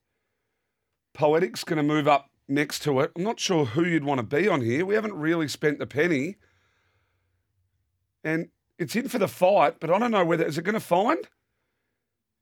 Poetic's 1.14 1.62
going 1.62 1.76
to 1.76 1.82
move 1.82 2.08
up 2.08 2.28
next 2.48 2.80
to 2.80 2.98
it. 3.00 3.12
I'm 3.16 3.22
not 3.22 3.38
sure 3.38 3.64
who 3.66 3.84
you'd 3.84 4.04
want 4.04 4.18
to 4.18 4.26
be 4.26 4.48
on 4.48 4.60
here. 4.60 4.84
We 4.84 4.96
haven't 4.96 5.14
really 5.14 5.46
spent 5.46 5.78
the 5.78 5.86
penny. 5.86 6.36
And 8.24 8.48
it's 8.78 8.96
in 8.96 9.08
for 9.08 9.18
the 9.18 9.28
fight, 9.28 9.76
but 9.78 9.90
I 9.90 9.98
don't 9.98 10.10
know 10.10 10.24
whether 10.24 10.44
is 10.44 10.58
it 10.58 10.62
going 10.62 10.74
to 10.74 10.80
find? 10.80 11.28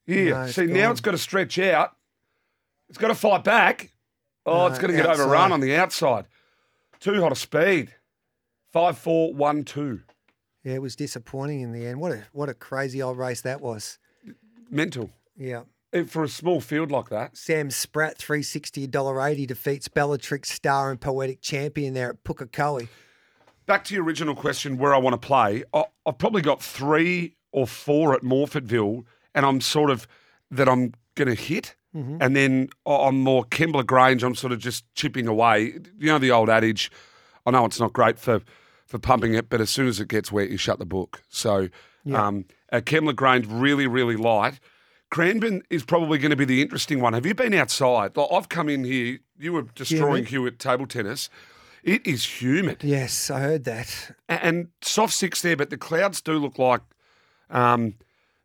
Yeah. 0.07 0.31
No, 0.31 0.47
See, 0.47 0.67
now 0.67 0.91
it's 0.91 1.03
got 1.03 1.11
to 1.11 1.19
stretch 1.19 1.59
out. 1.59 1.98
It's 2.89 2.99
got 2.99 3.09
to 3.09 3.15
fight 3.15 3.45
back. 3.45 3.93
Oh, 4.47 4.67
it's 4.67 4.79
going 4.79 4.91
to 4.93 4.97
get 4.97 5.07
outside. 5.07 5.25
overrun 5.25 5.53
on 5.53 5.61
the 5.61 5.77
outside. 5.77 6.27
Too 7.01 7.21
hot 7.21 7.33
a 7.33 7.37
speed. 7.37 7.95
Five, 8.73 8.99
four, 8.99 9.35
one, 9.35 9.65
two. 9.65 10.01
Yeah, 10.65 10.75
it 10.75 10.83
was 10.83 10.97
disappointing 10.97 11.61
in 11.61 11.73
the 11.73 11.87
end. 11.87 12.01
What 12.01 12.13
a 12.13 12.25
what 12.33 12.49
a 12.49 12.55
crazy 12.55 13.01
old 13.01 13.19
race 13.19 13.43
that 13.43 13.61
was. 13.61 13.99
Mental. 14.71 15.11
Yeah. 15.37 15.63
For 16.07 16.23
a 16.23 16.29
small 16.29 16.61
field 16.61 16.91
like 16.91 17.09
that. 17.09 17.37
Sam 17.37 17.71
Spratt, 17.71 18.19
three 18.19 18.43
sixty, 18.43 18.87
dollar 18.87 19.27
eighty, 19.27 19.47
defeats 19.47 19.89
Bellatrix 19.89 20.51
star 20.51 20.91
and 20.91 21.01
poetic 21.01 21.41
champion 21.41 21.95
there 21.95 22.11
at 22.11 22.25
Pukekohe. 22.25 22.89
Back 23.65 23.85
to 23.85 23.95
your 23.95 24.05
original 24.05 24.35
question, 24.35 24.77
where 24.77 24.95
I 24.95 24.99
want 24.99 25.21
to 25.21 25.27
play. 25.27 25.65
I, 25.73 25.85
I've 26.05 26.19
probably 26.19 26.43
got 26.43 26.63
three 26.63 27.37
or 27.53 27.67
four 27.67 28.15
at 28.15 28.23
Morphettville, 28.23 29.05
and 29.35 29.47
I'm 29.47 29.61
sort 29.61 29.91
of 29.91 30.07
that 30.51 30.69
I'm 30.69 30.93
going 31.15 31.29
to 31.29 31.35
hit, 31.35 31.77
and 32.21 32.37
then 32.37 32.69
on 32.85 33.17
more 33.19 33.45
Kembla 33.45 33.85
Grange, 33.87 34.23
I'm 34.23 34.35
sort 34.35 34.53
of 34.53 34.59
just 34.59 34.85
chipping 34.95 35.27
away. 35.27 35.75
You 35.99 36.07
know 36.07 36.19
the 36.19 36.31
old 36.31 36.49
adage. 36.51 36.91
I 37.47 37.51
know 37.51 37.65
it's 37.65 37.81
not 37.81 37.93
great 37.93 38.19
for 38.19 38.41
for 38.87 38.99
pumping 38.99 39.35
it, 39.35 39.49
but 39.51 39.61
as 39.61 39.71
soon 39.71 39.87
as 39.89 40.01
it 40.01 40.09
gets 40.09 40.31
wet, 40.33 40.51
you 40.51 40.57
shut 40.57 40.79
the 40.79 40.87
book. 40.87 41.23
So, 41.29 41.69
um, 42.15 42.45
at 42.71 42.85
Kembla 42.87 43.15
Grange, 43.17 43.47
really, 43.49 43.87
really 43.87 44.17
light. 44.17 44.61
Cranbourne 45.11 45.63
is 45.71 45.85
probably 45.85 46.19
going 46.19 46.31
to 46.31 46.37
be 46.37 46.45
the 46.45 46.61
interesting 46.63 47.01
one. 47.01 47.15
Have 47.15 47.25
you 47.27 47.35
been 47.35 47.55
outside? 47.55 48.17
Like 48.17 48.29
I've 48.33 48.49
come 48.49 48.69
in 48.69 48.85
here. 48.85 49.19
You 49.39 49.53
were 49.55 49.63
destroying. 49.75 50.27
Hugh 50.27 50.47
at 50.47 50.59
table 50.59 50.87
tennis. 50.87 51.31
It 51.85 52.07
is 52.07 52.43
humid 52.43 52.83
Yes, 52.85 53.31
I 53.31 53.41
heard 53.41 53.65
that. 53.65 54.11
a- 54.29 54.45
and 54.45 54.69
soft 54.83 55.15
six 55.15 55.41
there, 55.43 55.57
but 55.57 55.71
the 55.71 55.79
clouds 55.79 56.21
do 56.21 56.33
look 56.39 56.59
like 56.59 56.81
um, 57.51 57.95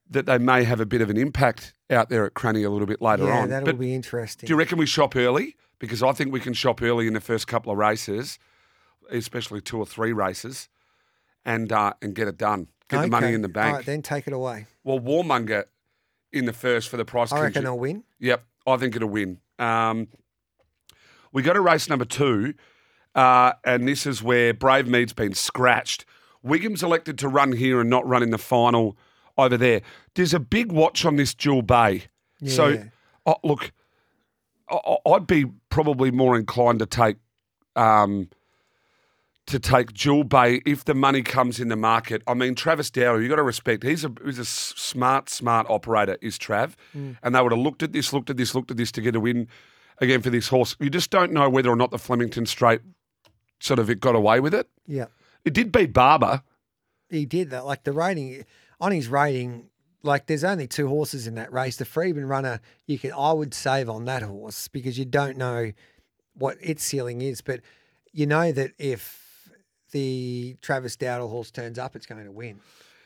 that 0.09 0.25
they 0.25 0.37
may 0.37 0.63
have 0.63 0.79
a 0.79 0.85
bit 0.85 1.01
of 1.01 1.09
an 1.09 1.17
impact 1.17 1.73
out 1.89 2.09
there 2.09 2.25
at 2.25 2.33
Cranny 2.33 2.63
a 2.63 2.69
little 2.69 2.87
bit 2.87 3.01
later 3.01 3.23
on. 3.23 3.29
yeah, 3.29 3.41
on. 3.43 3.49
that'll 3.49 3.65
But 3.65 3.79
be 3.79 3.93
interesting. 3.95 4.47
do 4.47 4.53
you 4.53 4.57
reckon 4.57 4.77
we 4.77 4.85
shop 4.85 5.15
early? 5.15 5.55
Because 5.79 6.01
I 6.03 6.11
think 6.13 6.31
we 6.31 6.39
can 6.39 6.53
shop 6.53 6.81
early 6.81 7.07
in 7.07 7.13
the 7.13 7.21
first 7.21 7.47
couple 7.47 7.71
of 7.71 7.77
races. 7.77 8.39
especially 9.11 9.59
two 9.61 9.77
or 9.77 9.85
three 9.85 10.13
races, 10.13 10.69
and 11.45 11.71
uh, 11.73 11.93
and 12.01 12.15
get 12.15 12.27
it 12.27 12.37
done. 12.37 12.67
Get 12.89 13.01
the 13.01 13.07
money 13.07 13.33
in 13.33 13.41
the 13.41 13.49
bank. 13.49 13.75
right, 13.77 13.85
then 13.85 14.01
take 14.01 14.27
it 14.27 14.33
away. 14.33 14.65
Well, 14.83 14.99
Warmonger 14.99 15.65
in 16.31 16.45
the 16.45 16.53
first 16.53 16.89
for 16.89 16.97
the 16.97 17.05
price. 17.05 17.31
I 17.31 17.41
reckon 17.41 17.63
they'll 17.63 17.77
win. 17.77 18.03
Yep, 18.19 18.43
I 18.65 18.77
think 18.77 18.95
it'll 18.95 19.09
win. 19.09 19.39
Um, 19.59 20.07
we 21.31 21.41
go 21.41 21.53
to 21.53 21.61
race 21.61 21.89
number 21.89 22.05
two, 22.05 22.53
uh, 23.15 23.53
and 23.65 23.87
this 23.87 24.05
is 24.05 24.21
where 24.23 24.53
Brave 24.53 24.87
Mead's 24.87 25.13
been 25.13 25.33
scratched. 25.33 26.05
Wiggum's 26.45 26.81
elected 26.83 27.17
to 27.19 27.27
run 27.27 27.51
here 27.53 27.81
and 27.81 27.89
not 27.89 28.07
run 28.07 28.23
in 28.23 28.29
the 28.31 28.37
final 28.37 28.97
over 29.37 29.57
there. 29.57 29.81
There's 30.15 30.33
a 30.33 30.39
big 30.39 30.71
watch 30.71 31.05
on 31.05 31.15
this 31.15 31.33
Jewel 31.33 31.61
Bay. 31.61 32.03
So, 32.45 32.83
oh, 33.25 33.35
look, 33.43 33.71
I- 34.69 34.97
I'd 35.07 35.27
be 35.27 35.45
probably 35.69 36.11
more 36.11 36.37
inclined 36.37 36.79
to 36.79 36.85
take 36.85 37.17
um, 37.75 38.29
to 39.47 39.59
take 39.59 39.93
Jewel 39.93 40.23
Bay 40.23 40.61
if 40.65 40.85
the 40.85 40.93
money 40.93 41.21
comes 41.21 41.59
in 41.59 41.67
the 41.67 41.75
market. 41.75 42.21
I 42.27 42.33
mean, 42.33 42.55
Travis 42.55 42.89
Dowler, 42.89 43.21
you 43.21 43.27
got 43.27 43.35
to 43.37 43.43
respect. 43.43 43.83
He's 43.83 44.05
a 44.05 44.11
he's 44.23 44.39
a 44.39 44.45
smart, 44.45 45.29
smart 45.29 45.67
operator. 45.69 46.17
Is 46.21 46.37
Trav, 46.37 46.75
and 46.93 47.35
they 47.35 47.41
would 47.41 47.51
have 47.51 47.59
looked 47.59 47.83
at 47.83 47.91
this, 47.93 48.13
looked 48.13 48.29
at 48.29 48.37
this, 48.37 48.55
looked 48.55 48.71
at 48.71 48.77
this 48.77 48.91
to 48.93 49.01
get 49.01 49.15
a 49.15 49.19
win 49.19 49.47
again 49.99 50.21
for 50.21 50.29
this 50.29 50.47
horse. 50.47 50.75
You 50.79 50.89
just 50.89 51.09
don't 51.11 51.31
know 51.33 51.49
whether 51.49 51.69
or 51.69 51.75
not 51.75 51.91
the 51.91 51.97
Flemington 51.99 52.45
Straight 52.45 52.81
sort 53.59 53.79
of 53.79 53.89
it 53.89 53.99
got 53.99 54.15
away 54.15 54.39
with 54.39 54.53
it. 54.53 54.67
Yeah. 54.87 55.05
It 55.45 55.53
did 55.53 55.71
beat 55.71 55.93
Barber. 55.93 56.41
He 57.09 57.25
did 57.25 57.49
that. 57.51 57.65
Like 57.65 57.83
the 57.83 57.91
rating 57.91 58.45
on 58.83 58.91
his 58.91 59.07
rating, 59.07 59.69
like 60.03 60.25
there's 60.25 60.43
only 60.43 60.67
two 60.67 60.89
horses 60.89 61.25
in 61.25 61.35
that 61.35 61.51
race. 61.53 61.77
The 61.77 61.85
Freeman 61.85 62.25
runner, 62.27 62.59
you 62.85 62.99
can 62.99 63.13
I 63.13 63.31
would 63.31 63.53
save 63.53 63.89
on 63.89 64.03
that 64.05 64.21
horse 64.21 64.67
because 64.67 64.99
you 64.99 65.05
don't 65.05 65.37
know 65.37 65.71
what 66.35 66.57
its 66.59 66.83
ceiling 66.83 67.21
is, 67.21 67.39
but 67.41 67.61
you 68.11 68.25
know 68.25 68.51
that 68.51 68.71
if 68.77 69.49
the 69.91 70.57
Travis 70.61 70.97
Dowdle 70.97 71.29
horse 71.29 71.49
turns 71.49 71.79
up, 71.79 71.95
it's 71.95 72.05
going 72.05 72.23
to 72.25 72.31
win. 72.31 72.59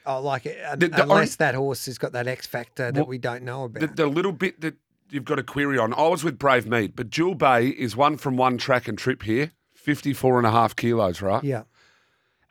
Oh, 0.05 0.19
like 0.21 0.47
uh, 0.47 0.75
The- 0.75 0.87
the 0.87 1.03
unless 1.03 1.35
that 1.35 1.53
horse 1.53 1.85
has 1.85 1.97
got 1.99 2.13
that 2.13 2.27
X 2.27 2.47
factor 2.47 2.91
that 2.91 3.01
Well, 3.01 3.05
we 3.07 3.19
don't 3.19 3.43
know 3.43 3.65
about. 3.65 3.81
The, 3.81 3.87
the 3.87 4.07
little 4.07 4.31
bit 4.31 4.61
that 4.61 4.75
you've 5.11 5.25
got 5.25 5.37
a 5.37 5.43
query 5.43 5.77
on, 5.77 5.93
I 5.93 6.07
was 6.07 6.23
with 6.23 6.39
Brave 6.39 6.65
Mead, 6.65 6.95
but 6.95 7.09
Jewel 7.11 7.35
Bay 7.35 7.67
is 7.67 7.95
one 7.95 8.17
from 8.17 8.35
one 8.35 8.57
track 8.57 8.87
and 8.87 8.97
trip 8.97 9.21
here, 9.23 9.51
54 9.75 10.39
and 10.39 10.47
a 10.47 10.51
half 10.51 10.75
kilos, 10.75 11.21
right? 11.21 11.43
yeah, 11.43 11.63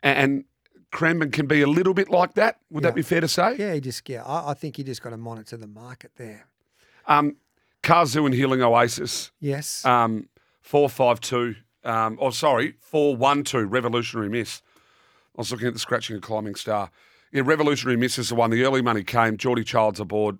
And 0.01 0.45
Cranbourne 0.91 1.31
can 1.31 1.47
be 1.47 1.61
a 1.61 1.67
little 1.67 1.93
bit 1.93 2.09
like 2.09 2.33
that. 2.35 2.59
Would 2.69 2.83
Yeah. 2.83 2.89
that 2.89 2.95
be 2.95 3.01
fair 3.01 3.21
to 3.21 3.27
say? 3.27 3.55
yeah. 3.57 3.73
he 3.73 3.81
just 3.81 4.07
yeah. 4.09 4.23
I, 4.23 4.51
I 4.51 4.53
think 4.53 4.77
you 4.77 4.83
just 4.83 5.01
got 5.01 5.09
to 5.11 5.17
monitor 5.17 5.57
the 5.57 5.67
market 5.67 6.11
there. 6.17 6.47
Um, 7.07 7.37
Karzoo 7.83 8.25
and 8.25 8.33
Healing 8.33 8.61
Oasis, 8.61 9.31
Yes. 9.39 9.85
um, 9.85 10.27
452. 10.61 11.55
Um, 11.83 12.17
oh, 12.21 12.31
sorry, 12.31 12.75
412, 12.79 13.71
Revolutionary 13.71 14.29
Miss. 14.29 14.61
I 15.37 15.41
was 15.41 15.51
looking 15.51 15.67
at 15.67 15.73
the 15.73 15.79
scratching 15.79 16.15
and 16.15 16.23
climbing 16.23 16.55
star. 16.55 16.89
Yeah, 17.31 17.43
Revolutionary 17.45 17.97
Miss 17.97 18.17
is 18.17 18.29
the 18.29 18.35
one. 18.35 18.49
The 18.49 18.63
early 18.63 18.81
money 18.81 19.03
came. 19.03 19.37
Geordie 19.37 19.63
Child's 19.63 19.99
aboard, 19.99 20.37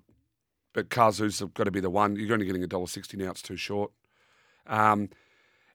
but 0.74 0.90
Karzoo's 0.90 1.40
got 1.54 1.64
to 1.64 1.70
be 1.70 1.80
the 1.80 1.88
one. 1.90 2.16
You're 2.16 2.34
only 2.34 2.44
getting 2.46 2.62
$1.60 2.62 3.14
now. 3.14 3.30
It's 3.30 3.40
too 3.42 3.56
short. 3.56 3.92
Um, 4.66 5.08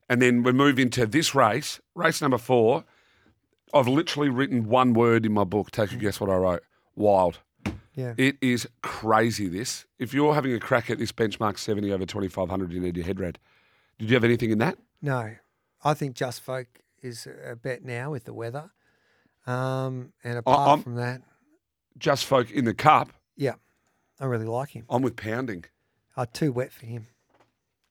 and 0.08 0.20
then 0.22 0.42
we 0.42 0.52
move 0.52 0.78
into 0.78 1.06
this 1.06 1.34
race, 1.34 1.80
race 1.94 2.20
number 2.20 2.38
four. 2.38 2.84
I've 3.72 3.88
literally 3.88 4.28
written 4.28 4.68
one 4.68 4.92
word 4.92 5.26
in 5.26 5.32
my 5.32 5.44
book. 5.44 5.70
Take 5.70 5.92
a 5.92 5.96
guess 5.96 6.20
what 6.20 6.30
I 6.30 6.36
wrote. 6.36 6.62
Wild. 6.94 7.40
yeah. 7.94 8.14
It 8.16 8.36
is 8.40 8.68
crazy, 8.82 9.48
this. 9.48 9.84
If 9.98 10.14
you're 10.14 10.34
having 10.34 10.52
a 10.52 10.60
crack 10.60 10.90
at 10.90 10.98
this 10.98 11.12
benchmark 11.12 11.58
70 11.58 11.92
over 11.92 12.06
2,500, 12.06 12.72
you 12.72 12.80
need 12.80 12.96
your 12.96 13.06
head 13.06 13.18
read. 13.18 13.38
Did 13.98 14.10
you 14.10 14.14
have 14.16 14.24
anything 14.24 14.50
in 14.50 14.58
that? 14.58 14.78
No, 15.02 15.34
I 15.82 15.94
think 15.94 16.14
Just 16.14 16.40
Folk 16.42 16.66
is 17.02 17.26
a 17.44 17.56
bet 17.56 17.84
now 17.84 18.10
with 18.10 18.24
the 18.24 18.32
weather. 18.34 18.70
Um, 19.46 20.12
and 20.22 20.38
apart 20.38 20.68
I'm- 20.68 20.82
from 20.82 20.94
that, 20.96 21.22
Just 21.98 22.24
Folk 22.24 22.50
in 22.50 22.64
the 22.64 22.74
cup, 22.74 23.12
yeah, 23.36 23.54
I 24.18 24.24
really 24.26 24.46
like 24.46 24.70
him. 24.70 24.84
I'm 24.88 25.02
with 25.02 25.16
pounding. 25.16 25.64
Uh, 26.16 26.26
too 26.32 26.50
wet 26.52 26.72
for 26.72 26.86
him. 26.86 27.06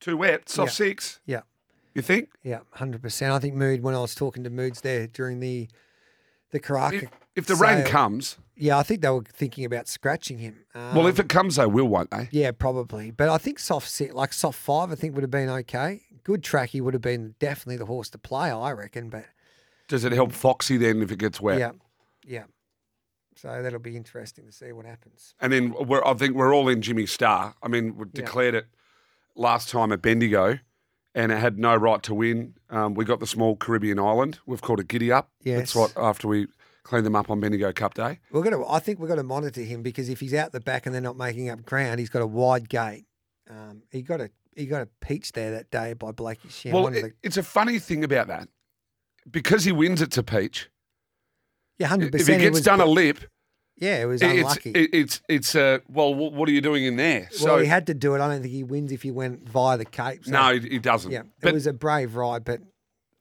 Too 0.01 0.17
wet, 0.17 0.49
soft 0.49 0.71
Yeah. 0.71 0.73
six. 0.73 1.19
Yeah, 1.25 1.41
You 1.95 2.01
think? 2.01 2.29
yeah, 2.43 2.60
hundred 2.71 3.01
percent. 3.01 3.32
I 3.34 3.39
think 3.39 3.53
Mood 3.56 3.84
when 3.84 3.93
I 3.95 3.99
was 3.99 4.15
talking 4.15 4.43
to 4.43 4.49
Moods 4.49 4.82
there 4.82 5.08
during 5.08 5.39
the 5.39 5.69
the 6.51 6.60
Karaka. 6.60 7.03
If, 7.03 7.10
if 7.36 7.45
the 7.47 7.56
rain 7.56 7.84
comes, 7.86 8.38
yeah, 8.56 8.77
I 8.77 8.84
think 8.84 9.01
they 9.01 9.10
were 9.10 9.23
thinking 9.23 9.65
about 9.65 9.88
scratching 9.88 10.38
him. 10.39 10.65
Um, 10.75 10.95
well, 10.95 11.08
if 11.08 11.19
it 11.19 11.29
comes, 11.29 11.56
they 11.56 11.65
will, 11.65 11.88
won't 11.88 12.12
they? 12.12 12.29
yeah, 12.32 12.51
probably. 12.51 13.12
But 13.12 13.29
I 13.29 13.38
think 13.38 13.60
soft 13.60 13.89
six, 13.89 14.13
like 14.13 14.34
soft 14.34 14.60
five, 14.60 14.91
I 14.91 14.95
think 14.95 15.15
would 15.15 15.23
have 15.23 15.32
been 15.32 15.49
okay. 15.49 16.01
Good 16.23 16.43
track, 16.43 16.69
he 16.69 16.79
would 16.82 16.93
have 16.93 17.01
been 17.01 17.36
definitely 17.39 17.77
the 17.77 17.86
horse 17.86 18.10
to 18.12 18.17
play, 18.17 18.49
I 18.51 18.71
reckon. 18.71 19.10
But 19.10 19.25
Does 19.88 20.03
it 20.06 20.12
help 20.13 20.32
Foxy 20.32 20.77
then 20.77 21.01
if 21.01 21.12
it 21.12 21.17
gets 21.19 21.41
wet? 21.41 21.60
yeah, 21.60 21.71
yeah. 22.25 22.43
So 23.36 23.62
that'll 23.62 23.79
be 23.79 23.97
interesting 23.97 24.45
to 24.45 24.51
see 24.51 24.71
what 24.71 24.86
happens. 24.86 25.34
And 25.41 25.51
then 25.51 25.73
we're, 25.73 26.03
I 26.06 26.13
think 26.13 26.36
we're 26.36 26.53
all 26.56 26.69
in 26.69 26.82
Jimmy 26.82 27.08
Star. 27.08 27.56
I 27.63 27.67
mean, 27.67 27.97
we 27.97 28.06
Yeah. 28.06 28.21
declared 28.21 28.56
it 28.56 28.67
last 29.36 29.69
time 29.69 29.91
at 29.91 30.01
Bendigo, 30.03 30.60
and 31.15 31.32
it 31.32 31.38
had 31.38 31.58
no 31.60 31.76
right 31.76 32.02
to 32.04 32.13
win. 32.13 32.56
Um, 32.69 32.93
we 32.93 33.06
got 33.06 33.19
the 33.19 33.28
small 33.28 33.56
Caribbean 33.56 33.99
island. 33.99 34.39
We've 34.45 34.62
called 34.62 34.80
it 34.80 34.88
Giddy 34.88 35.12
Up. 35.12 35.30
Yes. 35.43 35.58
That's 35.60 35.76
what 35.76 35.93
after 35.97 36.28
we 36.28 36.47
cleaned 36.84 37.06
them 37.06 37.15
up 37.15 37.30
on 37.30 37.39
Bendigo 37.39 37.71
Cup 37.71 37.93
Day. 37.93 38.19
We're 38.32 38.43
gonna. 38.43 38.67
I 38.67 38.80
think 38.80 38.99
we're 38.99 39.08
gonna 39.08 39.23
monitor 39.23 39.62
him 39.62 39.82
because 39.84 40.10
if 40.10 40.19
he's 40.19 40.34
out 40.34 40.52
the 40.52 40.60
back 40.60 40.86
and 40.86 40.93
they're 40.93 41.02
not 41.02 41.17
making 41.17 41.49
up 41.49 41.63
ground, 41.65 41.99
he's 41.99 42.10
got 42.10 42.21
a 42.21 42.28
wide 42.28 42.67
gate. 42.69 43.06
Um, 43.49 43.84
he 43.91 44.02
got 44.02 44.21
a 44.21 44.30
he 44.56 44.65
got 44.65 44.82
a 44.82 44.88
peach 45.02 45.32
there 45.34 45.52
that 45.52 45.71
day 45.71 45.93
by 45.93 46.12
Blakey 46.12 46.49
Shinn. 46.49 46.73
well, 46.73 46.88
it- 46.88 47.02
the, 47.02 47.13
it's 47.23 47.38
a 47.38 47.43
funny 47.43 47.80
thing 47.80 48.04
about 48.04 48.28
that 48.28 48.47
because 49.30 49.63
he 49.63 49.71
wins 49.71 50.02
it 50.02 50.12
to 50.12 50.23
Peach. 50.23 50.69
yeah, 51.80 51.88
hundred 51.88 52.12
percent. 52.12 52.30
If 52.30 52.41
he 52.41 52.49
gets 52.49 52.62
done 52.62 52.82
a 52.82 52.86
lip, 52.86 53.19
yeah, 53.77 54.01
it 54.01 54.05
was 54.05 54.21
it's 54.21 54.33
unlucky. 54.39 54.71
it, 54.71 54.89
it's 54.93 55.21
it's 55.27 55.55
uh, 55.55 55.79
well, 55.89 56.13
wh- 56.13 56.33
what 56.33 56.47
are 56.49 56.51
you 56.51 56.62
doing 56.62 56.83
in 56.86 56.95
there? 56.95 57.27
well, 57.31 57.39
so 57.39 57.57
he 57.59 57.65
had 57.67 57.88
to 57.88 57.93
do 57.93 58.15
it. 58.15 58.21
I 58.21 58.27
don't 58.27 58.41
think 58.41 58.53
he 58.53 58.63
wins 58.63 58.91
if 58.91 59.01
he 59.03 59.12
went 59.12 59.47
via 59.49 59.77
the 59.77 59.86
Cape. 59.86 60.25
So, 60.25 60.31
no, 60.31 60.53
he, 60.59 60.69
he 60.69 60.79
doesn't. 60.79 61.12
yeah, 61.12 61.21
it 61.21 61.25
but 61.41 61.53
was 61.53 61.67
a 61.67 61.73
brave 61.73 62.15
ride, 62.15 62.43
but 62.43 62.62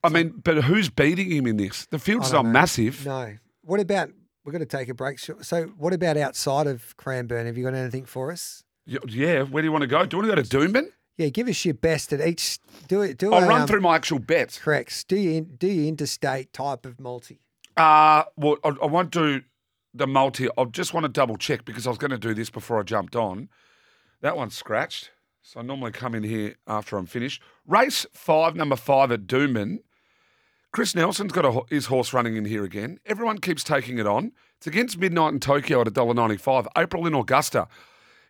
I 0.05 0.09
mean, 0.09 0.41
but 0.43 0.65
who's 0.65 0.89
beating 0.91 1.31
him 1.31 1.47
in 1.47 1.57
this? 1.57 1.87
The 1.87 1.97
I 1.97 2.01
field's 2.01 2.31
don't 2.31 2.45
not 2.45 2.49
know. 2.49 2.53
massive. 2.53 3.05
No. 3.07 3.37
What 3.63 3.81
about? 3.81 4.11
We're 4.45 4.51
going 4.53 4.67
to 4.67 4.77
take 4.77 4.89
a 4.89 4.95
break. 4.95 5.21
So- 5.21 5.39
So, 5.41 5.67
what 5.79 5.93
about 5.93 6.17
outside 6.17 6.67
of 6.67 6.97
Cranbourne? 6.97 7.47
Have 7.47 7.57
you 7.57 7.63
got 7.63 7.75
anything 7.75 8.05
for 8.07 8.33
us? 8.33 8.65
Y- 8.89 8.99
Yeah, 9.07 9.43
where 9.45 9.63
do 9.63 9.67
you 9.69 9.73
want 9.73 9.83
to 9.83 9.87
go? 9.87 10.05
Do 10.05 10.17
you 10.17 10.23
want 10.23 10.31
to 10.37 10.43
go 10.43 10.43
to 10.43 10.69
Doomben? 10.73 10.89
Yeah, 11.17 11.29
give 11.29 11.47
us 11.47 11.65
your 11.65 11.75
best 11.75 12.13
at 12.13 12.21
each. 12.27 12.59
Do 12.89 13.03
it. 13.03 13.19
Do 13.19 13.33
I'll 13.33 13.45
a, 13.45 13.47
run 13.47 13.61
um, 13.63 13.67
through 13.69 13.83
my 13.83 13.95
actual 13.95 14.19
bets. 14.19 14.59
Correct. 14.59 15.07
Do 15.07 15.15
you 15.17 15.43
do 15.43 15.69
your 15.69 15.87
interstate 15.87 16.53
type 16.53 16.85
of 16.87 16.99
multi? 16.99 17.39
Uh, 17.77 18.25
well, 18.37 18.57
I, 18.65 18.71
I 18.83 18.87
won't 18.87 19.13
do 19.13 19.43
the 19.95 20.07
multi. 20.07 20.49
I 20.57 20.65
just 20.65 20.95
want 20.95 21.05
to 21.05 21.09
double 21.09 21.37
check 21.37 21.65
because 21.65 21.87
I 21.87 21.91
was 21.91 21.99
going 21.99 22.11
to 22.11 22.19
do 22.19 22.35
this 22.35 22.51
before 22.51 22.81
I 22.81 22.83
jumped 22.83 23.17
on. 23.17 23.49
That 24.21 24.37
one's 24.37 24.55
scratched. 24.55 25.11
So 25.43 25.61
I 25.61 25.63
normally 25.63 25.91
come 25.91 26.15
in 26.15 26.23
here 26.23 26.55
after 26.69 26.97
I'm 26.97 27.07
finished. 27.07 27.43
Race 27.67 28.07
five, 28.13 28.55
number 28.55 28.77
five 28.77 29.11
at 29.11 29.27
Doomben. 29.27 29.79
Chris 30.73 30.95
Nelson's 30.95 31.33
got 31.33 31.45
a, 31.45 31.61
his 31.69 31.87
horse 31.87 32.13
running 32.13 32.37
in 32.37 32.45
here 32.45 32.65
again. 32.65 32.99
Everyone 33.05 33.39
keeps 33.39 33.63
taking 33.63 33.99
it 33.99 34.07
on. 34.07 34.33
It's 34.57 34.67
against 34.67 34.97
Midnight 34.99 35.35
in 35.35 35.41
Tokyo 35.41 35.81
at 35.81 35.89
$1.95. 35.89 36.67
April 36.79 37.07
in 37.07 37.15
Augusta. 37.15 37.67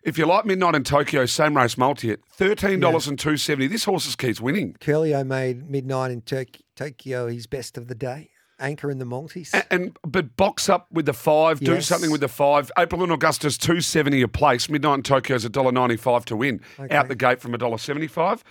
If 0.01 0.17
you 0.17 0.25
like 0.25 0.43
Midnight 0.43 0.75
in 0.75 0.83
Tokyo, 0.83 1.25
same 1.25 1.55
race 1.55 1.77
multi 1.77 2.11
at 2.11 2.19
$13 2.37 2.73
and 3.07 3.17
270 3.17 3.67
This 3.67 3.85
horse 3.85 4.03
just 4.03 4.17
keeps 4.17 4.41
winning. 4.41 4.75
Curlio 4.81 5.25
made 5.25 5.69
midnight 5.69 6.11
in 6.11 6.21
Turk- 6.21 6.57
Tokyo 6.75 7.27
his 7.27 7.47
best 7.47 7.77
of 7.77 7.87
the 7.87 7.95
day. 7.95 8.31
Anchor 8.63 8.89
in 8.89 8.97
the 8.97 9.05
Maltese. 9.05 9.53
And, 9.53 9.65
and 9.69 9.97
but 10.07 10.35
box 10.37 10.69
up 10.69 10.87
with 10.91 11.05
the 11.05 11.13
five, 11.13 11.59
do 11.59 11.73
Yes. 11.73 11.85
something 11.87 12.09
with 12.11 12.21
the 12.21 12.27
five. 12.27 12.71
April 12.77 13.03
in 13.03 13.11
Augusta's 13.11 13.57
two 13.57 13.81
seventy 13.81 14.21
a 14.21 14.27
place. 14.27 14.69
Midnight 14.69 14.95
in 14.95 15.03
Tokyo's 15.03 15.45
a 15.45 15.49
dollar 15.49 15.71
ninety 15.71 15.97
five 15.97 16.25
to 16.25 16.35
win. 16.35 16.61
Okay. 16.79 16.95
Out 16.95 17.07
the 17.09 17.15
gate 17.15 17.41
from 17.41 17.53
a 17.53 17.57
dollar 17.57 17.77
seventy 17.77 18.07
five. 18.07 18.43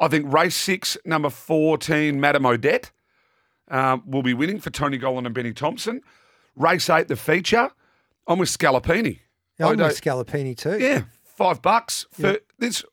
I 0.00 0.08
think 0.08 0.32
race 0.32 0.54
six, 0.56 0.96
number 1.04 1.28
fourteen, 1.30 2.20
Madame 2.20 2.46
Odette, 2.46 2.90
um, 3.68 4.02
will 4.06 4.22
be 4.22 4.34
winning 4.34 4.60
for 4.60 4.70
Tony 4.70 4.98
Gollan 4.98 5.26
and 5.26 5.34
Benny 5.34 5.52
Thompson. 5.52 6.00
Race 6.54 6.88
eight, 6.88 7.08
the 7.08 7.16
feature. 7.16 7.70
I'm 8.26 8.38
with 8.38 8.48
Scalapini. 8.48 9.20
Yeah, 9.58 9.68
I'm 9.68 9.76
with 9.78 10.00
Scalapini 10.00 10.56
too. 10.56 10.78
yeah, 10.78 11.02
five 11.24 11.62
bucks. 11.62 12.06
For, 12.12 12.38
This 12.58 12.84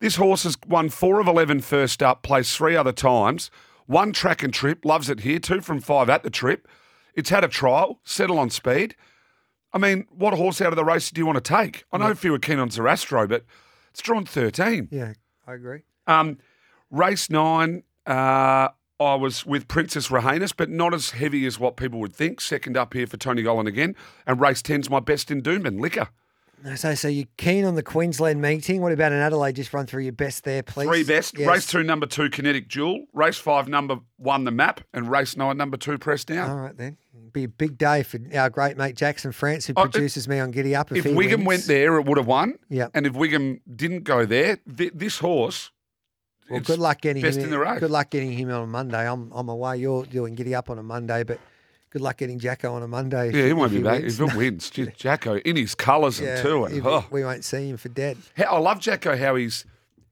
this 0.00 0.16
horse 0.16 0.44
has 0.44 0.56
won 0.66 0.88
four 0.88 1.20
of 1.20 1.26
11 1.28 1.60
first 1.60 2.02
up, 2.02 2.22
placed 2.22 2.56
three 2.56 2.74
other 2.74 2.92
times. 2.92 3.50
One 3.90 4.12
track 4.12 4.44
and 4.44 4.54
trip, 4.54 4.84
loves 4.84 5.10
it 5.10 5.20
here. 5.20 5.40
Two 5.40 5.60
from 5.60 5.80
five 5.80 6.08
at 6.08 6.22
the 6.22 6.30
trip. 6.30 6.68
It's 7.16 7.30
had 7.30 7.42
a 7.42 7.48
trial, 7.48 7.98
settle 8.04 8.38
on 8.38 8.48
speed. 8.48 8.94
I 9.72 9.78
mean, 9.78 10.06
what 10.10 10.32
horse 10.32 10.60
out 10.60 10.68
of 10.68 10.76
the 10.76 10.84
race 10.84 11.10
do 11.10 11.20
you 11.20 11.26
want 11.26 11.42
to 11.42 11.56
take? 11.56 11.82
I 11.92 11.98
know 11.98 12.12
a 12.12 12.14
few 12.14 12.32
are 12.32 12.38
keen 12.38 12.60
on 12.60 12.68
Zerastro, 12.68 13.28
but 13.28 13.44
it's 13.90 14.00
drawn 14.00 14.24
13. 14.24 14.90
Yeah, 14.92 15.14
I 15.44 15.54
agree. 15.54 15.80
Um, 16.06 16.38
race 16.88 17.30
nine, 17.30 17.82
uh, 18.06 18.68
I 19.00 19.14
was 19.16 19.44
with 19.44 19.66
Princess 19.66 20.06
Rahanis, 20.06 20.54
but 20.56 20.70
not 20.70 20.94
as 20.94 21.10
heavy 21.10 21.44
as 21.44 21.58
what 21.58 21.76
people 21.76 21.98
would 21.98 22.14
think. 22.14 22.40
Second 22.40 22.76
up 22.76 22.94
here 22.94 23.08
for 23.08 23.16
Tony 23.16 23.42
Gollan 23.42 23.66
again. 23.66 23.96
And 24.24 24.40
race 24.40 24.62
10's 24.62 24.88
my 24.88 25.00
best 25.00 25.32
in 25.32 25.42
Doomben, 25.42 25.80
Liquor. 25.80 26.10
So, 26.76 26.94
so 26.94 27.08
you're 27.08 27.26
keen 27.36 27.64
on 27.64 27.74
the 27.74 27.82
Queensland 27.82 28.42
meeting? 28.42 28.82
What 28.82 28.92
about 28.92 29.12
in 29.12 29.18
Adelaide? 29.18 29.56
Just 29.56 29.72
run 29.72 29.86
through 29.86 30.02
your 30.02 30.12
best 30.12 30.44
there, 30.44 30.62
please. 30.62 30.86
Three 30.86 31.04
best. 31.04 31.38
Yes. 31.38 31.48
Race 31.48 31.66
two, 31.66 31.82
number 31.82 32.06
two, 32.06 32.28
Kinetic 32.28 32.68
Jewel. 32.68 33.06
Race 33.14 33.38
five, 33.38 33.68
number 33.68 33.98
one, 34.16 34.44
the 34.44 34.50
map. 34.50 34.82
And 34.92 35.10
race 35.10 35.36
nine, 35.36 35.56
number 35.56 35.76
two, 35.76 35.96
Press 35.98 36.24
Down. 36.24 36.50
All 36.50 36.56
right 36.56 36.76
then. 36.76 36.96
Be 37.32 37.44
a 37.44 37.48
big 37.48 37.78
day 37.78 38.02
for 38.02 38.18
our 38.34 38.50
great 38.50 38.76
mate 38.76 38.96
Jackson 38.96 39.30
France, 39.32 39.66
who 39.66 39.72
Oh, 39.76 39.82
produces 39.86 40.26
me 40.26 40.38
on 40.40 40.50
Giddy 40.50 40.74
Up. 40.74 40.90
If, 40.90 41.06
if 41.06 41.12
Wiggum 41.14 41.44
went 41.44 41.64
there, 41.66 41.96
it 41.96 42.04
would 42.04 42.18
have 42.18 42.26
won. 42.26 42.58
Yep. 42.70 42.90
And 42.92 43.06
if 43.06 43.12
Wiggum 43.12 43.60
didn't 43.74 44.02
go 44.04 44.26
there, 44.26 44.58
th- 44.76 44.92
this 44.94 45.18
horse. 45.20 45.70
Well, 46.50 46.58
good 46.60 46.80
luck 46.80 47.00
getting 47.00 47.22
best 47.22 47.38
him 47.38 47.44
in 47.44 47.50
the 47.50 47.58
race. 47.60 47.78
Good 47.78 47.92
luck 47.92 48.10
getting 48.10 48.32
him 48.32 48.50
on 48.50 48.64
a 48.64 48.66
Monday. 48.66 49.08
I'm 49.08 49.30
I'm 49.32 49.48
away. 49.48 49.76
You're 49.78 50.04
doing 50.04 50.34
Giddy 50.34 50.54
Up 50.56 50.68
on 50.68 50.78
a 50.78 50.82
Monday, 50.82 51.22
but 51.22 51.38
good 51.90 52.02
luck 52.02 52.16
getting 52.18 52.38
Jacko 52.38 52.72
on 52.74 52.82
a 52.82 52.88
Monday. 52.88 53.32
Yeah, 53.32 53.46
he 53.46 53.52
won't 53.52 53.72
be 53.72 53.82
back. 53.82 54.02
wins. 54.02 54.20
If 54.20 54.32
it 54.32 54.36
wins, 54.36 54.70
Jacko 54.96 55.36
in 55.38 55.56
his 55.56 55.74
colours 55.74 56.18
and 56.20 56.28
Yeah, 56.28 56.42
two, 56.42 56.64
and 56.64 56.76
if- 56.76 56.86
oh. 56.86 57.04
we 57.10 57.24
won't 57.24 57.44
see 57.44 57.68
him 57.68 57.76
for 57.76 57.88
dead. 57.88 58.16
How- 58.36 58.56
I 58.56 58.58
love 58.58 58.80
Jacko. 58.80 59.16
How 59.16 59.34
he's 59.36 59.64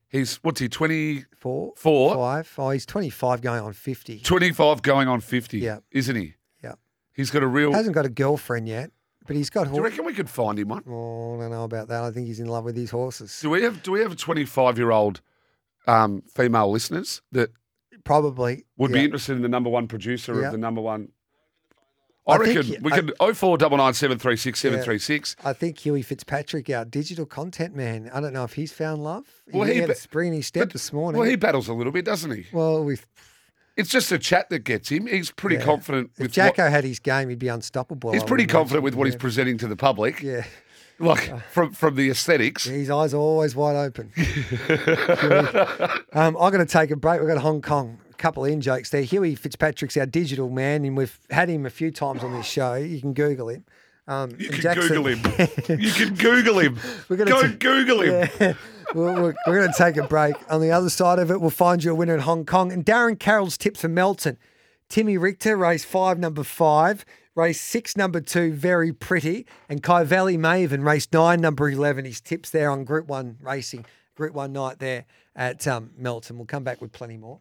he's 0.08 0.36
what's 0.36 0.60
he 0.60 0.68
twenty 0.68 1.24
Four, 1.38 1.72
Four. 1.76 2.14
five. 2.14 2.52
Oh, 2.58 2.70
he's 2.70 2.84
25 2.84 3.40
going 3.42 3.62
on 3.62 3.72
50. 3.72 4.20
25 4.20 4.82
going 4.82 5.06
on 5.06 5.20
fifty. 5.20 5.58
Yeah. 5.60 5.78
isn't 5.92 6.16
he? 6.16 6.34
Yeah, 6.64 6.72
He's 7.12 7.30
got 7.30 7.42
a 7.44 7.46
real. 7.46 7.72
hasn't 7.72 7.94
got 7.94 8.04
a 8.06 8.08
girlfriend 8.08 8.66
yet, 8.68 8.90
but 9.26 9.36
he's 9.36 9.48
got. 9.50 9.68
do 9.68 9.74
you 9.76 9.82
reckon 9.84 10.04
we 10.04 10.14
could 10.14 10.28
find 10.28 10.58
him 10.58 10.68
one? 10.68 10.82
Oh, 10.88 11.36
I 11.36 11.42
don't 11.42 11.52
know 11.52 11.62
about 11.64 11.86
that. 11.88 12.02
I 12.02 12.10
think 12.10 12.26
he's 12.26 12.40
in 12.40 12.48
love 12.48 12.64
with 12.64 12.76
his 12.76 12.90
horses. 12.90 13.38
Do 13.40 13.50
we 13.50 13.62
have 13.62 13.82
Do 13.84 13.92
we 13.92 14.00
have 14.00 14.10
a 14.12 14.16
twenty 14.16 14.44
five 14.44 14.78
year 14.78 14.90
old 14.90 15.20
um, 15.86 16.22
female 16.34 16.70
listeners 16.72 17.22
that 17.32 17.50
Probably 18.04 18.64
would 18.78 18.90
yeah. 18.90 18.96
be 18.98 19.04
interested 19.04 19.36
in 19.36 19.42
the 19.42 19.48
number 19.48 19.68
one 19.70 19.86
producer 19.86 20.40
Yeah. 20.40 20.46
of 20.46 20.52
the 20.52 20.58
number 20.58 20.80
one? 20.80 21.08
I, 22.28 22.34
I 22.34 22.38
think 22.44 22.56
reckon 22.58 22.70
y- 22.72 22.78
we 22.82 22.90
could 22.92 23.14
oh 23.20 23.32
four 23.34 23.56
double 23.58 23.78
nine 23.78 23.94
seven 23.94 24.18
three 24.18 24.36
six 24.36 24.60
seven 24.60 24.82
three 24.82 24.98
six. 24.98 25.34
I 25.44 25.52
think 25.54 25.78
Huey 25.78 26.02
Fitzpatrick, 26.02 26.68
our 26.70 26.84
digital 26.84 27.24
content 27.26 27.74
man. 27.74 28.10
I 28.12 28.20
don't 28.20 28.32
know 28.34 28.44
if 28.44 28.52
he's 28.52 28.70
found 28.72 29.02
love. 29.02 29.24
Well, 29.52 29.64
he, 29.66 29.74
he 29.74 29.80
had 29.80 29.90
a 29.90 29.92
ba- 29.94 29.98
spring 29.98 30.28
in 30.28 30.34
his 30.34 30.46
step 30.46 30.64
But- 30.68 30.72
this 30.74 30.92
morning. 30.92 31.18
Well, 31.20 31.28
he 31.28 31.36
battles 31.36 31.68
a 31.68 31.72
little 31.74 31.92
bit, 31.92 32.04
doesn't 32.04 32.30
he? 32.30 32.44
well, 32.52 32.84
with 32.84 33.06
It's 33.76 33.88
just 33.90 34.12
a 34.12 34.18
chat 34.18 34.50
that 34.50 34.60
gets 34.64 34.90
him. 34.90 35.06
He's 35.06 35.30
pretty 35.30 35.56
Yeah. 35.56 35.62
confident 35.64 36.10
if 36.16 36.20
with 36.20 36.32
Jacko 36.32 36.64
what, 36.64 36.72
had 36.72 36.84
his 36.84 36.98
game, 36.98 37.30
he'd 37.30 37.38
be 37.38 37.48
unstoppable. 37.48 38.12
He's 38.12 38.22
pretty 38.24 38.46
confident 38.46 38.82
imagine. 38.82 38.84
with 38.84 38.94
what 38.96 39.06
he's 39.06 39.16
presenting 39.16 39.56
to 39.58 39.66
the 39.68 39.76
public. 39.76 40.20
Yeah, 40.22 40.44
Like 41.00 41.32
from 41.52 41.72
from 41.72 41.94
the 41.94 42.10
aesthetics. 42.10 42.64
his 42.64 42.90
eyes 42.90 43.14
are 43.14 43.18
always 43.18 43.54
wide 43.54 43.76
open. 43.76 44.12
um, 46.12 46.36
I'm 46.36 46.52
going 46.52 46.58
to 46.58 46.66
take 46.66 46.90
a 46.90 46.96
break. 46.96 47.20
We've 47.20 47.28
got 47.28 47.38
Hong 47.38 47.62
Kong. 47.62 47.98
Couple 48.18 48.44
of 48.44 48.50
in 48.50 48.60
jokes 48.60 48.90
there. 48.90 49.02
Huey 49.02 49.34
Fitzpatrick's 49.34 49.96
our 49.96 50.06
digital 50.06 50.50
man, 50.50 50.84
and 50.84 50.96
we've 50.96 51.18
had 51.30 51.48
him 51.48 51.64
a 51.66 51.70
few 51.70 51.90
times 51.90 52.22
on 52.24 52.32
this 52.32 52.46
show. 52.50 52.74
You 52.74 53.00
can 53.00 53.12
Google 53.14 53.48
him. 53.48 53.64
Um, 54.06 54.30
You 54.38 54.48
can 54.50 54.60
Jackson- 54.60 54.88
Google 54.88 55.06
him. 55.06 55.18
you 55.80 55.90
can 55.92 56.14
Google 56.14 56.58
him. 56.58 56.78
We're 57.08 57.16
gonna 57.16 57.30
Go 57.30 57.42
ta- 57.42 57.54
Google 57.58 58.00
him. 58.02 58.28
Yeah. 58.40 58.52
we're, 58.94 59.12
we're, 59.22 59.34
we're 59.46 59.58
going 59.58 59.68
to 59.72 59.74
take 59.76 59.96
a 59.98 60.06
break. 60.06 60.34
On 60.50 60.60
the 60.62 60.70
other 60.72 60.88
side 60.90 61.18
of 61.18 61.30
it, 61.30 61.40
we'll 61.40 61.50
find 61.50 61.84
you 61.84 61.92
a 61.92 61.94
winner 61.94 62.14
in 62.14 62.20
Hong 62.20 62.44
Kong. 62.46 62.72
And 62.72 62.84
Darren 62.86 63.18
Carroll's 63.18 63.58
tips 63.58 63.82
for 63.82 63.88
Melton. 63.88 64.38
Timmy 64.88 65.18
Richter, 65.18 65.56
race 65.58 65.84
five, 65.84 66.18
number 66.18 66.42
five. 66.42 67.04
Race 67.34 67.60
six, 67.60 67.96
number 67.96 68.20
two, 68.22 68.52
very 68.54 68.92
pretty. 68.92 69.46
And 69.68 69.82
Kai 69.82 70.02
Valley 70.04 70.36
Maven, 70.38 70.84
race 70.84 71.06
nine, 71.12 71.40
number 71.42 71.68
11. 71.68 72.04
His 72.06 72.20
tips 72.22 72.50
there 72.50 72.70
on 72.70 72.82
Group 72.84 73.06
One 73.08 73.36
racing, 73.42 73.84
Group 74.16 74.32
One 74.32 74.52
night 74.54 74.78
there 74.80 75.04
at 75.36 75.68
um, 75.68 75.90
Melton. 75.96 76.36
We'll 76.38 76.46
come 76.46 76.64
back 76.64 76.80
with 76.80 76.90
plenty 76.92 77.16
more. 77.18 77.40